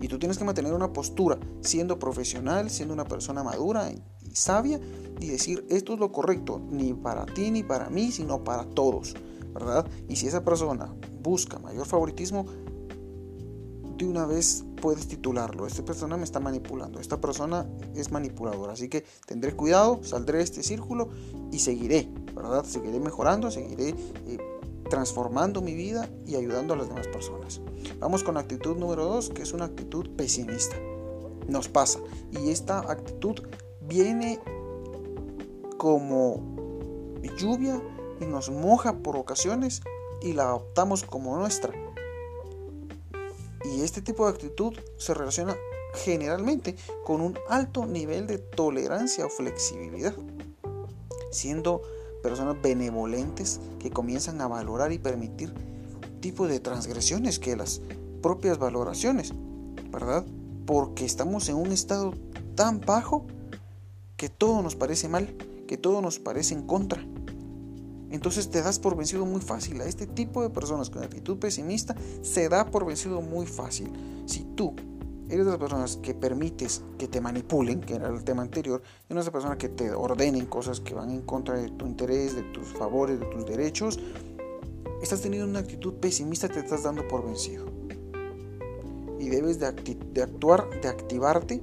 Y 0.00 0.08
tú 0.08 0.18
tienes 0.18 0.36
que 0.36 0.44
mantener 0.44 0.74
una 0.74 0.92
postura, 0.92 1.38
siendo 1.60 1.98
profesional, 1.98 2.70
siendo 2.70 2.92
una 2.92 3.04
persona 3.04 3.42
madura 3.42 3.90
y 3.92 4.34
sabia, 4.34 4.80
y 5.20 5.28
decir 5.28 5.64
esto 5.70 5.94
es 5.94 6.00
lo 6.00 6.10
correcto, 6.10 6.60
ni 6.70 6.92
para 6.92 7.24
ti 7.24 7.50
ni 7.50 7.62
para 7.62 7.88
mí, 7.88 8.10
sino 8.10 8.42
para 8.42 8.64
todos, 8.64 9.14
¿verdad? 9.54 9.86
Y 10.08 10.16
si 10.16 10.26
esa 10.26 10.44
persona 10.44 10.92
busca 11.22 11.58
mayor 11.58 11.86
favoritismo, 11.86 12.46
una 14.04 14.26
vez 14.26 14.64
puedes 14.80 15.06
titularlo. 15.08 15.66
Esta 15.66 15.84
persona 15.84 16.16
me 16.16 16.24
está 16.24 16.40
manipulando, 16.40 17.00
esta 17.00 17.20
persona 17.20 17.66
es 17.94 18.10
manipuladora. 18.10 18.72
Así 18.72 18.88
que 18.88 19.04
tendré 19.26 19.54
cuidado, 19.54 20.02
saldré 20.02 20.38
de 20.38 20.44
este 20.44 20.62
círculo 20.62 21.08
y 21.50 21.58
seguiré, 21.58 22.08
¿verdad? 22.34 22.64
Seguiré 22.64 22.98
mejorando, 23.00 23.50
seguiré 23.50 23.90
eh, 24.26 24.38
transformando 24.90 25.62
mi 25.62 25.74
vida 25.74 26.08
y 26.26 26.36
ayudando 26.36 26.74
a 26.74 26.76
las 26.76 26.88
demás 26.88 27.08
personas. 27.08 27.60
Vamos 27.98 28.24
con 28.24 28.36
actitud 28.36 28.76
número 28.76 29.04
dos, 29.04 29.30
que 29.30 29.42
es 29.42 29.52
una 29.52 29.66
actitud 29.66 30.10
pesimista. 30.16 30.76
Nos 31.48 31.68
pasa. 31.68 32.00
Y 32.30 32.50
esta 32.50 32.80
actitud 32.80 33.40
viene 33.80 34.40
como 35.76 36.40
lluvia 37.36 37.82
y 38.20 38.26
nos 38.26 38.50
moja 38.50 38.98
por 38.98 39.16
ocasiones 39.16 39.82
y 40.20 40.32
la 40.32 40.44
adoptamos 40.44 41.04
como 41.04 41.36
nuestra. 41.36 41.72
Y 43.64 43.82
este 43.82 44.02
tipo 44.02 44.26
de 44.26 44.32
actitud 44.32 44.74
se 44.98 45.14
relaciona 45.14 45.56
generalmente 45.94 46.76
con 47.04 47.20
un 47.20 47.38
alto 47.48 47.86
nivel 47.86 48.26
de 48.26 48.38
tolerancia 48.38 49.26
o 49.26 49.28
flexibilidad, 49.28 50.14
siendo 51.30 51.82
personas 52.22 52.60
benevolentes 52.62 53.60
que 53.78 53.90
comienzan 53.90 54.40
a 54.40 54.48
valorar 54.48 54.92
y 54.92 54.98
permitir 54.98 55.52
tipos 56.20 56.48
de 56.48 56.60
transgresiones 56.60 57.38
que 57.38 57.56
las 57.56 57.80
propias 58.22 58.58
valoraciones, 58.58 59.32
¿verdad? 59.90 60.24
Porque 60.66 61.04
estamos 61.04 61.48
en 61.48 61.56
un 61.56 61.72
estado 61.72 62.14
tan 62.54 62.80
bajo 62.80 63.26
que 64.16 64.28
todo 64.28 64.62
nos 64.62 64.76
parece 64.76 65.08
mal, 65.08 65.36
que 65.66 65.76
todo 65.76 66.00
nos 66.00 66.18
parece 66.18 66.54
en 66.54 66.62
contra. 66.62 67.04
Entonces 68.12 68.50
te 68.50 68.62
das 68.62 68.78
por 68.78 68.96
vencido 68.96 69.24
muy 69.24 69.40
fácil. 69.40 69.80
A 69.80 69.86
este 69.86 70.06
tipo 70.06 70.42
de 70.42 70.50
personas 70.50 70.90
con 70.90 71.02
actitud 71.02 71.38
pesimista 71.38 71.96
se 72.20 72.48
da 72.48 72.66
por 72.66 72.84
vencido 72.84 73.22
muy 73.22 73.46
fácil. 73.46 73.90
Si 74.26 74.44
tú 74.54 74.74
eres 75.30 75.46
de 75.46 75.52
las 75.52 75.58
personas 75.58 75.96
que 75.96 76.12
permites 76.12 76.82
que 76.98 77.08
te 77.08 77.22
manipulen, 77.22 77.80
que 77.80 77.94
era 77.94 78.08
el 78.08 78.22
tema 78.22 78.42
anterior, 78.42 78.82
y 79.08 79.14
no 79.14 79.20
es 79.20 79.26
de 79.26 79.32
personas 79.32 79.56
que 79.56 79.70
te 79.70 79.90
ordenen 79.92 80.44
cosas 80.44 80.80
que 80.80 80.92
van 80.92 81.10
en 81.10 81.22
contra 81.22 81.56
de 81.56 81.70
tu 81.70 81.86
interés, 81.86 82.36
de 82.36 82.42
tus 82.42 82.68
favores, 82.68 83.18
de 83.18 83.26
tus 83.26 83.46
derechos, 83.46 83.98
estás 85.02 85.22
teniendo 85.22 85.48
una 85.48 85.60
actitud 85.60 85.94
pesimista, 85.94 86.48
te 86.48 86.60
estás 86.60 86.82
dando 86.82 87.08
por 87.08 87.24
vencido. 87.24 87.64
Y 89.18 89.30
debes 89.30 89.58
de, 89.58 89.72
de 89.72 90.22
actuar, 90.22 90.68
de 90.82 90.88
activarte 90.88 91.62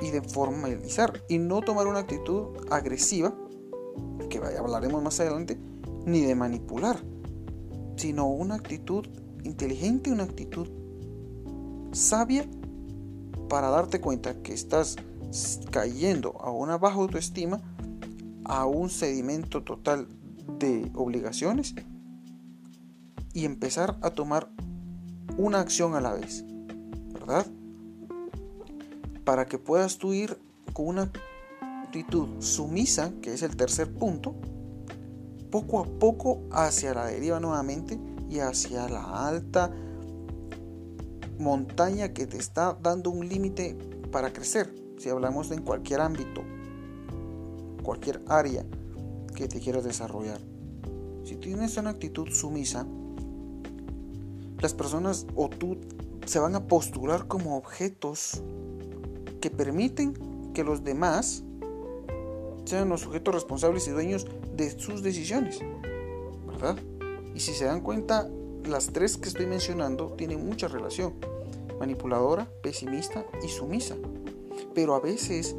y 0.00 0.10
de 0.10 0.22
formalizar 0.22 1.20
y 1.28 1.38
no 1.38 1.62
tomar 1.62 1.88
una 1.88 2.00
actitud 2.00 2.58
agresiva 2.70 3.34
que 4.28 4.38
hablaremos 4.38 5.02
más 5.02 5.20
adelante, 5.20 5.58
ni 6.06 6.20
de 6.20 6.34
manipular, 6.34 6.98
sino 7.96 8.28
una 8.28 8.56
actitud 8.56 9.06
inteligente, 9.44 10.10
una 10.10 10.24
actitud 10.24 10.68
sabia 11.92 12.46
para 13.48 13.68
darte 13.68 14.00
cuenta 14.00 14.42
que 14.42 14.52
estás 14.52 14.96
cayendo 15.70 16.40
a 16.40 16.50
una 16.50 16.78
baja 16.78 16.96
autoestima, 16.96 17.60
a 18.44 18.66
un 18.66 18.90
sedimento 18.90 19.62
total 19.62 20.08
de 20.58 20.90
obligaciones 20.94 21.74
y 23.32 23.44
empezar 23.44 23.98
a 24.02 24.10
tomar 24.10 24.48
una 25.36 25.60
acción 25.60 25.94
a 25.94 26.00
la 26.00 26.12
vez, 26.12 26.44
¿verdad? 27.12 27.46
Para 29.24 29.46
que 29.46 29.58
puedas 29.58 29.98
tú 29.98 30.12
ir 30.12 30.38
con 30.72 30.86
una 30.86 31.10
sumisa, 32.40 33.12
que 33.22 33.34
es 33.34 33.42
el 33.42 33.56
tercer 33.56 33.92
punto, 33.92 34.34
poco 35.50 35.80
a 35.80 35.84
poco 35.84 36.42
hacia 36.50 36.94
la 36.94 37.06
deriva 37.06 37.38
nuevamente 37.38 37.98
y 38.28 38.40
hacia 38.40 38.88
la 38.88 39.28
alta 39.28 39.70
montaña 41.38 42.12
que 42.12 42.26
te 42.26 42.38
está 42.38 42.76
dando 42.82 43.10
un 43.10 43.28
límite 43.28 43.76
para 44.10 44.32
crecer. 44.32 44.74
Si 44.98 45.08
hablamos 45.08 45.50
en 45.50 45.62
cualquier 45.62 46.00
ámbito, 46.00 46.42
cualquier 47.82 48.22
área 48.28 48.64
que 49.34 49.48
te 49.48 49.60
quieras 49.60 49.84
desarrollar. 49.84 50.40
Si 51.24 51.36
tienes 51.36 51.76
una 51.76 51.90
actitud 51.90 52.28
sumisa, 52.30 52.86
las 54.60 54.74
personas 54.74 55.26
o 55.34 55.48
tú 55.48 55.76
se 56.26 56.38
van 56.38 56.54
a 56.54 56.66
postular 56.66 57.26
como 57.26 57.56
objetos 57.56 58.42
que 59.40 59.50
permiten 59.50 60.14
que 60.54 60.64
los 60.64 60.84
demás 60.84 61.44
sean 62.64 62.88
los 62.88 63.02
sujetos 63.02 63.34
responsables 63.34 63.86
y 63.88 63.90
dueños 63.90 64.26
de 64.54 64.70
sus 64.78 65.02
decisiones. 65.02 65.60
¿Verdad? 66.46 66.76
Y 67.34 67.40
si 67.40 67.52
se 67.52 67.64
dan 67.64 67.80
cuenta, 67.80 68.28
las 68.64 68.88
tres 68.88 69.16
que 69.16 69.28
estoy 69.28 69.46
mencionando 69.46 70.12
tienen 70.16 70.46
mucha 70.46 70.68
relación. 70.68 71.14
Manipuladora, 71.78 72.48
pesimista 72.62 73.26
y 73.42 73.48
sumisa. 73.48 73.96
Pero 74.74 74.94
a 74.94 75.00
veces 75.00 75.56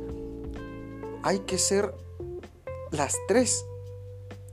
hay 1.23 1.39
que 1.39 1.57
ser 1.57 1.93
las 2.91 3.15
tres. 3.27 3.65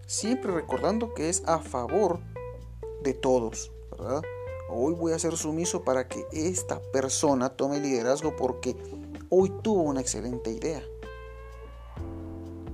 Siempre 0.07 0.53
recordando 0.53 1.15
que 1.15 1.29
es 1.29 1.43
a 1.47 1.61
favor 1.61 2.21
de 3.03 3.15
todos. 3.15 3.71
Hoy 4.69 4.95
voy 4.95 5.13
a 5.13 5.19
ser 5.19 5.37
sumiso 5.37 5.83
para 5.83 6.09
que 6.09 6.27
esta 6.33 6.81
persona 6.93 7.51
tome 7.51 7.81
liderazgo 7.81 8.37
porque 8.37 8.77
hoy 9.31 9.53
tuvo 9.63 9.83
una 9.83 10.01
excelente 10.01 10.51
idea. 10.51 10.83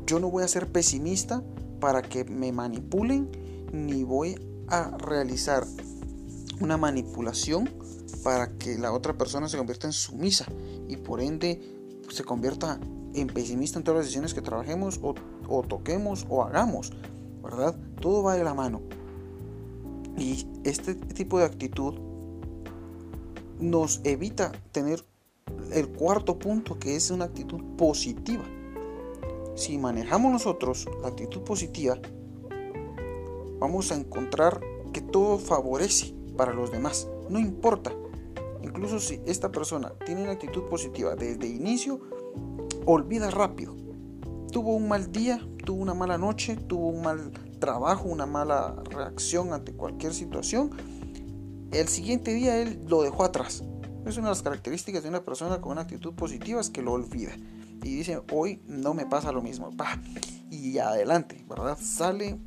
Yo 0.09 0.19
no 0.19 0.31
voy 0.31 0.43
a 0.43 0.49
ser 0.49 0.73
pesimista 0.73 1.43
para 1.81 2.01
que 2.01 2.25
me 2.25 2.51
manipulen, 2.51 3.29
ni 3.73 4.05
voy 4.05 4.41
a 4.67 4.97
realizar 4.97 5.67
una 6.63 6.79
manipulación 6.79 7.69
para 8.25 8.57
que 8.57 8.79
la 8.79 8.95
otra 8.95 9.19
persona 9.19 9.51
se 9.51 9.59
convierta 9.59 9.87
en 9.87 9.93
sumisa 9.93 10.47
y 10.89 10.97
por 10.97 11.21
ende 11.21 11.61
se 12.09 12.25
convierta 12.25 12.81
en 13.13 13.27
pesimista 13.27 13.79
en 13.79 13.85
todas 13.85 13.99
las 13.99 14.07
decisiones 14.07 14.33
que 14.33 14.41
trabajemos 14.41 14.99
o, 15.03 15.15
o 15.47 15.63
toquemos 15.63 16.25
o 16.31 16.43
hagamos, 16.43 16.91
¿verdad? 17.43 17.77
Todo 18.01 18.23
va 18.23 18.35
de 18.35 18.45
la 18.45 18.55
mano. 18.55 18.81
Y 20.17 20.47
este 20.65 20.95
tipo 20.95 21.39
de 21.39 21.45
actitud 21.45 21.93
nos 23.61 24.01
evita 24.05 24.53
tener 24.73 25.05
el 25.71 25.91
cuarto 25.91 26.39
punto 26.39 26.79
que 26.79 26.97
es 26.97 27.11
una 27.11 27.27
actitud 27.27 27.61
positiva. 27.77 28.45
Si 29.59 29.77
manejamos 29.77 30.31
nosotros 30.31 30.87
la 31.03 31.09
actitud 31.09 31.41
positiva, 31.41 31.99
vamos 33.59 33.91
a 33.91 33.97
encontrar 33.97 34.61
que 34.93 35.01
todo 35.01 35.37
favorece 35.37 36.15
para 36.37 36.53
los 36.53 36.71
demás. 36.71 37.09
No 37.29 37.41
importa. 37.41 37.93
Incluso 38.63 39.01
si 39.01 39.21
esta 39.27 39.51
persona 39.51 39.93
tiene 40.07 40.23
una 40.23 40.31
actitud 40.31 40.63
positiva 40.69 41.17
desde 41.17 41.49
inicio, 41.49 41.99
olvida 42.87 43.33
rápido. 43.33 43.75
Tuvo 44.53 44.77
un 44.77 44.87
mal 44.87 45.11
día, 45.11 45.45
tuvo 45.65 45.83
una 45.83 45.93
mala 45.93 46.19
noche, 46.19 46.55
tuvo 46.55 46.91
un 46.91 47.03
mal 47.03 47.33
trabajo, 47.59 48.05
una 48.05 48.27
mala 48.27 48.81
reacción 48.89 49.53
ante 49.53 49.73
cualquier 49.73 50.15
situación, 50.15 50.71
el 51.73 51.89
siguiente 51.89 52.33
día 52.33 52.63
él 52.63 52.81
lo 52.87 53.03
dejó 53.03 53.25
atrás. 53.25 53.65
Es 54.07 54.17
una 54.19 54.29
de 54.29 54.35
las 54.35 54.43
características 54.43 55.03
de 55.03 55.09
una 55.09 55.25
persona 55.25 55.61
con 55.61 55.73
una 55.73 55.81
actitud 55.81 56.15
positiva 56.15 56.61
es 56.61 56.71
que 56.71 56.81
lo 56.81 56.93
olvida. 56.93 57.33
Y 57.89 57.95
dice, 57.97 58.21
hoy 58.33 58.61
no 58.67 58.93
me 58.93 59.07
pasa 59.07 59.33
lo 59.33 59.41
mismo. 59.41 59.71
y 60.51 60.79
adelante, 60.79 61.45
¿verdad? 61.49 61.79
Sale 61.81 62.39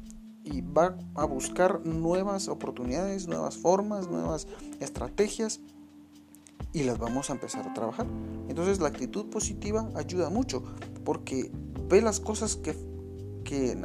y 0.44 0.62
va 0.62 0.98
a 1.16 1.26
buscar 1.26 1.86
nuevas 1.86 2.48
oportunidades, 2.48 3.28
nuevas 3.28 3.58
formas, 3.58 4.08
nuevas 4.08 4.48
estrategias 4.80 5.60
y 6.74 6.84
las 6.84 7.00
vamos 7.00 7.30
a 7.30 7.34
empezar 7.34 7.68
a 7.68 7.74
trabajar. 7.74 8.06
Entonces 8.50 8.80
la 8.80 8.90
actitud 8.90 9.32
positiva 9.32 9.90
ayuda 9.96 10.30
mucho 10.30 10.64
porque 11.04 11.52
ve 11.90 12.02
las 12.02 12.20
cosas 12.20 12.56
que 12.56 12.76
que, 13.44 13.76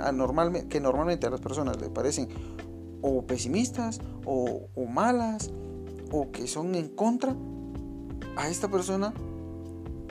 que 0.69 0.81
normalmente 0.81 1.27
a 1.27 1.31
las 1.31 1.41
personas 1.41 1.81
le 1.81 1.89
parecen 1.89 2.29
o 3.01 3.27
pesimistas 3.27 4.01
o 4.27 4.69
malas 4.89 5.51
o 6.13 6.31
que 6.31 6.47
son 6.47 6.75
en 6.75 6.89
contra, 6.89 7.35
a 8.37 8.49
esta 8.49 8.71
persona 8.71 9.13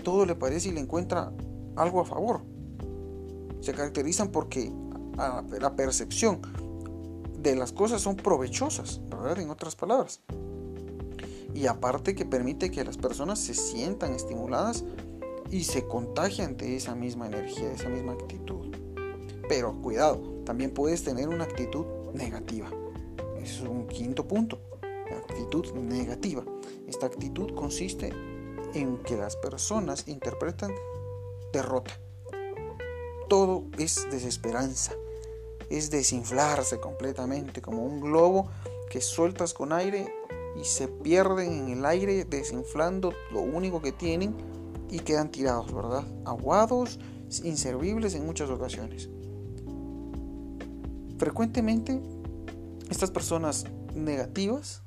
todo 0.06 0.26
le 0.26 0.36
parece 0.36 0.70
y 0.70 0.72
le 0.72 0.80
encuentra 0.80 1.34
algo 1.76 2.00
a 2.00 2.06
favor. 2.06 2.44
Se 3.60 3.74
caracterizan 3.74 4.30
porque 4.30 4.72
la 5.60 5.76
percepción 5.76 6.40
de 7.40 7.58
las 7.58 7.74
cosas 7.74 8.02
son 8.02 8.16
provechosas. 8.16 9.02
En 9.38 9.50
otras 9.50 9.76
palabras. 9.76 10.22
Y 11.56 11.66
aparte 11.66 12.14
que 12.14 12.26
permite 12.26 12.70
que 12.70 12.84
las 12.84 12.96
personas 12.98 13.40
se 13.40 13.56
sientan 13.56 14.14
estimuladas 14.14 14.86
y 15.50 15.64
se 15.64 15.88
contagian 15.88 16.58
de 16.58 16.76
esa 16.76 16.94
misma 16.94 17.26
energía, 17.26 17.70
de 17.70 17.74
esa 17.74 17.90
misma 17.90 18.14
actitud. 18.14 18.68
Pero 19.50 19.82
cuidado, 19.82 20.22
también 20.46 20.72
puedes 20.72 21.04
tener 21.04 21.28
una 21.28 21.46
actitud 21.46 21.86
negativa. 22.14 22.70
Ese 23.38 23.64
es 23.64 23.68
un 23.68 23.88
quinto 23.88 24.28
punto. 24.28 24.60
actitud 25.10 25.74
negativa. 25.74 26.44
Esta 26.88 27.08
actitud 27.08 27.56
consiste 27.56 28.14
en 28.76 28.98
que 28.98 29.16
las 29.16 29.36
personas 29.38 30.08
interpretan 30.08 30.72
derrota. 31.52 32.00
Todo 33.28 33.64
es 33.80 34.08
desesperanza. 34.12 34.94
Es 35.70 35.90
desinflarse 35.90 36.80
completamente 36.80 37.62
como 37.62 37.84
un 37.84 38.02
globo 38.02 38.50
que 38.90 39.02
sueltas 39.02 39.54
con 39.54 39.74
aire 39.74 40.14
y 40.62 40.64
se 40.64 40.88
pierden 40.88 41.52
en 41.52 41.70
el 41.70 41.86
aire 41.86 42.24
desinflando 42.26 43.14
lo 43.32 43.42
único 43.42 43.82
que 43.82 43.92
tienen 43.92 44.36
y 44.92 45.00
quedan 45.00 45.32
tirados, 45.32 45.74
¿verdad? 45.74 46.04
Aguados, 46.26 47.00
inservibles 47.44 48.14
en 48.14 48.26
muchas 48.26 48.50
ocasiones. 48.50 49.10
Frecuentemente, 51.18 52.00
estas 52.90 53.10
personas 53.10 53.66
negativas 53.96 54.85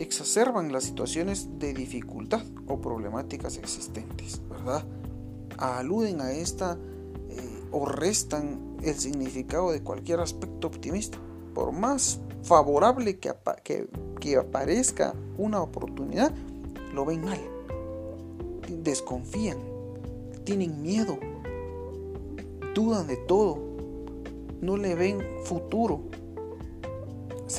exacerban 0.00 0.72
las 0.72 0.84
situaciones 0.84 1.58
de 1.58 1.74
dificultad 1.74 2.42
o 2.66 2.80
problemáticas 2.80 3.58
existentes, 3.58 4.40
¿verdad? 4.48 4.82
Aluden 5.58 6.22
a 6.22 6.32
esta 6.32 6.78
eh, 7.28 7.68
o 7.70 7.84
restan 7.84 8.76
el 8.82 8.94
significado 8.94 9.70
de 9.70 9.82
cualquier 9.82 10.20
aspecto 10.20 10.68
optimista. 10.68 11.18
Por 11.54 11.72
más 11.72 12.18
favorable 12.42 13.18
que, 13.18 13.34
que 14.18 14.36
aparezca 14.36 15.14
una 15.36 15.60
oportunidad, 15.60 16.32
lo 16.94 17.04
ven 17.04 17.22
mal, 17.22 17.38
desconfían, 18.82 19.58
tienen 20.44 20.80
miedo, 20.80 21.18
dudan 22.74 23.06
de 23.06 23.18
todo, 23.18 23.58
no 24.62 24.78
le 24.78 24.94
ven 24.94 25.20
futuro. 25.44 26.04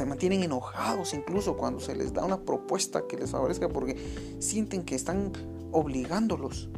Se 0.01 0.07
mantienen 0.07 0.41
enojados 0.41 1.13
incluso 1.13 1.55
cuando 1.55 1.79
se 1.79 1.95
les 1.95 2.11
da 2.11 2.25
una 2.25 2.41
propuesta 2.41 3.03
que 3.07 3.17
les 3.17 3.29
favorezca 3.29 3.69
porque 3.69 4.35
sienten 4.39 4.81
que 4.81 4.95
están 4.95 5.31
obligándolos. 5.71 6.71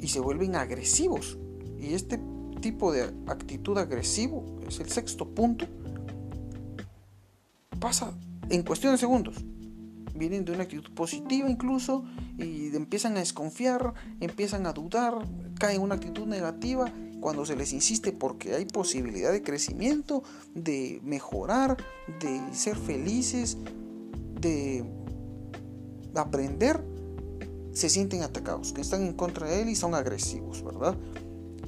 Y 0.00 0.08
se 0.08 0.18
vuelven 0.18 0.56
agresivos. 0.56 1.38
Y 1.78 1.94
este 1.94 2.20
tipo 2.60 2.90
de 2.90 3.02
actitud 3.28 3.78
agresivo, 3.78 4.58
es 4.66 4.80
el 4.80 4.90
sexto 4.90 5.32
punto, 5.32 5.66
pasa 7.78 8.18
en 8.50 8.64
cuestión 8.64 8.94
de 8.94 8.98
segundos. 8.98 9.36
Vienen 10.16 10.44
de 10.44 10.50
una 10.50 10.64
actitud 10.64 10.92
positiva 10.92 11.48
incluso 11.48 12.02
y 12.36 12.74
empiezan 12.74 13.16
a 13.16 13.20
desconfiar, 13.20 13.94
empiezan 14.18 14.66
a 14.66 14.72
dudar, 14.72 15.24
caen 15.60 15.76
en 15.76 15.82
una 15.82 15.94
actitud 15.94 16.26
negativa 16.26 16.92
cuando 17.20 17.44
se 17.44 17.56
les 17.56 17.72
insiste 17.72 18.12
porque 18.12 18.54
hay 18.54 18.64
posibilidad 18.64 19.32
de 19.32 19.42
crecimiento, 19.42 20.22
de 20.54 21.00
mejorar, 21.02 21.76
de 22.20 22.40
ser 22.52 22.76
felices, 22.76 23.58
de 24.40 24.84
aprender, 26.14 26.82
se 27.72 27.88
sienten 27.88 28.22
atacados, 28.22 28.72
que 28.72 28.80
están 28.80 29.02
en 29.02 29.12
contra 29.12 29.46
de 29.48 29.62
él 29.62 29.68
y 29.68 29.76
son 29.76 29.94
agresivos, 29.94 30.64
¿verdad? 30.64 30.96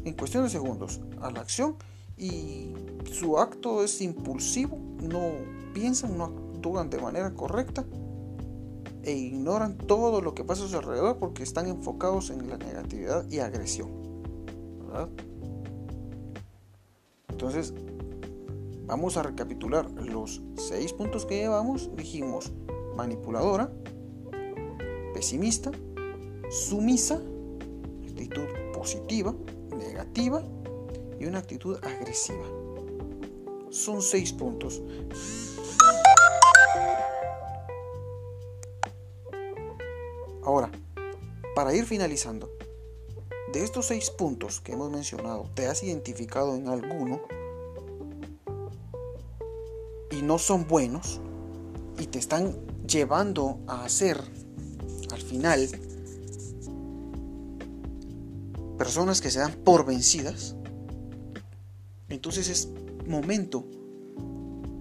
En 0.04 0.14
cuestión 0.14 0.44
de 0.44 0.50
segundos 0.50 1.00
a 1.20 1.30
la 1.30 1.40
acción 1.40 1.76
y 2.16 2.72
su 3.12 3.38
acto 3.38 3.84
es 3.84 4.00
impulsivo, 4.00 4.78
no 5.02 5.32
piensan, 5.72 6.18
no 6.18 6.24
actúan 6.24 6.90
de 6.90 6.98
manera 6.98 7.32
correcta 7.34 7.84
e 9.02 9.12
ignoran 9.12 9.78
todo 9.78 10.20
lo 10.20 10.34
que 10.34 10.44
pasa 10.44 10.64
a 10.64 10.68
su 10.68 10.76
alrededor 10.76 11.18
porque 11.18 11.42
están 11.42 11.66
enfocados 11.66 12.30
en 12.30 12.48
la 12.48 12.58
negatividad 12.58 13.28
y 13.30 13.38
agresión. 13.38 13.90
¿verdad? 14.86 15.08
Entonces, 17.40 17.72
vamos 18.84 19.16
a 19.16 19.22
recapitular 19.22 19.90
los 19.92 20.42
seis 20.58 20.92
puntos 20.92 21.24
que 21.24 21.36
llevamos. 21.38 21.88
Dijimos 21.96 22.52
manipuladora, 22.94 23.72
pesimista, 25.14 25.70
sumisa, 26.50 27.18
actitud 28.06 28.44
positiva, 28.74 29.34
negativa 29.70 30.44
y 31.18 31.24
una 31.24 31.38
actitud 31.38 31.78
agresiva. 31.82 32.44
Son 33.70 34.02
seis 34.02 34.34
puntos. 34.34 34.82
Ahora, 40.42 40.70
para 41.54 41.74
ir 41.74 41.86
finalizando, 41.86 42.50
de 43.52 43.64
estos 43.64 43.86
seis 43.86 44.10
puntos 44.10 44.60
que 44.60 44.72
hemos 44.72 44.90
mencionado, 44.90 45.50
¿te 45.54 45.66
has 45.66 45.82
identificado 45.82 46.54
en 46.54 46.68
alguno? 46.68 47.20
Y 50.10 50.22
no 50.22 50.38
son 50.38 50.68
buenos 50.68 51.20
y 51.98 52.06
te 52.06 52.18
están 52.18 52.54
llevando 52.86 53.58
a 53.66 53.84
hacer 53.84 54.20
al 55.12 55.20
final 55.20 55.68
personas 58.78 59.20
que 59.20 59.30
se 59.30 59.40
dan 59.40 59.52
por 59.64 59.84
vencidas, 59.84 60.56
entonces 62.08 62.48
es 62.48 62.68
momento 63.06 63.64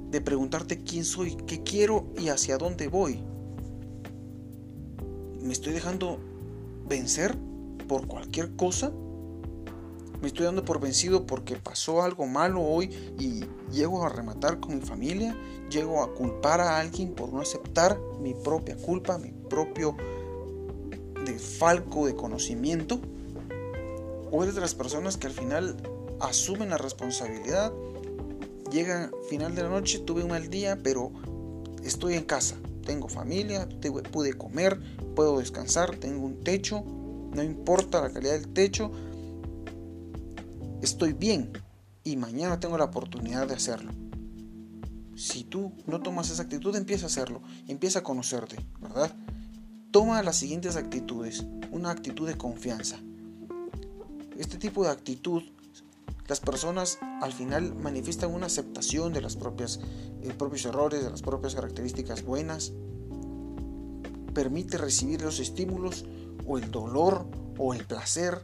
de 0.10 0.22
preguntarte 0.22 0.84
quién 0.84 1.06
soy, 1.06 1.36
qué 1.48 1.64
quiero 1.64 2.08
y 2.18 2.30
hacia 2.30 2.58
dónde 2.58 2.88
voy. 2.88 3.20
¿Me 5.42 5.54
estoy 5.54 5.74
dejando 5.74 6.20
vencer 6.88 7.36
por 7.90 8.08
cualquier 8.08 8.56
cosa? 8.56 8.94
¿Me 10.22 10.28
estoy 10.28 10.46
dando 10.46 10.64
por 10.64 10.80
vencido 10.80 11.26
porque 11.26 11.58
pasó 11.58 12.04
algo 12.04 12.26
malo 12.28 12.62
hoy 12.62 12.90
y 13.20 13.44
llego 13.74 14.06
a 14.06 14.10
rematar 14.10 14.62
con 14.62 14.76
mi 14.76 14.82
familia? 14.82 15.36
¿Llego 15.70 16.02
a 16.04 16.14
culpar 16.14 16.62
a 16.62 16.80
alguien 16.80 17.14
por 17.14 17.34
no 17.34 17.42
aceptar 17.42 18.00
mi 18.22 18.34
propia 18.34 18.78
culpa, 18.78 19.18
mi 19.18 19.32
propio 19.32 19.98
falco 21.40 22.06
de 22.06 22.16
conocimiento? 22.16 23.00
¿O 24.32 24.44
eres 24.44 24.56
de 24.56 24.62
las 24.62 24.76
personas 24.76 25.18
que 25.18 25.28
al 25.28 25.34
final 25.34 25.78
asumen 26.20 26.70
la 26.70 26.78
responsabilidad? 26.78 27.74
Llega 28.72 29.10
final 29.30 29.56
de 29.56 29.64
la 29.64 29.70
noche, 29.70 30.00
tuve 30.00 30.24
un 30.24 30.30
mal 30.30 30.50
día, 30.50 30.80
pero 30.84 31.12
estoy 31.84 32.16
en 32.16 32.26
casa, 32.26 32.56
tengo 32.86 33.08
familia, 33.08 33.68
pude 34.12 34.34
comer, 34.34 34.80
puedo 35.16 35.40
descansar, 35.40 35.96
tengo 35.96 36.26
un 36.26 36.44
techo, 36.44 36.84
no 37.34 37.44
importa 37.44 38.02
la 38.02 38.12
calidad 38.12 38.34
del 38.34 38.50
techo, 38.54 38.92
estoy 40.82 41.14
bien 41.14 41.52
y 42.04 42.16
mañana 42.18 42.60
tengo 42.60 42.78
la 42.78 42.86
oportunidad 42.86 43.48
de 43.48 43.56
hacerlo. 43.56 43.92
Si 45.16 45.44
tú 45.44 45.74
no 45.86 46.02
tomas 46.02 46.30
esa 46.30 46.44
actitud, 46.44 46.76
empieza 46.76 47.06
a 47.06 47.08
hacerlo, 47.08 47.42
empieza 47.68 48.00
a 48.00 48.04
conocerte, 48.04 48.56
¿verdad? 48.80 49.14
Toma 49.92 50.24
las 50.24 50.38
siguientes 50.38 50.76
actitudes, 50.76 51.46
una 51.72 51.92
actitud 51.92 52.28
de 52.28 52.38
confianza. 52.38 53.00
Este 54.38 54.58
tipo 54.58 54.84
de 54.84 54.92
actitud, 54.92 55.44
las 56.28 56.40
personas 56.40 57.00
al 57.22 57.34
final 57.34 57.76
manifiestan 57.76 58.34
una 58.34 58.46
aceptación 58.46 59.12
de 59.12 59.22
los 59.22 59.36
propios 59.36 59.80
errores, 60.64 61.04
de 61.04 61.10
las 61.10 61.22
propias 61.22 61.56
características 61.56 62.24
buenas. 62.24 62.72
Permite 64.34 64.78
recibir 64.78 65.22
los 65.22 65.40
estímulos 65.40 66.06
o 66.50 66.58
el 66.58 66.72
dolor 66.72 67.28
o 67.58 67.74
el 67.74 67.86
placer 67.86 68.44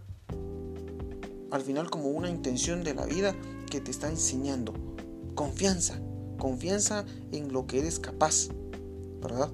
al 1.52 1.62
final 1.62 1.90
como 1.90 2.10
una 2.10 2.30
intención 2.30 2.84
de 2.84 2.94
la 2.94 3.06
vida 3.06 3.36
que 3.70 3.82
te 3.82 3.90
está 3.90 4.10
enseñando. 4.10 4.74
Confianza, 5.34 6.00
confianza 6.38 7.06
en 7.32 7.52
lo 7.52 7.66
que 7.66 7.80
eres 7.80 8.00
capaz, 8.00 8.50
¿verdad? 9.22 9.50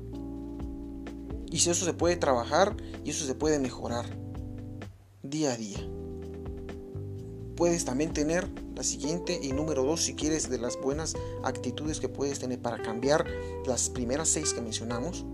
Y 1.49 1.59
si 1.59 1.69
eso 1.69 1.85
se 1.85 1.93
puede 1.93 2.17
trabajar 2.17 2.75
y 3.03 3.11
eso 3.11 3.25
se 3.25 3.35
puede 3.35 3.57
mejorar 3.59 4.05
día 5.23 5.53
a 5.53 5.57
día. 5.57 5.79
Puedes 7.55 7.85
también 7.85 8.13
tener 8.13 8.49
la 8.75 8.83
siguiente 8.83 9.39
y 9.41 9.53
número 9.53 9.83
dos 9.83 10.01
si 10.01 10.15
quieres 10.15 10.49
de 10.49 10.57
las 10.57 10.79
buenas 10.81 11.13
actitudes 11.43 11.99
que 11.99 12.09
puedes 12.09 12.39
tener 12.39 12.59
para 12.59 12.81
cambiar 12.81 13.25
las 13.65 13.89
primeras 13.89 14.27
seis 14.27 14.53
que 14.53 14.61
mencionamos. 14.61 15.25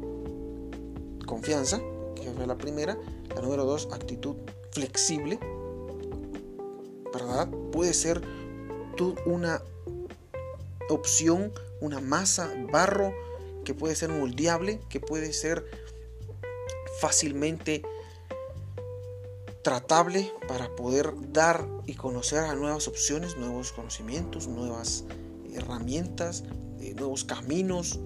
Confianza, 1.26 1.82
que 2.20 2.32
fue 2.32 2.48
la 2.48 2.58
primera. 2.58 2.98
La 3.36 3.42
número 3.42 3.66
dos, 3.66 3.90
actitud 3.92 4.36
flexible. 4.72 5.40
¿verdad? 7.14 7.50
Puede 7.72 7.94
ser 7.94 8.22
tú 8.96 9.16
una 9.26 9.62
opción, 10.90 11.52
una 11.82 12.00
masa, 12.00 12.54
barro, 12.72 13.14
que 13.66 13.74
puede 13.74 13.96
ser 13.96 14.10
moldeable, 14.10 14.80
que 14.90 15.00
puede 15.00 15.34
ser 15.34 15.66
fácilmente 17.00 17.84
tratable 19.64 20.32
para 20.48 20.74
poder 20.76 21.14
dar 21.34 21.68
y 21.86 21.96
conocer 21.96 22.40
a 22.40 22.56
nuevas 22.56 22.88
opciones, 22.88 23.36
nuevos 23.38 23.74
conocimientos, 23.74 24.48
nuevas 24.48 25.04
herramientas, 25.54 26.46
eh, 26.80 26.94
nuevos 26.96 27.26
caminos, 27.26 28.00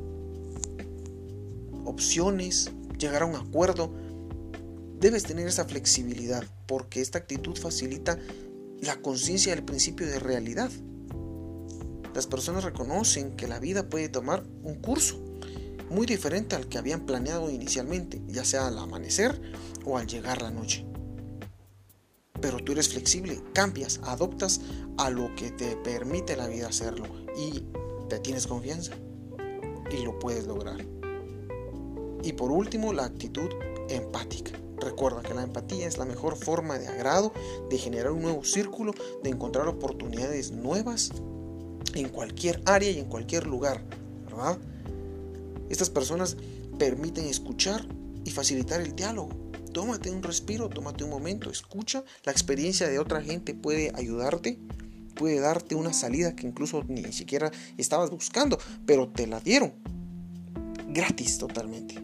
opciones, 1.86 2.72
llegar 3.02 3.24
a 3.24 3.26
un 3.26 3.36
acuerdo. 3.36 3.92
Debes 5.00 5.24
tener 5.24 5.48
esa 5.48 5.66
flexibilidad 5.66 6.46
porque 6.68 7.02
esta 7.02 7.18
actitud 7.18 7.58
facilita 7.58 8.18
la 8.80 9.02
conciencia 9.02 9.54
del 9.54 9.66
principio 9.66 10.08
de 10.08 10.20
realidad. 10.20 10.72
Las 12.14 12.28
personas 12.28 12.64
reconocen 12.64 13.36
que 13.36 13.48
la 13.48 13.60
vida 13.60 13.90
puede 13.90 14.10
tomar 14.10 14.44
un 14.64 14.76
curso 14.76 15.20
muy 15.90 16.06
diferente 16.06 16.56
al 16.56 16.70
que 16.70 16.78
habían 16.78 17.06
planeado 17.06 17.50
inicialmente, 17.50 18.22
ya 18.28 18.46
sea 18.46 18.68
al 18.68 18.78
amanecer 18.78 19.42
o 19.86 19.98
al 19.98 20.08
llegar 20.08 20.42
la 20.42 20.52
noche. 20.52 20.86
Pero 22.40 22.58
tú 22.58 22.72
eres 22.72 22.90
flexible, 22.90 23.42
cambias, 23.54 24.00
adoptas 24.04 24.62
a 24.98 25.10
lo 25.10 25.34
que 25.36 25.52
te 25.52 25.76
permite 25.78 26.36
la 26.36 26.48
vida 26.48 26.68
hacerlo 26.68 27.06
y 27.38 27.66
te 28.10 28.20
tienes 28.20 28.48
confianza 28.48 28.94
y 29.92 30.04
lo 30.04 30.18
puedes 30.18 30.48
lograr. 30.48 31.01
Y 32.24 32.34
por 32.34 32.52
último, 32.52 32.94
la 32.94 33.06
actitud 33.06 33.50
empática. 33.90 34.52
Recuerda 34.78 35.22
que 35.22 35.34
la 35.34 35.44
empatía 35.44 35.88
es 35.88 35.98
la 35.98 36.06
mejor 36.06 36.36
forma 36.36 36.80
de 36.80 36.88
agrado, 36.88 37.32
de 37.70 37.78
generar 37.78 38.12
un 38.12 38.24
nuevo 38.24 38.44
círculo, 38.44 38.94
de 39.24 39.30
encontrar 39.30 39.68
oportunidades 39.68 40.52
nuevas 40.52 41.12
en 41.94 42.10
cualquier 42.10 42.62
área 42.66 42.90
y 42.90 43.00
en 43.00 43.06
cualquier 43.06 43.46
lugar, 43.46 43.84
¿verdad? 44.26 44.58
Estas 45.70 45.90
personas 45.90 46.36
permiten 46.80 47.26
escuchar 47.26 47.88
y 48.26 48.32
facilitar 48.32 48.82
el 48.82 48.96
diálogo. 48.96 49.30
Tómate 49.72 50.12
un 50.12 50.24
respiro, 50.24 50.68
tómate 50.68 51.04
un 51.04 51.12
momento, 51.12 51.50
escucha. 51.50 52.04
La 52.24 52.32
experiencia 52.32 52.90
de 52.90 53.00
otra 53.00 53.22
gente 53.22 53.54
puede 53.54 53.92
ayudarte, 53.96 54.60
puede 55.16 55.40
darte 55.40 55.76
una 55.76 55.94
salida 55.94 56.36
que 56.36 56.48
incluso 56.48 56.84
ni 56.88 57.14
siquiera 57.14 57.52
estabas 57.78 58.10
buscando, 58.10 58.58
pero 58.86 59.08
te 59.08 59.28
la 59.28 59.40
dieron. 59.40 59.74
Gratis 60.90 61.38
totalmente, 61.38 62.02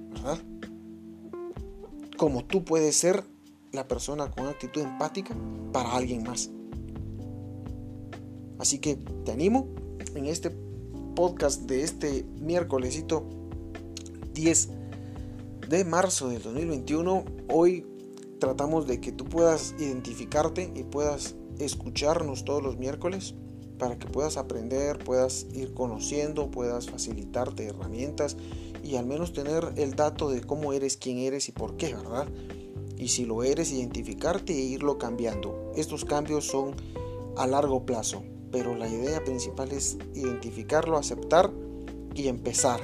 como 2.18 2.44
tú 2.44 2.64
puedes 2.64 2.96
ser 2.96 3.24
la 3.72 3.88
persona 3.88 4.32
con 4.32 4.48
actitud 4.48 4.82
empática 4.82 5.36
para 5.72 5.94
alguien 5.96 6.24
más. 6.24 6.50
Así 8.60 8.80
que 8.80 8.96
te 8.96 9.32
animo 9.32 9.68
en 10.16 10.26
este 10.26 10.50
podcast 11.16 11.64
de 11.64 11.84
este 11.84 12.26
miércolesito 12.40 13.28
10 14.34 14.70
de 15.70 15.86
marzo 15.86 16.30
del 16.30 16.42
2021. 16.42 17.26
Hoy 17.50 17.86
tratamos 18.40 18.88
de 18.88 19.00
que 19.00 19.12
tú 19.12 19.26
puedas 19.26 19.76
identificarte 19.80 20.72
y 20.76 20.84
puedas 20.84 21.36
escucharnos 21.60 22.46
todos 22.46 22.64
los 22.64 22.78
miércoles 22.78 23.36
para 23.78 23.98
que 23.98 24.08
puedas 24.08 24.38
aprender, 24.38 24.98
puedas 24.98 25.46
ir 25.54 25.74
conociendo, 25.74 26.50
puedas 26.50 26.90
facilitarte 26.90 27.68
herramientas 27.68 28.38
y 28.88 28.96
al 28.96 29.06
menos 29.06 29.34
tener 29.34 29.74
el 29.76 29.96
dato 29.96 30.30
de 30.30 30.42
cómo 30.42 30.72
eres, 30.72 30.96
quién 30.96 31.18
eres 31.18 31.50
y 31.50 31.52
por 31.52 31.76
qué, 31.76 31.94
¿verdad? 31.94 32.26
Y 32.98 33.10
si 33.10 33.26
lo 33.26 33.44
eres, 33.44 33.72
identificarte 33.72 34.54
e 34.54 34.62
irlo 34.62 34.98
cambiando. 34.98 35.74
Estos 35.76 36.06
cambios 36.06 36.46
son 36.46 36.74
a 37.36 37.46
largo 37.48 37.86
plazo, 37.86 38.24
pero 38.50 38.76
la 38.76 38.88
idea 38.88 39.24
principal 39.26 39.74
es 39.74 39.98
identificarlo, 40.16 40.98
aceptar 40.98 41.52
y 42.16 42.30
empezar. 42.30 42.80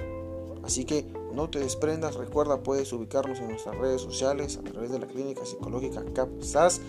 Así 0.64 0.84
que 0.84 1.06
no 1.34 1.49
te 1.49 1.60
desprendas, 1.60 2.16
recuerda, 2.16 2.62
puedes 2.62 2.91
ubicarnos 2.91 3.39
en 3.39 3.47
nuestras 3.47 3.78
redes 3.78 4.01
sociales 4.01 4.58
a 4.58 4.62
través 4.62 4.91
de 4.91 4.99
la 4.99 5.08
clínica 5.08 5.45
psicológica 5.45 6.04
CAPSAS 6.14 6.82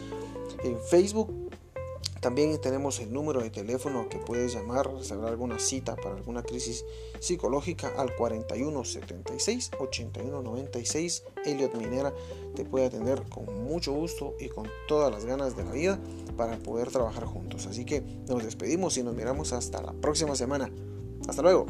en 0.64 0.76
Facebook 0.78 1.43
también 2.24 2.58
tenemos 2.58 3.00
el 3.00 3.12
número 3.12 3.42
de 3.42 3.50
teléfono 3.50 4.08
que 4.08 4.16
puedes 4.16 4.54
llamar, 4.54 4.90
reservar 4.90 5.28
alguna 5.28 5.58
cita 5.58 5.94
para 5.94 6.14
alguna 6.14 6.42
crisis 6.42 6.82
psicológica 7.20 7.92
al 7.98 8.16
4176 8.16 9.72
8196. 9.78 11.24
Elliot 11.44 11.74
Minera 11.74 12.14
te 12.56 12.64
puede 12.64 12.86
atender 12.86 13.24
con 13.28 13.64
mucho 13.64 13.92
gusto 13.92 14.36
y 14.40 14.48
con 14.48 14.66
todas 14.88 15.12
las 15.12 15.26
ganas 15.26 15.54
de 15.54 15.64
la 15.64 15.72
vida 15.72 16.00
para 16.34 16.56
poder 16.56 16.90
trabajar 16.90 17.26
juntos. 17.26 17.66
Así 17.66 17.84
que 17.84 18.00
nos 18.26 18.42
despedimos 18.42 18.96
y 18.96 19.02
nos 19.02 19.14
miramos 19.14 19.52
hasta 19.52 19.82
la 19.82 19.92
próxima 19.92 20.34
semana. 20.34 20.70
Hasta 21.28 21.42
luego. 21.42 21.66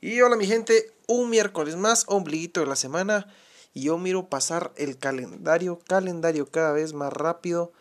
Y 0.00 0.18
hola 0.22 0.36
mi 0.36 0.46
gente, 0.46 0.94
un 1.08 1.28
miércoles 1.28 1.76
más, 1.76 2.06
ombliguito 2.08 2.60
de 2.60 2.66
la 2.66 2.76
semana 2.76 3.26
y 3.74 3.82
yo 3.82 3.98
miro 3.98 4.28
pasar 4.28 4.72
el 4.76 4.98
calendario, 4.98 5.78
calendario 5.86 6.46
cada 6.50 6.72
vez 6.72 6.92
más 6.92 7.12
rápido 7.12 7.72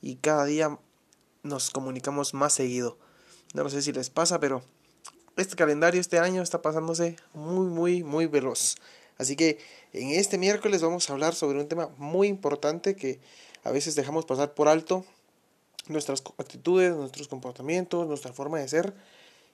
y 0.00 0.16
cada 0.16 0.44
día 0.44 0.78
nos 1.42 1.70
comunicamos 1.70 2.34
más 2.34 2.52
seguido. 2.52 2.98
No 3.54 3.68
sé 3.68 3.82
si 3.82 3.92
les 3.92 4.10
pasa, 4.10 4.40
pero 4.40 4.62
este 5.36 5.56
calendario 5.56 6.00
este 6.00 6.18
año 6.18 6.42
está 6.42 6.62
pasándose 6.62 7.16
muy, 7.34 7.66
muy, 7.66 8.02
muy 8.02 8.26
veloz. 8.26 8.76
Así 9.18 9.36
que 9.36 9.58
en 9.92 10.10
este 10.10 10.38
miércoles 10.38 10.82
vamos 10.82 11.08
a 11.08 11.12
hablar 11.12 11.34
sobre 11.34 11.60
un 11.60 11.68
tema 11.68 11.90
muy 11.96 12.28
importante 12.28 12.96
que 12.96 13.20
a 13.64 13.70
veces 13.70 13.94
dejamos 13.94 14.26
pasar 14.26 14.54
por 14.54 14.68
alto 14.68 15.04
nuestras 15.88 16.22
actitudes, 16.38 16.94
nuestros 16.94 17.28
comportamientos, 17.28 18.06
nuestra 18.06 18.32
forma 18.32 18.58
de 18.58 18.68
ser 18.68 18.94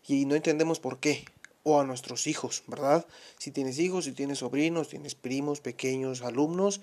y 0.07 0.25
no 0.27 0.35
entendemos 0.35 0.81
por 0.81 0.99
qué. 0.99 1.25
O 1.65 1.81
a 1.81 1.85
nuestros 1.85 2.27
hijos, 2.27 2.65
¿verdad? 2.67 3.07
Si 3.39 3.51
tienes 3.51 3.79
hijos, 3.79 4.05
si 4.05 4.13
tienes 4.13 4.39
sobrinos, 4.39 4.89
tienes 4.89 5.15
primos, 5.15 5.61
pequeños, 5.61 6.23
alumnos 6.23 6.81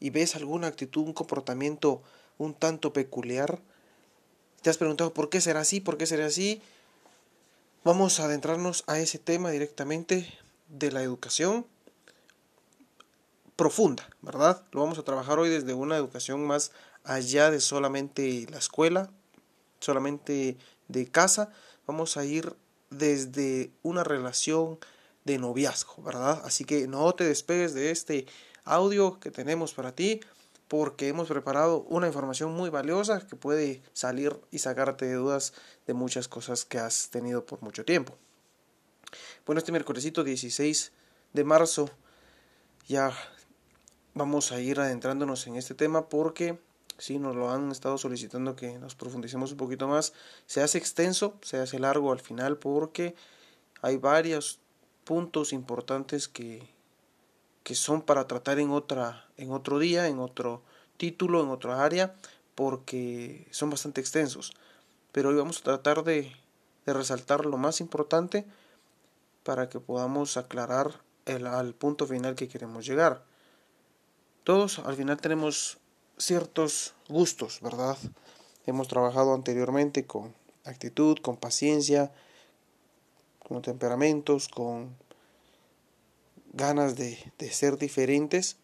y 0.00 0.10
ves 0.10 0.36
alguna 0.36 0.66
actitud, 0.66 1.02
un 1.02 1.12
comportamiento 1.12 2.02
un 2.38 2.54
tanto 2.54 2.92
peculiar, 2.92 3.60
te 4.62 4.70
has 4.70 4.76
preguntado 4.76 5.12
por 5.12 5.28
qué 5.28 5.40
será 5.40 5.60
así, 5.60 5.80
por 5.80 5.98
qué 5.98 6.06
será 6.06 6.26
así. 6.26 6.62
Vamos 7.84 8.18
a 8.18 8.24
adentrarnos 8.24 8.84
a 8.86 8.98
ese 8.98 9.18
tema 9.18 9.50
directamente 9.50 10.32
de 10.68 10.90
la 10.90 11.02
educación 11.02 11.66
profunda, 13.56 14.08
¿verdad? 14.22 14.62
Lo 14.72 14.80
vamos 14.80 14.98
a 14.98 15.02
trabajar 15.02 15.38
hoy 15.38 15.48
desde 15.48 15.74
una 15.74 15.96
educación 15.96 16.46
más 16.46 16.72
allá 17.04 17.50
de 17.50 17.60
solamente 17.60 18.46
la 18.50 18.58
escuela, 18.58 19.10
solamente 19.80 20.56
de 20.88 21.06
casa, 21.10 21.52
vamos 21.86 22.16
a 22.16 22.24
ir 22.24 22.54
desde 22.90 23.70
una 23.82 24.04
relación 24.04 24.78
de 25.24 25.38
noviazgo, 25.38 26.02
¿verdad? 26.02 26.40
Así 26.44 26.64
que 26.64 26.86
no 26.88 27.12
te 27.14 27.24
despegues 27.24 27.74
de 27.74 27.90
este 27.90 28.26
audio 28.64 29.20
que 29.20 29.30
tenemos 29.30 29.74
para 29.74 29.94
ti 29.94 30.20
porque 30.68 31.08
hemos 31.08 31.28
preparado 31.28 31.80
una 31.88 32.06
información 32.06 32.52
muy 32.52 32.70
valiosa 32.70 33.26
que 33.26 33.36
puede 33.36 33.82
salir 33.94 34.38
y 34.50 34.58
sacarte 34.58 35.06
de 35.06 35.14
dudas 35.14 35.54
de 35.86 35.94
muchas 35.94 36.28
cosas 36.28 36.64
que 36.64 36.78
has 36.78 37.08
tenido 37.08 37.46
por 37.46 37.62
mucho 37.62 37.84
tiempo. 37.84 38.14
Bueno, 39.46 39.58
este 39.58 39.72
miércoles 39.72 40.04
16 40.04 40.92
de 41.32 41.44
marzo 41.44 41.90
ya 42.86 43.12
vamos 44.14 44.52
a 44.52 44.60
ir 44.60 44.80
adentrándonos 44.80 45.46
en 45.46 45.56
este 45.56 45.74
tema 45.74 46.08
porque 46.08 46.58
si 46.98 47.18
nos 47.18 47.36
lo 47.36 47.50
han 47.50 47.70
estado 47.70 47.96
solicitando 47.96 48.56
que 48.56 48.78
nos 48.78 48.94
profundicemos 48.94 49.52
un 49.52 49.56
poquito 49.56 49.88
más. 49.88 50.12
Se 50.46 50.60
hace 50.62 50.78
extenso, 50.78 51.38
se 51.42 51.58
hace 51.58 51.78
largo 51.78 52.12
al 52.12 52.20
final 52.20 52.58
porque 52.58 53.14
hay 53.80 53.96
varios 53.96 54.58
puntos 55.04 55.52
importantes 55.52 56.28
que, 56.28 56.68
que 57.62 57.74
son 57.74 58.02
para 58.02 58.26
tratar 58.26 58.58
en, 58.58 58.70
otra, 58.70 59.26
en 59.36 59.52
otro 59.52 59.78
día, 59.78 60.08
en 60.08 60.18
otro 60.18 60.62
título, 60.96 61.42
en 61.42 61.48
otra 61.48 61.84
área, 61.84 62.14
porque 62.54 63.46
son 63.52 63.70
bastante 63.70 64.00
extensos. 64.00 64.52
Pero 65.12 65.30
hoy 65.30 65.36
vamos 65.36 65.60
a 65.60 65.64
tratar 65.64 66.02
de, 66.02 66.32
de 66.84 66.92
resaltar 66.92 67.46
lo 67.46 67.56
más 67.56 67.80
importante 67.80 68.44
para 69.44 69.68
que 69.68 69.80
podamos 69.80 70.36
aclarar 70.36 71.00
el, 71.24 71.46
al 71.46 71.74
punto 71.74 72.06
final 72.06 72.34
que 72.34 72.48
queremos 72.48 72.84
llegar. 72.84 73.24
Todos 74.44 74.80
al 74.80 74.96
final 74.96 75.20
tenemos 75.20 75.78
ciertos 76.18 76.94
gustos, 77.08 77.60
¿verdad? 77.62 77.96
Hemos 78.66 78.88
trabajado 78.88 79.34
anteriormente 79.34 80.04
con 80.04 80.34
actitud, 80.64 81.18
con 81.18 81.36
paciencia, 81.36 82.12
con 83.38 83.62
temperamentos, 83.62 84.48
con 84.48 84.94
ganas 86.52 86.96
de, 86.96 87.16
ser 87.50 87.78
diferentes. 87.78 88.56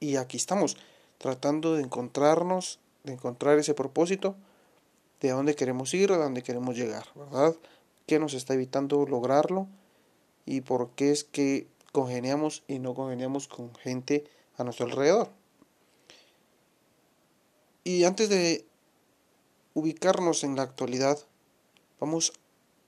Y 0.00 0.16
aquí 0.16 0.36
estamos, 0.36 0.76
tratando 1.18 1.74
de 1.74 1.82
encontrarnos, 1.82 2.78
de 3.04 3.14
encontrar 3.14 3.58
ese 3.58 3.72
propósito, 3.72 4.36
de 5.20 5.30
dónde 5.30 5.54
queremos 5.54 5.94
ir, 5.94 6.12
a 6.12 6.18
dónde 6.18 6.42
queremos 6.42 6.76
llegar, 6.76 7.06
¿verdad? 7.14 7.56
¿Qué 8.06 8.18
nos 8.18 8.34
está 8.34 8.54
evitando 8.54 9.06
lograrlo? 9.06 9.66
Y 10.44 10.60
por 10.60 10.90
qué 10.90 11.10
es 11.10 11.24
que 11.24 11.66
congeniamos 11.92 12.62
y 12.68 12.78
no 12.78 12.94
congeniamos 12.94 13.48
con 13.48 13.74
gente 13.76 14.24
a 14.58 14.64
nuestro 14.64 14.86
alrededor. 14.86 15.30
Y 17.86 18.02
antes 18.02 18.28
de 18.28 18.66
ubicarnos 19.72 20.42
en 20.42 20.56
la 20.56 20.62
actualidad, 20.62 21.20
vamos 22.00 22.32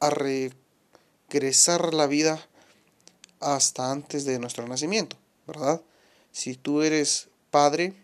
a 0.01 0.11
regresar 0.11 1.95
la 1.95 2.09
vida 2.09 2.45
hasta 3.39 3.93
antes 3.93 4.25
de 4.25 4.41
nuestro 4.41 4.67
nacimiento, 4.67 5.17
¿verdad? 5.47 5.83
Si 6.33 6.57
tú 6.57 6.83
eres 6.83 7.29
padre, 7.53 7.95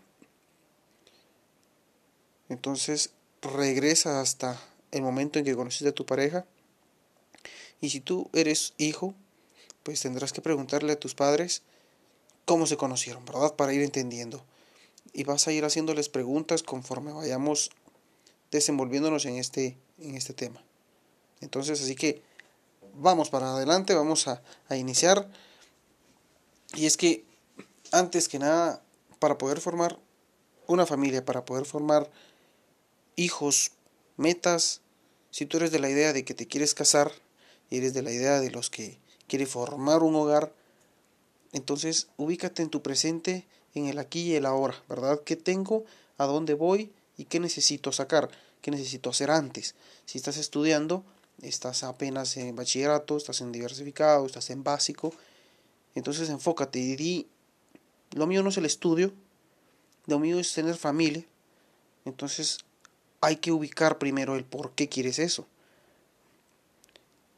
entonces 2.49 3.11
regresa 3.43 4.21
hasta 4.21 4.63
el 4.93 5.03
momento 5.03 5.41
en 5.41 5.45
que 5.45 5.57
conociste 5.57 5.89
a 5.89 5.95
tu 5.95 6.07
pareja. 6.07 6.47
Y 7.81 7.91
si 7.91 7.99
tú 7.99 8.31
eres 8.33 8.73
hijo, 8.79 9.17
pues 9.83 10.01
tendrás 10.01 10.33
que 10.33 10.43
preguntarle 10.43 10.93
a 10.93 11.01
tus 11.01 11.17
padres 11.17 11.63
cómo 12.45 12.67
se 12.67 12.77
conocieron, 12.77 13.25
¿verdad? 13.25 13.57
Para 13.57 13.73
ir 13.73 13.83
entendiendo 13.83 14.45
y 15.13 15.25
vas 15.25 15.47
a 15.47 15.53
ir 15.53 15.65
haciéndoles 15.65 16.09
preguntas 16.09 16.63
conforme 16.63 17.13
vayamos 17.13 17.71
desenvolviéndonos 18.51 19.27
en 19.27 19.37
este, 19.37 19.77
en 19.99 20.15
este 20.17 20.33
tema. 20.33 20.63
Entonces, 21.41 21.81
así 21.83 21.95
que 21.95 22.23
vamos 22.95 23.31
para 23.31 23.53
adelante, 23.53 23.95
vamos 23.95 24.29
a, 24.29 24.43
a 24.69 24.77
iniciar. 24.77 25.29
Y 26.75 26.87
es 26.87 26.97
que, 26.97 27.25
antes 27.93 28.29
que 28.29 28.39
nada, 28.39 28.83
para 29.19 29.39
poder 29.39 29.61
formar 29.61 29.99
una 30.67 30.87
familia, 30.87 31.25
para 31.25 31.45
poder 31.45 31.65
formar 31.65 32.11
hijos, 33.17 33.73
metas, 34.17 34.81
si 35.31 35.47
tú 35.47 35.59
eres 35.59 35.71
de 35.71 35.81
la 35.81 35.91
idea 35.91 36.13
de 36.13 36.25
que 36.25 36.35
te 36.35 36.47
quieres 36.47 36.75
casar, 36.75 37.13
y 37.71 37.79
eres 37.79 37.95
de 37.95 38.03
la 38.03 38.13
idea 38.13 38.41
de 38.41 38.51
los 38.51 38.71
que 38.71 38.99
quiere 39.27 39.47
formar 39.47 40.03
un 40.03 40.15
hogar, 40.15 40.53
entonces 41.53 42.09
ubícate 42.17 42.63
en 42.63 42.71
tu 42.71 42.83
presente 42.83 43.47
en 43.75 43.87
el 43.87 43.99
aquí 43.99 44.33
y 44.33 44.35
el 44.35 44.47
ahora, 44.47 44.75
¿verdad? 44.89 45.21
¿Qué 45.25 45.37
tengo? 45.37 45.85
¿A 46.19 46.25
dónde 46.25 46.55
voy? 46.55 46.93
¿Y 47.17 47.25
qué 47.25 47.41
necesito 47.41 47.93
sacar? 47.93 48.29
¿Qué 48.61 48.71
necesito 48.71 49.11
hacer 49.11 49.31
antes? 49.31 49.75
Si 50.07 50.19
estás 50.19 50.37
estudiando, 50.37 51.05
estás 51.43 51.83
apenas 51.83 52.37
en 52.37 52.57
bachillerato, 52.57 53.17
estás 53.17 53.41
en 53.41 53.53
diversificado, 53.53 54.27
estás 54.27 54.51
en 54.51 54.65
básico, 54.65 55.13
entonces 55.95 56.31
enfócate 56.31 56.79
y 56.79 56.97
di, 56.97 57.27
lo 58.13 58.27
mío 58.27 58.43
no 58.43 58.49
es 58.49 58.57
el 58.57 58.65
estudio, 58.65 59.13
lo 60.07 60.19
mío 60.19 60.39
es 60.39 60.53
tener 60.53 60.77
familia, 60.77 61.25
entonces 62.05 62.59
hay 63.21 63.37
que 63.37 63.53
ubicar 63.53 63.99
primero 63.99 64.37
el 64.37 64.45
por 64.45 64.73
qué 64.73 64.89
quieres 64.89 65.19
eso. 65.19 65.47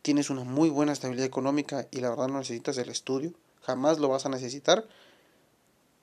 Tienes 0.03 0.31
una 0.31 0.45
muy 0.45 0.69
buena 0.69 0.93
estabilidad 0.93 1.27
económica 1.27 1.89
y 1.91 2.01
la 2.01 2.11
verdad 2.11 2.29
no 2.29 2.39
necesitas 2.39 2.79
el 2.79 2.89
estudio, 2.89 3.33
jamás 3.63 3.99
lo 3.99 4.09
vas 4.09 4.27
a 4.27 4.29
necesitar, 4.29 4.87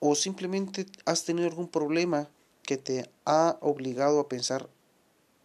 o 0.06 0.16
simplemente 0.16 0.86
has 1.06 1.24
tenido 1.24 1.48
algún 1.48 1.70
problema 1.70 2.28
que 2.64 2.76
te 2.76 3.10
ha 3.24 3.58
obligado 3.62 4.20
a 4.20 4.28
pensar 4.28 4.68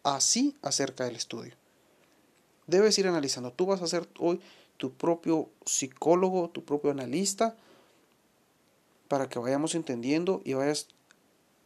así 0.03 0.57
acerca 0.63 1.05
del 1.05 1.15
estudio. 1.15 1.55
Debes 2.67 2.99
ir 2.99 3.07
analizando. 3.07 3.53
Tú 3.53 3.67
vas 3.67 3.83
a 3.83 3.87
ser 3.87 4.09
hoy 4.19 4.41
tu 4.77 4.93
propio 4.93 5.49
psicólogo, 5.65 6.51
tu 6.51 6.65
propio 6.65 6.91
analista, 6.91 7.57
para 9.07 9.29
que 9.29 9.39
vayamos 9.39 9.77
entendiendo 9.77 10.43
y 10.45 10.55
vayas 10.55 10.89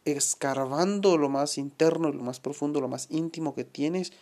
escarbando 0.05 1.17
lo 1.17 1.29
más 1.29 1.57
interno, 1.57 2.11
lo 2.11 2.21
más 2.21 2.39
profundo, 2.39 2.79
lo 2.79 2.89
más 2.89 3.07
íntimo 3.09 3.55
que 3.55 3.63
tienes 3.63 4.13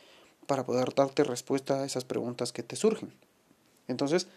para 0.47 0.65
poder 0.65 0.95
darte 0.95 1.25
respuesta 1.25 1.81
a 1.81 1.85
esas 1.85 2.05
preguntas 2.05 2.53
que 2.53 2.63
te 2.63 2.77
surgen. 2.77 3.13
Entonces, 3.89 4.27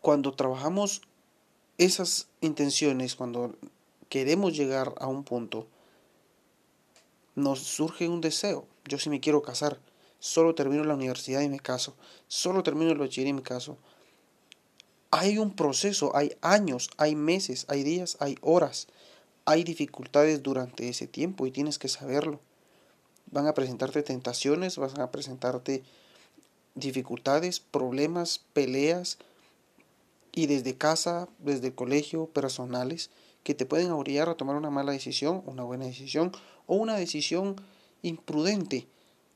cuando 0.00 0.32
trabajamos 0.32 1.02
esas 1.84 2.28
intenciones, 2.40 3.14
cuando 3.14 3.54
queremos 4.08 4.56
llegar 4.56 4.94
a 4.98 5.06
un 5.06 5.24
punto, 5.24 5.66
nos 7.34 7.60
surge 7.60 8.08
un 8.08 8.20
deseo. 8.20 8.66
Yo 8.84 8.98
si 8.98 9.10
me 9.10 9.20
quiero 9.20 9.42
casar, 9.42 9.78
solo 10.18 10.54
termino 10.54 10.84
la 10.84 10.94
universidad 10.94 11.40
y 11.40 11.48
me 11.48 11.60
caso, 11.60 11.94
solo 12.28 12.62
termino 12.62 12.90
el 12.90 12.98
bachiller 12.98 13.28
y 13.28 13.32
me 13.32 13.42
caso. 13.42 13.76
Hay 15.10 15.38
un 15.38 15.54
proceso, 15.54 16.16
hay 16.16 16.36
años, 16.40 16.90
hay 16.96 17.14
meses, 17.14 17.66
hay 17.68 17.82
días, 17.82 18.16
hay 18.20 18.36
horas, 18.40 18.88
hay 19.44 19.64
dificultades 19.64 20.42
durante 20.42 20.88
ese 20.88 21.06
tiempo 21.06 21.46
y 21.46 21.50
tienes 21.50 21.78
que 21.78 21.88
saberlo. 21.88 22.40
Van 23.30 23.46
a 23.46 23.54
presentarte 23.54 24.02
tentaciones, 24.02 24.76
van 24.76 25.00
a 25.00 25.10
presentarte 25.10 25.82
dificultades, 26.74 27.60
problemas, 27.60 28.40
peleas, 28.52 29.18
y 30.32 30.46
desde 30.46 30.76
casa, 30.76 31.28
desde 31.38 31.68
el 31.68 31.74
colegio, 31.74 32.26
personales, 32.26 33.10
que 33.44 33.54
te 33.54 33.66
pueden 33.66 33.90
orillar 33.90 34.28
a 34.28 34.36
tomar 34.36 34.56
una 34.56 34.70
mala 34.70 34.92
decisión, 34.92 35.42
una 35.46 35.62
buena 35.62 35.84
decisión 35.84 36.32
o 36.66 36.76
una 36.76 36.96
decisión 36.96 37.56
imprudente, 38.02 38.88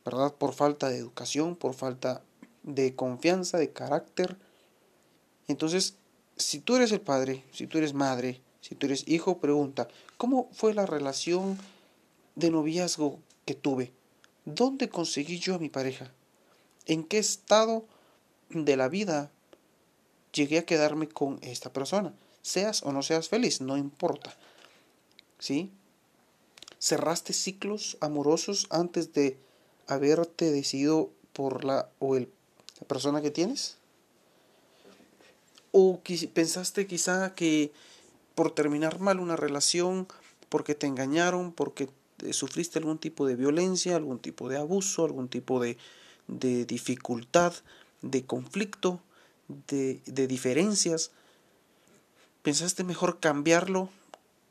¿verdad? 0.04 0.34
Por 0.34 0.52
falta 0.54 0.88
de 0.88 0.98
educación, 0.98 1.56
por 1.56 1.74
falta 1.74 2.22
de 2.62 2.94
confianza, 2.94 3.58
de 3.58 3.72
carácter. 3.72 4.36
Entonces, 5.48 5.96
si 6.36 6.60
tú 6.60 6.76
eres 6.76 6.92
el 6.92 7.00
padre, 7.00 7.44
si 7.52 7.66
tú 7.66 7.78
eres 7.78 7.94
madre, 7.94 8.40
si 8.60 8.74
tú 8.74 8.86
eres 8.86 9.06
hijo, 9.06 9.38
pregunta, 9.38 9.88
¿cómo 10.16 10.48
fue 10.52 10.74
la 10.74 10.86
relación 10.86 11.58
de 12.34 12.50
noviazgo 12.50 13.20
que 13.44 13.54
tuve? 13.54 13.92
¿Dónde 14.44 14.88
conseguí 14.88 15.38
yo 15.38 15.54
a 15.54 15.58
mi 15.58 15.68
pareja? 15.68 16.12
en 16.86 17.04
qué 17.04 17.18
estado 17.18 17.84
de 18.48 18.76
la 18.76 18.88
vida 18.88 19.30
llegué 20.36 20.58
a 20.58 20.66
quedarme 20.66 21.08
con 21.08 21.38
esta 21.42 21.72
persona. 21.72 22.14
Seas 22.42 22.82
o 22.82 22.92
no 22.92 23.02
seas 23.02 23.28
feliz, 23.28 23.60
no 23.60 23.76
importa. 23.76 24.36
¿Sí? 25.38 25.70
Cerraste 26.78 27.32
ciclos 27.32 27.96
amorosos 28.00 28.66
antes 28.70 29.12
de 29.12 29.38
haberte 29.88 30.50
decidido 30.50 31.10
por 31.32 31.64
la 31.64 31.88
o 31.98 32.16
el, 32.16 32.30
la 32.80 32.86
persona 32.86 33.22
que 33.22 33.30
tienes. 33.30 33.78
O 35.72 36.00
pensaste 36.32 36.86
quizá 36.86 37.34
que 37.34 37.72
por 38.34 38.54
terminar 38.54 39.00
mal 39.00 39.18
una 39.18 39.36
relación, 39.36 40.06
porque 40.48 40.74
te 40.74 40.86
engañaron, 40.86 41.52
porque 41.52 41.88
sufriste 42.30 42.78
algún 42.78 42.98
tipo 42.98 43.26
de 43.26 43.36
violencia, 43.36 43.96
algún 43.96 44.18
tipo 44.18 44.48
de 44.48 44.56
abuso, 44.56 45.04
algún 45.04 45.28
tipo 45.28 45.60
de, 45.60 45.76
de 46.28 46.64
dificultad, 46.64 47.52
de 48.02 48.24
conflicto, 48.24 49.00
de, 49.48 50.00
de 50.06 50.26
diferencias, 50.26 51.10
pensaste 52.42 52.84
mejor 52.84 53.20
cambiarlo 53.20 53.90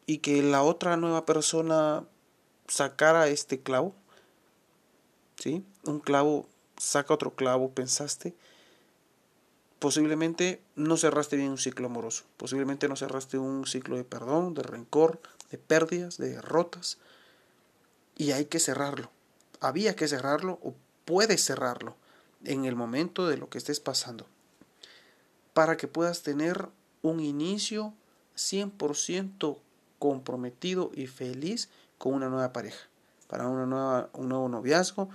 y 0.05 0.19
que 0.19 0.41
la 0.43 0.63
otra 0.63 0.97
nueva 0.97 1.25
persona 1.25 2.03
sacara 2.67 3.27
este 3.27 3.61
clavo. 3.61 3.93
¿Sí? 5.37 5.63
Un 5.83 5.99
clavo 5.99 6.47
saca 6.77 7.13
otro 7.13 7.35
clavo, 7.35 7.71
pensaste. 7.71 8.33
Posiblemente 9.79 10.61
no 10.75 10.97
cerraste 10.97 11.35
bien 11.35 11.51
un 11.51 11.57
ciclo 11.57 11.87
amoroso. 11.87 12.23
Posiblemente 12.37 12.87
no 12.87 12.95
cerraste 12.95 13.37
un 13.37 13.67
ciclo 13.67 13.97
de 13.97 14.03
perdón, 14.03 14.53
de 14.53 14.63
rencor, 14.63 15.19
de 15.51 15.57
pérdidas, 15.57 16.17
de 16.17 16.29
derrotas. 16.29 16.97
Y 18.17 18.31
hay 18.31 18.45
que 18.45 18.59
cerrarlo. 18.59 19.09
Había 19.59 19.95
que 19.95 20.07
cerrarlo 20.07 20.59
o 20.63 20.73
puedes 21.05 21.43
cerrarlo 21.43 21.95
en 22.43 22.65
el 22.65 22.75
momento 22.75 23.27
de 23.27 23.37
lo 23.37 23.49
que 23.49 23.57
estés 23.57 23.79
pasando. 23.79 24.25
Para 25.55 25.77
que 25.77 25.87
puedas 25.87 26.21
tener 26.21 26.69
un 27.01 27.19
inicio 27.19 27.93
100% 28.35 29.57
comprometido 29.99 30.91
y 30.93 31.07
feliz 31.07 31.69
con 31.97 32.13
una 32.13 32.29
nueva 32.29 32.51
pareja, 32.51 32.87
para 33.27 33.47
una 33.47 33.65
nueva, 33.65 34.09
un 34.13 34.29
nuevo 34.29 34.49
noviazgo, 34.49 35.09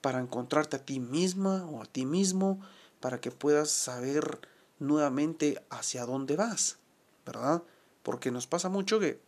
para 0.00 0.18
encontrarte 0.18 0.76
a 0.76 0.84
ti 0.84 0.98
misma 0.98 1.66
o 1.66 1.82
a 1.82 1.84
ti 1.84 2.06
mismo, 2.06 2.58
para 3.00 3.20
que 3.20 3.30
puedas 3.30 3.70
saber 3.70 4.40
nuevamente 4.78 5.62
hacia 5.68 6.06
dónde 6.06 6.36
vas, 6.36 6.78
¿verdad? 7.26 7.62
Porque 8.02 8.30
nos 8.30 8.46
pasa 8.46 8.70
mucho 8.70 8.98
que 8.98 9.20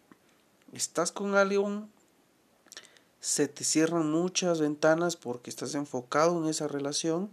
estás 0.72 1.12
con 1.12 1.34
alguien, 1.34 1.90
se 3.20 3.48
te 3.48 3.64
cierran 3.64 4.10
muchas 4.10 4.60
ventanas 4.60 5.16
porque 5.16 5.50
estás 5.50 5.74
enfocado 5.74 6.42
en 6.42 6.48
esa 6.48 6.68
relación 6.68 7.30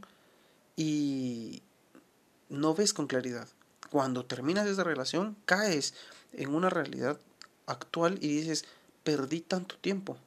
y 0.75 1.63
no 2.49 2.73
ves 2.73 2.93
con 2.93 3.07
claridad. 3.07 3.47
Cuando 3.89 4.25
terminas 4.25 4.67
esa 4.67 4.83
relación, 4.83 5.37
caes 5.45 5.93
en 6.33 6.53
una 6.53 6.69
realidad 6.69 7.19
actual 7.65 8.17
y 8.21 8.27
dices, 8.27 8.65
perdí 9.03 9.41
tanto 9.41 9.75
tiempo. 9.77 10.17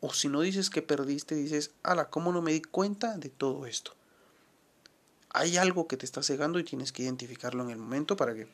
O 0.00 0.12
si 0.14 0.28
no 0.28 0.40
dices 0.40 0.70
que 0.70 0.82
perdiste, 0.82 1.34
dices, 1.34 1.72
ala, 1.82 2.08
¿cómo 2.08 2.32
no 2.32 2.42
me 2.42 2.52
di 2.52 2.62
cuenta 2.62 3.18
de 3.18 3.28
todo 3.28 3.66
esto? 3.66 3.94
Hay 5.30 5.56
algo 5.56 5.86
que 5.86 5.96
te 5.96 6.06
está 6.06 6.22
cegando 6.22 6.58
y 6.58 6.64
tienes 6.64 6.92
que 6.92 7.02
identificarlo 7.02 7.62
en 7.62 7.70
el 7.70 7.78
momento 7.78 8.16
para 8.16 8.34
que 8.34 8.48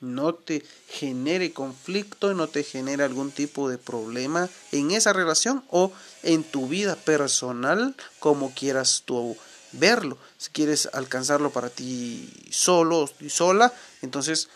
no 0.00 0.34
te 0.34 0.64
genere 0.88 1.52
conflicto, 1.52 2.34
no 2.34 2.48
te 2.48 2.64
genere 2.64 3.04
algún 3.04 3.30
tipo 3.30 3.68
de 3.68 3.78
problema 3.78 4.48
en 4.72 4.90
esa 4.90 5.12
relación 5.12 5.64
o 5.70 5.92
en 6.22 6.42
tu 6.42 6.68
vida 6.68 6.96
personal, 6.96 7.96
como 8.18 8.52
quieras 8.52 9.04
tú 9.06 9.36
verlo. 9.72 10.18
Si 10.38 10.50
quieres 10.50 10.88
alcanzarlo 10.92 11.50
para 11.50 11.70
ti 11.70 12.32
solo 12.50 13.08
y 13.20 13.30
sola, 13.30 13.72
entonces 14.02 14.48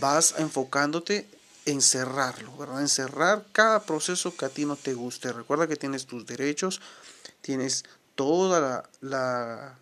vas 0.00 0.34
enfocándote 0.38 1.26
en 1.64 1.80
cerrarlo, 1.80 2.56
¿verdad? 2.56 2.80
En 2.80 2.88
cerrar 2.88 3.44
cada 3.52 3.84
proceso 3.84 4.36
que 4.36 4.44
a 4.44 4.48
ti 4.48 4.64
no 4.64 4.76
te 4.76 4.94
guste. 4.94 5.32
Recuerda 5.32 5.68
que 5.68 5.76
tienes 5.76 6.06
tus 6.06 6.26
derechos, 6.26 6.80
tienes 7.40 7.84
toda 8.14 8.60
la, 8.60 8.90
la, 9.00 9.78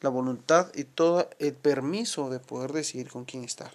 la 0.00 0.08
voluntad 0.08 0.70
y 0.74 0.84
todo 0.84 1.28
el 1.38 1.52
permiso 1.54 2.28
de 2.30 2.40
poder 2.40 2.72
decidir 2.72 3.08
con 3.08 3.24
quién 3.24 3.44
estar. 3.44 3.72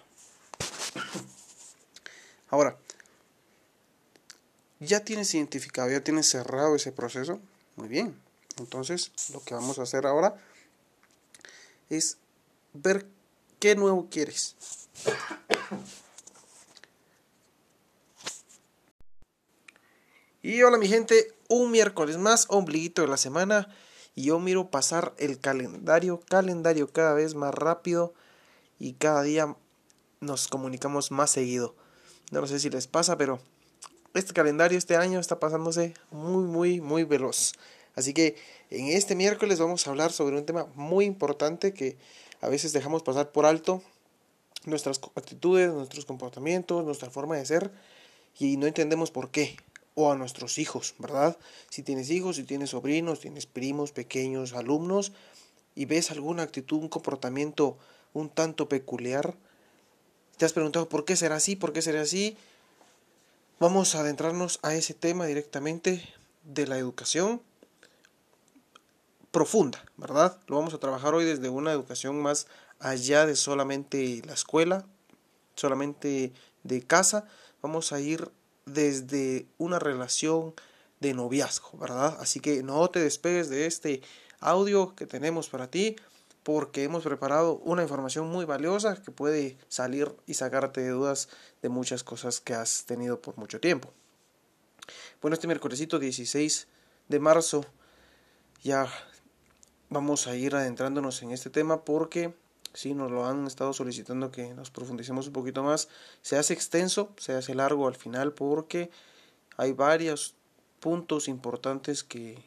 Ahora, 2.50 2.76
ya 4.78 5.00
tienes 5.00 5.34
identificado, 5.34 5.90
ya 5.90 6.02
tienes 6.02 6.28
cerrado 6.28 6.76
ese 6.76 6.92
proceso. 6.92 7.40
Muy 7.76 7.88
bien. 7.88 8.14
Entonces, 8.58 9.12
lo 9.32 9.42
que 9.42 9.54
vamos 9.54 9.78
a 9.78 9.82
hacer 9.82 10.06
ahora 10.06 10.36
es 11.90 12.18
ver 12.72 13.06
qué 13.58 13.74
nuevo 13.74 14.08
quieres. 14.10 14.56
Y 20.44 20.60
hola 20.64 20.76
mi 20.76 20.88
gente, 20.88 21.32
un 21.48 21.70
miércoles 21.70 22.18
más, 22.18 22.46
ombliguito 22.48 23.02
de 23.02 23.08
la 23.08 23.16
semana. 23.16 23.68
Y 24.16 24.24
yo 24.24 24.40
miro 24.40 24.70
pasar 24.70 25.14
el 25.18 25.38
calendario, 25.38 26.20
calendario 26.28 26.88
cada 26.88 27.14
vez 27.14 27.34
más 27.34 27.54
rápido 27.54 28.12
y 28.78 28.94
cada 28.94 29.22
día 29.22 29.56
nos 30.20 30.48
comunicamos 30.48 31.12
más 31.12 31.30
seguido. 31.30 31.76
No 32.32 32.44
sé 32.46 32.58
si 32.58 32.70
les 32.70 32.88
pasa, 32.88 33.16
pero 33.16 33.40
este 34.14 34.32
calendario 34.32 34.76
este 34.76 34.96
año 34.96 35.20
está 35.20 35.38
pasándose 35.38 35.94
muy, 36.10 36.44
muy, 36.44 36.80
muy 36.80 37.04
veloz. 37.04 37.52
Así 37.94 38.14
que 38.14 38.36
en 38.70 38.88
este 38.88 39.14
miércoles 39.14 39.58
vamos 39.58 39.86
a 39.86 39.90
hablar 39.90 40.12
sobre 40.12 40.36
un 40.36 40.46
tema 40.46 40.66
muy 40.74 41.04
importante 41.04 41.74
que 41.74 41.96
a 42.40 42.48
veces 42.48 42.72
dejamos 42.72 43.02
pasar 43.02 43.32
por 43.32 43.46
alto. 43.46 43.82
Nuestras 44.64 45.00
actitudes, 45.14 45.72
nuestros 45.72 46.04
comportamientos, 46.04 46.84
nuestra 46.84 47.10
forma 47.10 47.36
de 47.36 47.44
ser 47.44 47.70
y 48.38 48.56
no 48.56 48.66
entendemos 48.66 49.10
por 49.10 49.30
qué. 49.30 49.56
O 49.94 50.10
a 50.10 50.16
nuestros 50.16 50.56
hijos, 50.58 50.94
¿verdad? 50.98 51.36
Si 51.68 51.82
tienes 51.82 52.08
hijos, 52.08 52.36
si 52.36 52.44
tienes 52.44 52.70
sobrinos, 52.70 53.20
tienes 53.20 53.44
primos, 53.44 53.92
pequeños, 53.92 54.54
alumnos 54.54 55.12
y 55.74 55.84
ves 55.84 56.10
alguna 56.10 56.44
actitud, 56.44 56.78
un 56.78 56.88
comportamiento 56.88 57.76
un 58.14 58.28
tanto 58.28 58.68
peculiar, 58.68 59.36
te 60.36 60.44
has 60.44 60.52
preguntado 60.52 60.88
por 60.88 61.04
qué 61.04 61.16
será 61.16 61.36
así, 61.36 61.56
por 61.56 61.72
qué 61.72 61.82
será 61.82 62.02
así. 62.02 62.36
Vamos 63.60 63.94
a 63.94 64.00
adentrarnos 64.00 64.58
a 64.62 64.74
ese 64.74 64.94
tema 64.94 65.26
directamente 65.26 66.02
de 66.42 66.66
la 66.66 66.78
educación 66.78 67.40
profunda, 69.32 69.82
¿verdad? 69.96 70.38
Lo 70.46 70.56
vamos 70.56 70.74
a 70.74 70.78
trabajar 70.78 71.14
hoy 71.14 71.24
desde 71.24 71.48
una 71.48 71.72
educación 71.72 72.20
más 72.20 72.46
allá 72.78 73.26
de 73.26 73.34
solamente 73.34 74.22
la 74.26 74.34
escuela, 74.34 74.86
solamente 75.56 76.32
de 76.62 76.82
casa. 76.82 77.26
Vamos 77.62 77.92
a 77.92 78.00
ir 78.00 78.30
desde 78.66 79.46
una 79.58 79.78
relación 79.78 80.54
de 81.00 81.14
noviazgo, 81.14 81.78
¿verdad? 81.78 82.16
Así 82.20 82.40
que 82.40 82.62
no 82.62 82.88
te 82.90 83.00
despegues 83.00 83.48
de 83.48 83.66
este 83.66 84.02
audio 84.38 84.94
que 84.94 85.06
tenemos 85.06 85.48
para 85.48 85.68
ti 85.68 85.96
porque 86.42 86.84
hemos 86.84 87.04
preparado 87.04 87.56
una 87.64 87.82
información 87.82 88.28
muy 88.28 88.44
valiosa 88.44 89.00
que 89.00 89.12
puede 89.12 89.56
salir 89.68 90.14
y 90.26 90.34
sacarte 90.34 90.82
de 90.82 90.90
dudas 90.90 91.28
de 91.62 91.68
muchas 91.68 92.04
cosas 92.04 92.40
que 92.40 92.54
has 92.54 92.84
tenido 92.84 93.22
por 93.22 93.38
mucho 93.38 93.60
tiempo. 93.60 93.92
Bueno, 95.20 95.34
este 95.34 95.46
miércoles 95.46 95.78
16 95.78 96.68
de 97.08 97.20
marzo 97.20 97.64
ya 98.62 98.88
vamos 99.92 100.26
a 100.26 100.34
ir 100.34 100.54
adentrándonos 100.54 101.22
en 101.22 101.30
este 101.30 101.50
tema 101.50 101.84
porque 101.84 102.34
si 102.74 102.94
nos 102.94 103.10
lo 103.10 103.26
han 103.26 103.46
estado 103.46 103.72
solicitando 103.72 104.30
que 104.30 104.54
nos 104.54 104.70
profundicemos 104.70 105.26
un 105.26 105.32
poquito 105.32 105.62
más. 105.62 105.88
Se 106.22 106.38
hace 106.38 106.54
extenso, 106.54 107.12
se 107.18 107.34
hace 107.34 107.54
largo 107.54 107.86
al 107.86 107.96
final 107.96 108.32
porque 108.32 108.90
hay 109.56 109.72
varios 109.72 110.34
puntos 110.80 111.28
importantes 111.28 112.02
que, 112.02 112.42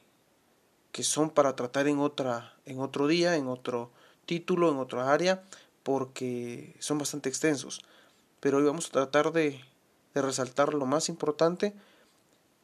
que 0.91 1.04
son 1.04 1.30
para 1.30 1.56
tratar 1.56 1.88
en 1.88 2.00
otra 2.00 2.56
en 2.66 2.80
otro 2.80 3.08
día, 3.08 3.36
en 3.36 3.48
otro 3.48 3.91
título, 4.26 4.72
en 4.72 4.78
otra 4.78 5.14
área, 5.14 5.43
porque 5.84 6.76
son 6.80 6.98
bastante 6.98 7.30
extensos. 7.30 7.82
Pero 8.39 8.58
hoy 8.58 8.64
vamos 8.64 8.88
a 8.88 8.91
tratar 8.91 9.32
de, 9.32 9.62
de 10.14 10.22
resaltar 10.22 10.74
lo 10.74 10.86
más 10.88 11.10
importante 11.10 11.76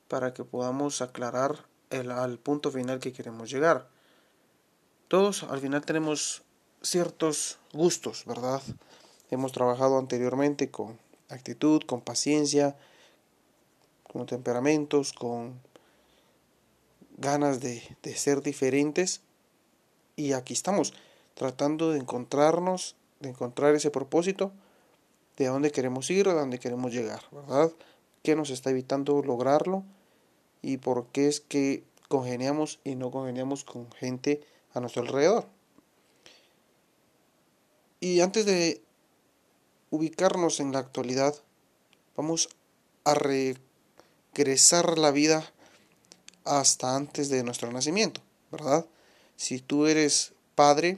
para 0.08 0.34
que 0.34 0.44
podamos 0.44 1.02
aclarar 1.02 1.66
el, 1.92 2.10
al 2.12 2.40
punto 2.40 2.72
final 2.72 3.00
que 3.00 3.14
queremos 3.14 3.52
llegar. 3.52 3.88
Todos 5.12 5.44
al 5.44 5.60
final 5.60 5.84
tenemos 5.84 6.42
ciertos 6.82 7.60
gustos, 7.74 8.24
¿verdad? 8.26 8.62
Hemos 9.30 9.52
trabajado 9.52 9.98
anteriormente 9.98 10.72
con 10.72 10.98
actitud, 11.28 11.82
con 11.82 12.00
paciencia, 12.00 12.78
con 14.04 14.26
temperamentos, 14.26 15.12
con 15.12 15.60
ganas 17.18 17.60
de, 17.60 17.84
de 18.04 18.16
ser 18.16 18.42
diferentes. 18.42 19.20
Y 20.16 20.32
aquí 20.32 20.54
estamos, 20.54 20.94
tratando 21.34 21.92
de 21.92 22.00
encontrarnos, 22.00 22.96
de 23.20 23.32
encontrar 23.32 23.76
ese 23.76 23.92
propósito, 23.92 24.54
de 25.36 25.48
dónde 25.48 25.72
queremos 25.72 26.10
ir, 26.10 26.30
a 26.30 26.34
dónde 26.36 26.58
queremos 26.58 26.94
llegar, 26.94 27.24
¿verdad? 27.34 27.70
¿Qué 28.24 28.38
nos 28.38 28.50
está 28.50 28.70
evitando 28.70 29.22
lograrlo? 29.22 29.84
Y 30.62 30.78
por 30.78 31.08
qué 31.08 31.28
es 31.28 31.42
que 31.42 31.84
congeniamos 32.08 32.80
y 32.86 32.96
no 32.96 33.12
congeniamos 33.12 33.66
con 33.66 33.92
gente 33.92 34.42
a 34.74 34.80
nuestro 34.80 35.02
alrededor. 35.02 35.48
Y 38.00 38.22
antes 38.22 38.46
de 38.46 38.82
ubicarnos 39.90 40.60
en 40.60 40.72
la 40.72 40.80
actualidad, 40.80 41.36
vamos 42.16 42.50
a 43.04 43.14
regresar 43.14 44.98
la 44.98 45.12
vida 45.12 45.52
hasta 46.44 46.96
antes 46.96 47.30
de 47.30 47.44
nuestro 47.44 47.72
nacimiento, 47.72 48.22
¿verdad? 48.52 48.86
Si 49.36 49.60
tú 49.60 49.86
eres 49.86 50.34
padre, 50.56 50.98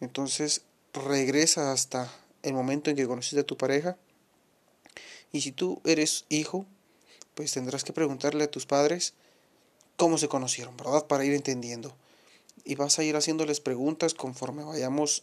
entonces 0.00 0.62
regresa 0.92 1.72
hasta 1.72 2.12
el 2.42 2.52
momento 2.54 2.90
en 2.90 2.96
que 2.96 3.06
conociste 3.06 3.40
a 3.40 3.46
tu 3.46 3.56
pareja. 3.56 3.96
Y 5.32 5.40
si 5.40 5.52
tú 5.52 5.80
eres 5.84 6.26
hijo, 6.28 6.66
pues 7.34 7.52
tendrás 7.52 7.84
que 7.84 7.92
preguntarle 7.92 8.44
a 8.44 8.50
tus 8.50 8.66
padres 8.66 9.14
cómo 9.96 10.18
se 10.18 10.28
conocieron, 10.28 10.76
¿verdad? 10.76 11.06
Para 11.06 11.24
ir 11.24 11.32
entendiendo. 11.34 11.94
Y 12.64 12.74
vas 12.76 12.98
a 12.98 13.04
ir 13.04 13.16
haciéndoles 13.16 13.60
preguntas 13.60 14.14
conforme 14.14 14.64
vayamos 14.64 15.22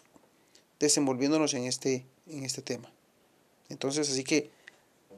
desenvolviéndonos 0.79 1.53
en 1.53 1.65
este, 1.65 2.05
en 2.27 2.43
este 2.43 2.61
tema. 2.61 2.91
Entonces, 3.69 4.09
así 4.09 4.23
que 4.23 4.51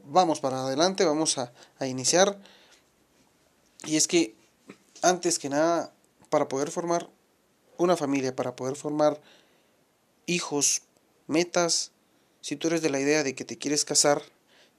vamos 0.06 0.40
para 0.40 0.64
adelante, 0.64 1.06
vamos 1.06 1.38
a, 1.38 1.54
a 1.80 1.88
iniciar. 1.88 2.40
Y 3.86 3.98
es 3.98 4.08
que, 4.08 4.36
antes 5.02 5.40
que 5.40 5.50
nada, 5.50 5.94
para 6.30 6.48
poder 6.48 6.72
formar 6.72 7.10
una 7.78 7.98
familia, 7.98 8.36
para 8.36 8.56
poder 8.56 8.76
formar 8.76 9.22
hijos, 10.26 10.84
metas, 11.28 11.92
si 12.42 12.56
tú 12.56 12.68
eres 12.68 12.82
de 12.82 12.90
la 12.90 13.00
idea 13.00 13.24
de 13.24 13.36
que 13.36 13.46
te 13.46 13.58
quieres 13.58 13.86
casar, 13.86 14.22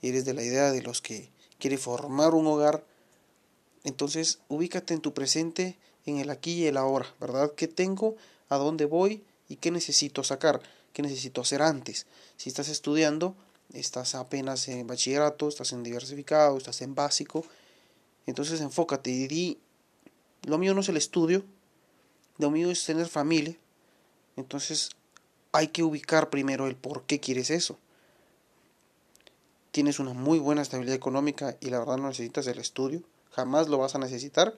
y 0.04 0.08
eres 0.08 0.26
de 0.26 0.34
la 0.34 0.42
idea 0.42 0.70
de 0.70 0.82
los 0.82 1.00
que 1.00 1.30
quiere 1.58 1.78
formar 1.78 2.34
un 2.34 2.46
hogar, 2.46 2.84
entonces 3.84 4.40
ubícate 4.48 4.94
en 4.94 5.00
tu 5.00 5.14
presente, 5.14 5.78
en 6.06 6.18
el 6.18 6.30
aquí 6.30 6.54
y 6.54 6.66
el 6.66 6.76
ahora, 6.76 7.06
¿verdad? 7.20 7.52
¿Qué 7.54 7.68
tengo? 7.68 8.16
¿A 8.48 8.56
dónde 8.56 8.86
voy? 8.86 9.22
¿Y 9.48 9.56
qué 9.56 9.70
necesito 9.70 10.24
sacar? 10.24 10.60
¿Qué 10.92 11.02
necesito 11.02 11.40
hacer 11.42 11.62
antes? 11.62 12.06
Si 12.36 12.48
estás 12.48 12.68
estudiando, 12.68 13.34
estás 13.72 14.14
apenas 14.14 14.68
en 14.68 14.86
bachillerato, 14.86 15.48
estás 15.48 15.72
en 15.72 15.82
diversificado, 15.82 16.56
estás 16.56 16.82
en 16.82 16.94
básico, 16.94 17.44
entonces 18.26 18.60
enfócate 18.60 19.10
y 19.10 19.26
di, 19.26 19.58
lo 20.44 20.58
mío 20.58 20.74
no 20.74 20.80
es 20.80 20.88
el 20.88 20.96
estudio, 20.96 21.44
lo 22.38 22.50
mío 22.50 22.70
es 22.70 22.84
tener 22.84 23.06
familia, 23.06 23.56
entonces 24.36 24.90
hay 25.52 25.68
que 25.68 25.82
ubicar 25.82 26.30
primero 26.30 26.66
el 26.66 26.76
por 26.76 27.04
qué 27.04 27.20
quieres 27.20 27.50
eso. 27.50 27.78
Tienes 29.70 29.98
una 29.98 30.12
muy 30.12 30.38
buena 30.38 30.62
estabilidad 30.62 30.96
económica 30.96 31.56
y 31.60 31.70
la 31.70 31.80
verdad 31.80 31.96
no 31.96 32.08
necesitas 32.08 32.46
el 32.46 32.58
estudio, 32.58 33.02
jamás 33.34 33.68
lo 33.68 33.78
vas 33.78 33.94
a 33.94 33.98
necesitar, 33.98 34.56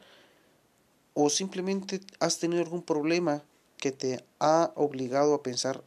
o 1.14 1.30
simplemente 1.30 2.00
has 2.20 2.38
tenido 2.38 2.62
algún 2.62 2.82
problema 2.82 3.42
que 3.78 3.92
te 3.92 4.24
ha 4.38 4.72
obligado 4.74 5.34
a 5.34 5.42
pensar 5.42 5.82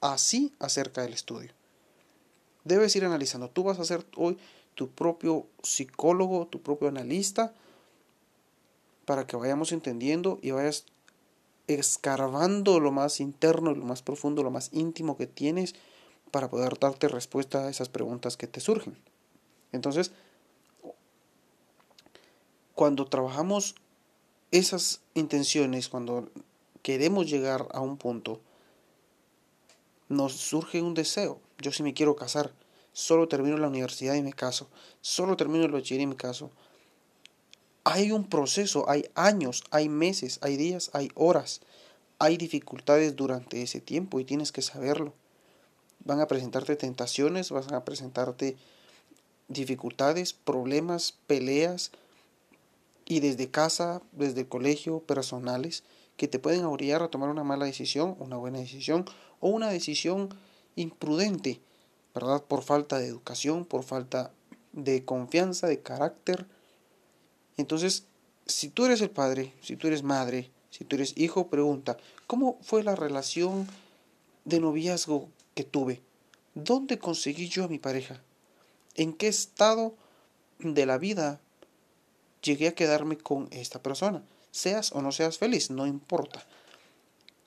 así 0.00 0.52
acerca 0.60 1.02
del 1.02 1.12
estudio. 1.12 1.50
Debes 2.64 2.94
ir 2.96 3.04
analizando. 3.04 3.50
Tú 3.50 3.64
vas 3.64 3.78
a 3.78 3.84
ser 3.84 4.06
hoy 4.16 4.38
tu 4.74 4.90
propio 4.90 5.46
psicólogo, 5.62 6.46
tu 6.46 6.62
propio 6.62 6.88
analista, 6.88 7.52
para 9.04 9.26
que 9.26 9.36
vayamos 9.36 9.72
entendiendo 9.72 10.38
y 10.40 10.52
vayas 10.52 10.86
escarbando 11.66 12.80
lo 12.80 12.92
más 12.92 13.20
interno, 13.20 13.74
lo 13.74 13.84
más 13.84 14.02
profundo, 14.02 14.42
lo 14.42 14.50
más 14.50 14.70
íntimo 14.72 15.16
que 15.16 15.26
tienes 15.26 15.74
para 16.30 16.48
poder 16.48 16.78
darte 16.78 17.08
respuesta 17.08 17.66
a 17.66 17.70
esas 17.70 17.88
preguntas 17.88 18.36
que 18.36 18.46
te 18.46 18.60
surgen. 18.60 18.96
Entonces, 19.72 20.12
cuando 22.74 23.06
trabajamos 23.06 23.76
esas 24.50 25.00
intenciones, 25.14 25.88
cuando 25.88 26.28
queremos 26.82 27.28
llegar 27.28 27.68
a 27.72 27.80
un 27.80 27.96
punto, 27.96 28.40
nos 30.08 30.32
surge 30.34 30.82
un 30.82 30.94
deseo. 30.94 31.40
Yo 31.58 31.72
si 31.72 31.82
me 31.82 31.94
quiero 31.94 32.16
casar, 32.16 32.52
solo 32.92 33.28
termino 33.28 33.56
la 33.58 33.68
universidad 33.68 34.14
y 34.14 34.22
me 34.22 34.32
caso, 34.32 34.68
solo 35.00 35.36
termino 35.36 35.64
el 35.64 35.72
bachiller 35.72 36.02
y 36.02 36.06
me 36.06 36.16
caso. 36.16 36.50
Hay 37.84 38.12
un 38.12 38.28
proceso, 38.28 38.88
hay 38.88 39.06
años, 39.14 39.64
hay 39.70 39.88
meses, 39.88 40.38
hay 40.42 40.56
días, 40.56 40.90
hay 40.94 41.10
horas, 41.14 41.60
hay 42.18 42.36
dificultades 42.36 43.14
durante 43.16 43.62
ese 43.62 43.80
tiempo 43.80 44.20
y 44.20 44.24
tienes 44.24 44.52
que 44.52 44.62
saberlo. 44.62 45.12
Van 46.04 46.20
a 46.20 46.26
presentarte 46.26 46.76
tentaciones, 46.76 47.50
van 47.50 47.74
a 47.74 47.84
presentarte 47.84 48.56
dificultades, 49.48 50.32
problemas, 50.32 51.14
peleas 51.26 51.92
y 53.06 53.20
desde 53.20 53.50
casa, 53.50 54.02
desde 54.12 54.42
el 54.42 54.48
colegio, 54.48 55.00
personales 55.00 55.84
que 56.16 56.28
te 56.28 56.38
pueden 56.38 56.64
orillar 56.64 57.02
a 57.02 57.08
tomar 57.08 57.28
una 57.28 57.44
mala 57.44 57.66
decisión, 57.66 58.16
una 58.18 58.36
buena 58.36 58.58
decisión 58.58 59.04
o 59.40 59.48
una 59.48 59.70
decisión 59.70 60.28
imprudente, 60.76 61.60
¿verdad? 62.14 62.42
Por 62.42 62.62
falta 62.62 62.98
de 62.98 63.06
educación, 63.06 63.64
por 63.64 63.82
falta 63.82 64.32
de 64.72 65.04
confianza, 65.04 65.66
de 65.66 65.80
carácter. 65.80 66.46
Entonces, 67.56 68.04
si 68.46 68.68
tú 68.68 68.86
eres 68.86 69.00
el 69.00 69.10
padre, 69.10 69.52
si 69.60 69.76
tú 69.76 69.88
eres 69.88 70.02
madre, 70.02 70.50
si 70.70 70.84
tú 70.84 70.96
eres 70.96 71.14
hijo, 71.16 71.48
pregunta, 71.48 71.96
¿cómo 72.26 72.58
fue 72.62 72.82
la 72.82 72.96
relación 72.96 73.66
de 74.44 74.60
noviazgo 74.60 75.28
que 75.54 75.64
tuve? 75.64 76.02
¿Dónde 76.54 76.98
conseguí 76.98 77.48
yo 77.48 77.64
a 77.64 77.68
mi 77.68 77.78
pareja? 77.78 78.22
¿En 78.94 79.12
qué 79.12 79.28
estado 79.28 79.94
de 80.58 80.86
la 80.86 80.98
vida 80.98 81.40
llegué 82.44 82.68
a 82.68 82.74
quedarme 82.74 83.18
con 83.18 83.48
esta 83.50 83.82
persona? 83.82 84.22
Seas 84.52 84.92
o 84.92 85.02
no 85.02 85.10
seas 85.10 85.38
feliz, 85.38 85.70
no 85.70 85.86
importa. 85.86 86.44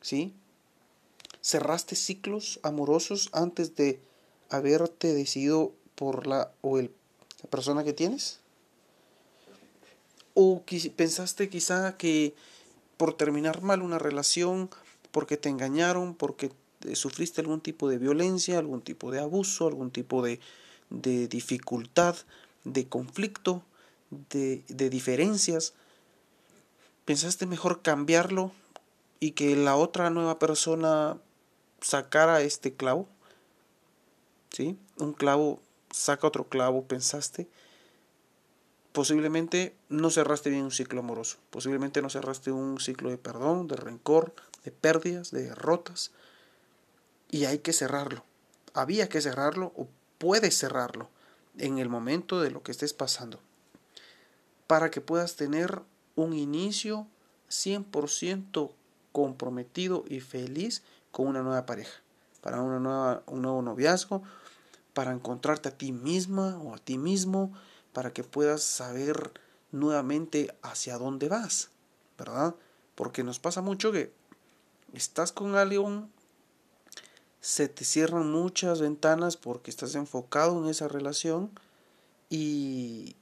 ¿Sí? 0.01 0.33
¿Cerraste 1.41 1.95
ciclos 1.95 2.59
amorosos 2.63 3.29
antes 3.31 3.75
de 3.75 4.01
haberte 4.49 5.13
decidido 5.13 5.71
por 5.95 6.27
la 6.27 6.51
o 6.61 6.79
el, 6.79 6.91
la 7.43 7.49
persona 7.49 7.83
que 7.83 7.93
tienes? 7.93 8.39
¿O 10.33 10.63
pensaste 10.95 11.49
quizá 11.49 11.97
que 11.97 12.35
por 12.97 13.13
terminar 13.13 13.61
mal 13.61 13.81
una 13.81 13.99
relación, 13.99 14.69
porque 15.11 15.37
te 15.37 15.49
engañaron, 15.49 16.15
porque 16.15 16.51
sufriste 16.93 17.41
algún 17.41 17.61
tipo 17.61 17.87
de 17.89 17.97
violencia, 17.97 18.59
algún 18.59 18.81
tipo 18.81 19.11
de 19.11 19.19
abuso, 19.19 19.67
algún 19.67 19.91
tipo 19.91 20.21
de, 20.21 20.39
de 20.89 21.27
dificultad, 21.27 22.15
de 22.63 22.87
conflicto, 22.87 23.63
de, 24.09 24.63
de 24.67 24.89
diferencias, 24.89 25.73
pensaste 27.05 27.45
mejor 27.45 27.81
cambiarlo 27.81 28.51
y 29.19 29.31
que 29.31 29.55
la 29.55 29.75
otra 29.75 30.09
nueva 30.09 30.39
persona 30.39 31.17
sacara 31.81 32.41
este 32.41 32.73
clavo. 32.73 33.07
¿Sí? 34.51 34.77
Un 34.97 35.13
clavo 35.13 35.61
saca 35.91 36.27
otro 36.27 36.47
clavo, 36.47 36.83
pensaste. 36.85 37.47
Posiblemente 38.91 39.75
no 39.89 40.09
cerraste 40.09 40.49
bien 40.49 40.63
un 40.63 40.71
ciclo 40.71 41.01
amoroso. 41.01 41.37
Posiblemente 41.49 42.01
no 42.01 42.09
cerraste 42.09 42.51
un 42.51 42.79
ciclo 42.79 43.09
de 43.09 43.17
perdón, 43.17 43.67
de 43.67 43.75
rencor, 43.75 44.33
de 44.63 44.71
pérdidas, 44.71 45.31
de 45.31 45.43
derrotas. 45.43 46.11
Y 47.29 47.45
hay 47.45 47.59
que 47.59 47.73
cerrarlo. 47.73 48.23
Había 48.73 49.09
que 49.09 49.21
cerrarlo 49.21 49.73
o 49.75 49.87
puedes 50.17 50.57
cerrarlo 50.57 51.09
en 51.57 51.77
el 51.77 51.89
momento 51.89 52.41
de 52.41 52.51
lo 52.51 52.63
que 52.63 52.71
estés 52.71 52.93
pasando. 52.93 53.39
Para 54.67 54.91
que 54.91 55.01
puedas 55.01 55.35
tener 55.35 55.81
un 56.15 56.33
inicio 56.33 57.07
100% 57.49 58.71
comprometido 59.11 60.03
y 60.07 60.19
feliz 60.19 60.83
con 61.11 61.27
una 61.27 61.41
nueva 61.41 61.65
pareja, 61.65 62.01
para 62.41 62.61
una 62.61 62.79
nueva, 62.79 63.23
un 63.27 63.41
nuevo 63.41 63.61
noviazgo, 63.61 64.21
para 64.93 65.11
encontrarte 65.11 65.69
a 65.69 65.77
ti 65.77 65.91
misma 65.91 66.59
o 66.59 66.75
a 66.75 66.77
ti 66.77 66.97
mismo, 66.97 67.53
para 67.93 68.11
que 68.13 68.23
puedas 68.23 68.63
saber 68.63 69.31
nuevamente 69.71 70.55
hacia 70.61 70.97
dónde 70.97 71.29
vas, 71.29 71.69
¿verdad? 72.17 72.55
Porque 72.95 73.23
nos 73.23 73.39
pasa 73.39 73.61
mucho 73.61 73.91
que 73.91 74.11
estás 74.93 75.31
con 75.31 75.55
alguien, 75.55 76.11
se 77.41 77.67
te 77.67 77.85
cierran 77.85 78.31
muchas 78.31 78.81
ventanas 78.81 79.37
porque 79.37 79.71
estás 79.71 79.95
enfocado 79.95 80.63
en 80.63 80.69
esa 80.69 80.87
relación 80.87 81.51
y 82.29 83.15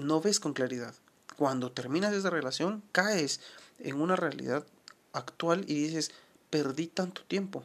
no 0.00 0.20
ves 0.20 0.40
con 0.40 0.52
claridad 0.52 0.94
cuando 1.40 1.72
terminas 1.72 2.12
esa 2.12 2.28
relación, 2.28 2.82
caes 2.92 3.40
en 3.78 3.98
una 3.98 4.14
realidad 4.14 4.66
actual 5.14 5.64
y 5.66 5.74
dices, 5.74 6.10
perdí 6.50 6.86
tanto 6.86 7.22
tiempo. 7.22 7.64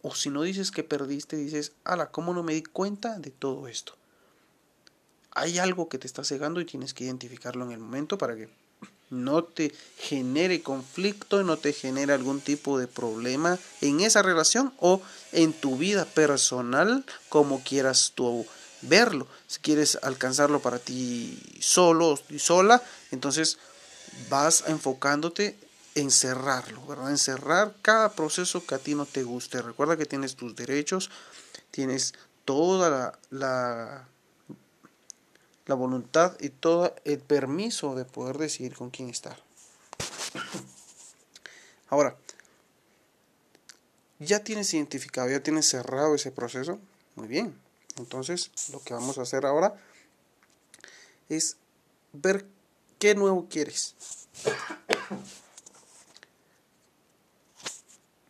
O 0.00 0.14
si 0.14 0.30
no 0.30 0.42
dices 0.42 0.70
que 0.70 0.84
perdiste, 0.84 1.36
dices, 1.36 1.72
ala, 1.82 2.12
¿cómo 2.12 2.32
no 2.34 2.44
me 2.44 2.54
di 2.54 2.62
cuenta 2.62 3.18
de 3.18 3.32
todo 3.32 3.66
esto? 3.66 3.94
Hay 5.32 5.58
algo 5.58 5.88
que 5.88 5.98
te 5.98 6.06
está 6.06 6.22
cegando 6.22 6.60
y 6.60 6.66
tienes 6.66 6.94
que 6.94 7.02
identificarlo 7.02 7.64
en 7.64 7.72
el 7.72 7.80
momento 7.80 8.16
para 8.16 8.36
que 8.36 8.48
no 9.10 9.42
te 9.42 9.74
genere 9.98 10.62
conflicto, 10.62 11.42
no 11.42 11.56
te 11.56 11.72
genere 11.72 12.12
algún 12.12 12.40
tipo 12.40 12.78
de 12.78 12.86
problema 12.86 13.58
en 13.80 14.00
esa 14.00 14.22
relación 14.22 14.72
o 14.78 15.02
en 15.32 15.52
tu 15.52 15.76
vida 15.76 16.04
personal, 16.04 17.04
como 17.28 17.60
quieras 17.64 18.12
tú 18.14 18.46
verlo. 18.82 19.26
Si 19.46 19.60
quieres 19.60 19.98
alcanzarlo 20.02 20.60
para 20.60 20.78
ti 20.78 21.40
solo 21.60 22.18
y 22.28 22.38
sola, 22.38 22.82
entonces 23.10 23.58
vas 24.28 24.64
enfocándote 24.66 25.56
en 25.94 26.10
cerrarlo, 26.10 26.84
¿verdad? 26.86 27.10
En 27.10 27.18
cerrar 27.18 27.74
cada 27.82 28.12
proceso 28.12 28.64
que 28.64 28.74
a 28.74 28.78
ti 28.78 28.94
no 28.94 29.06
te 29.06 29.22
guste. 29.22 29.62
Recuerda 29.62 29.96
que 29.96 30.06
tienes 30.06 30.36
tus 30.36 30.54
derechos, 30.54 31.10
tienes 31.70 32.14
toda 32.44 32.90
la, 32.90 33.18
la, 33.30 34.08
la 35.66 35.74
voluntad 35.74 36.36
y 36.40 36.50
todo 36.50 36.94
el 37.04 37.18
permiso 37.18 37.94
de 37.94 38.04
poder 38.04 38.38
decidir 38.38 38.74
con 38.74 38.90
quién 38.90 39.10
estar. 39.10 39.36
Ahora, 41.88 42.16
ya 44.20 44.44
tienes 44.44 44.72
identificado, 44.74 45.28
ya 45.28 45.42
tienes 45.42 45.68
cerrado 45.68 46.14
ese 46.14 46.30
proceso. 46.30 46.78
Muy 47.16 47.26
bien. 47.26 47.54
Entonces, 48.00 48.50
lo 48.72 48.82
que 48.82 48.94
vamos 48.94 49.18
a 49.18 49.22
hacer 49.22 49.46
ahora 49.46 49.74
es 51.28 51.56
ver 52.12 52.46
qué 52.98 53.14
nuevo 53.14 53.46
quieres. 53.48 53.94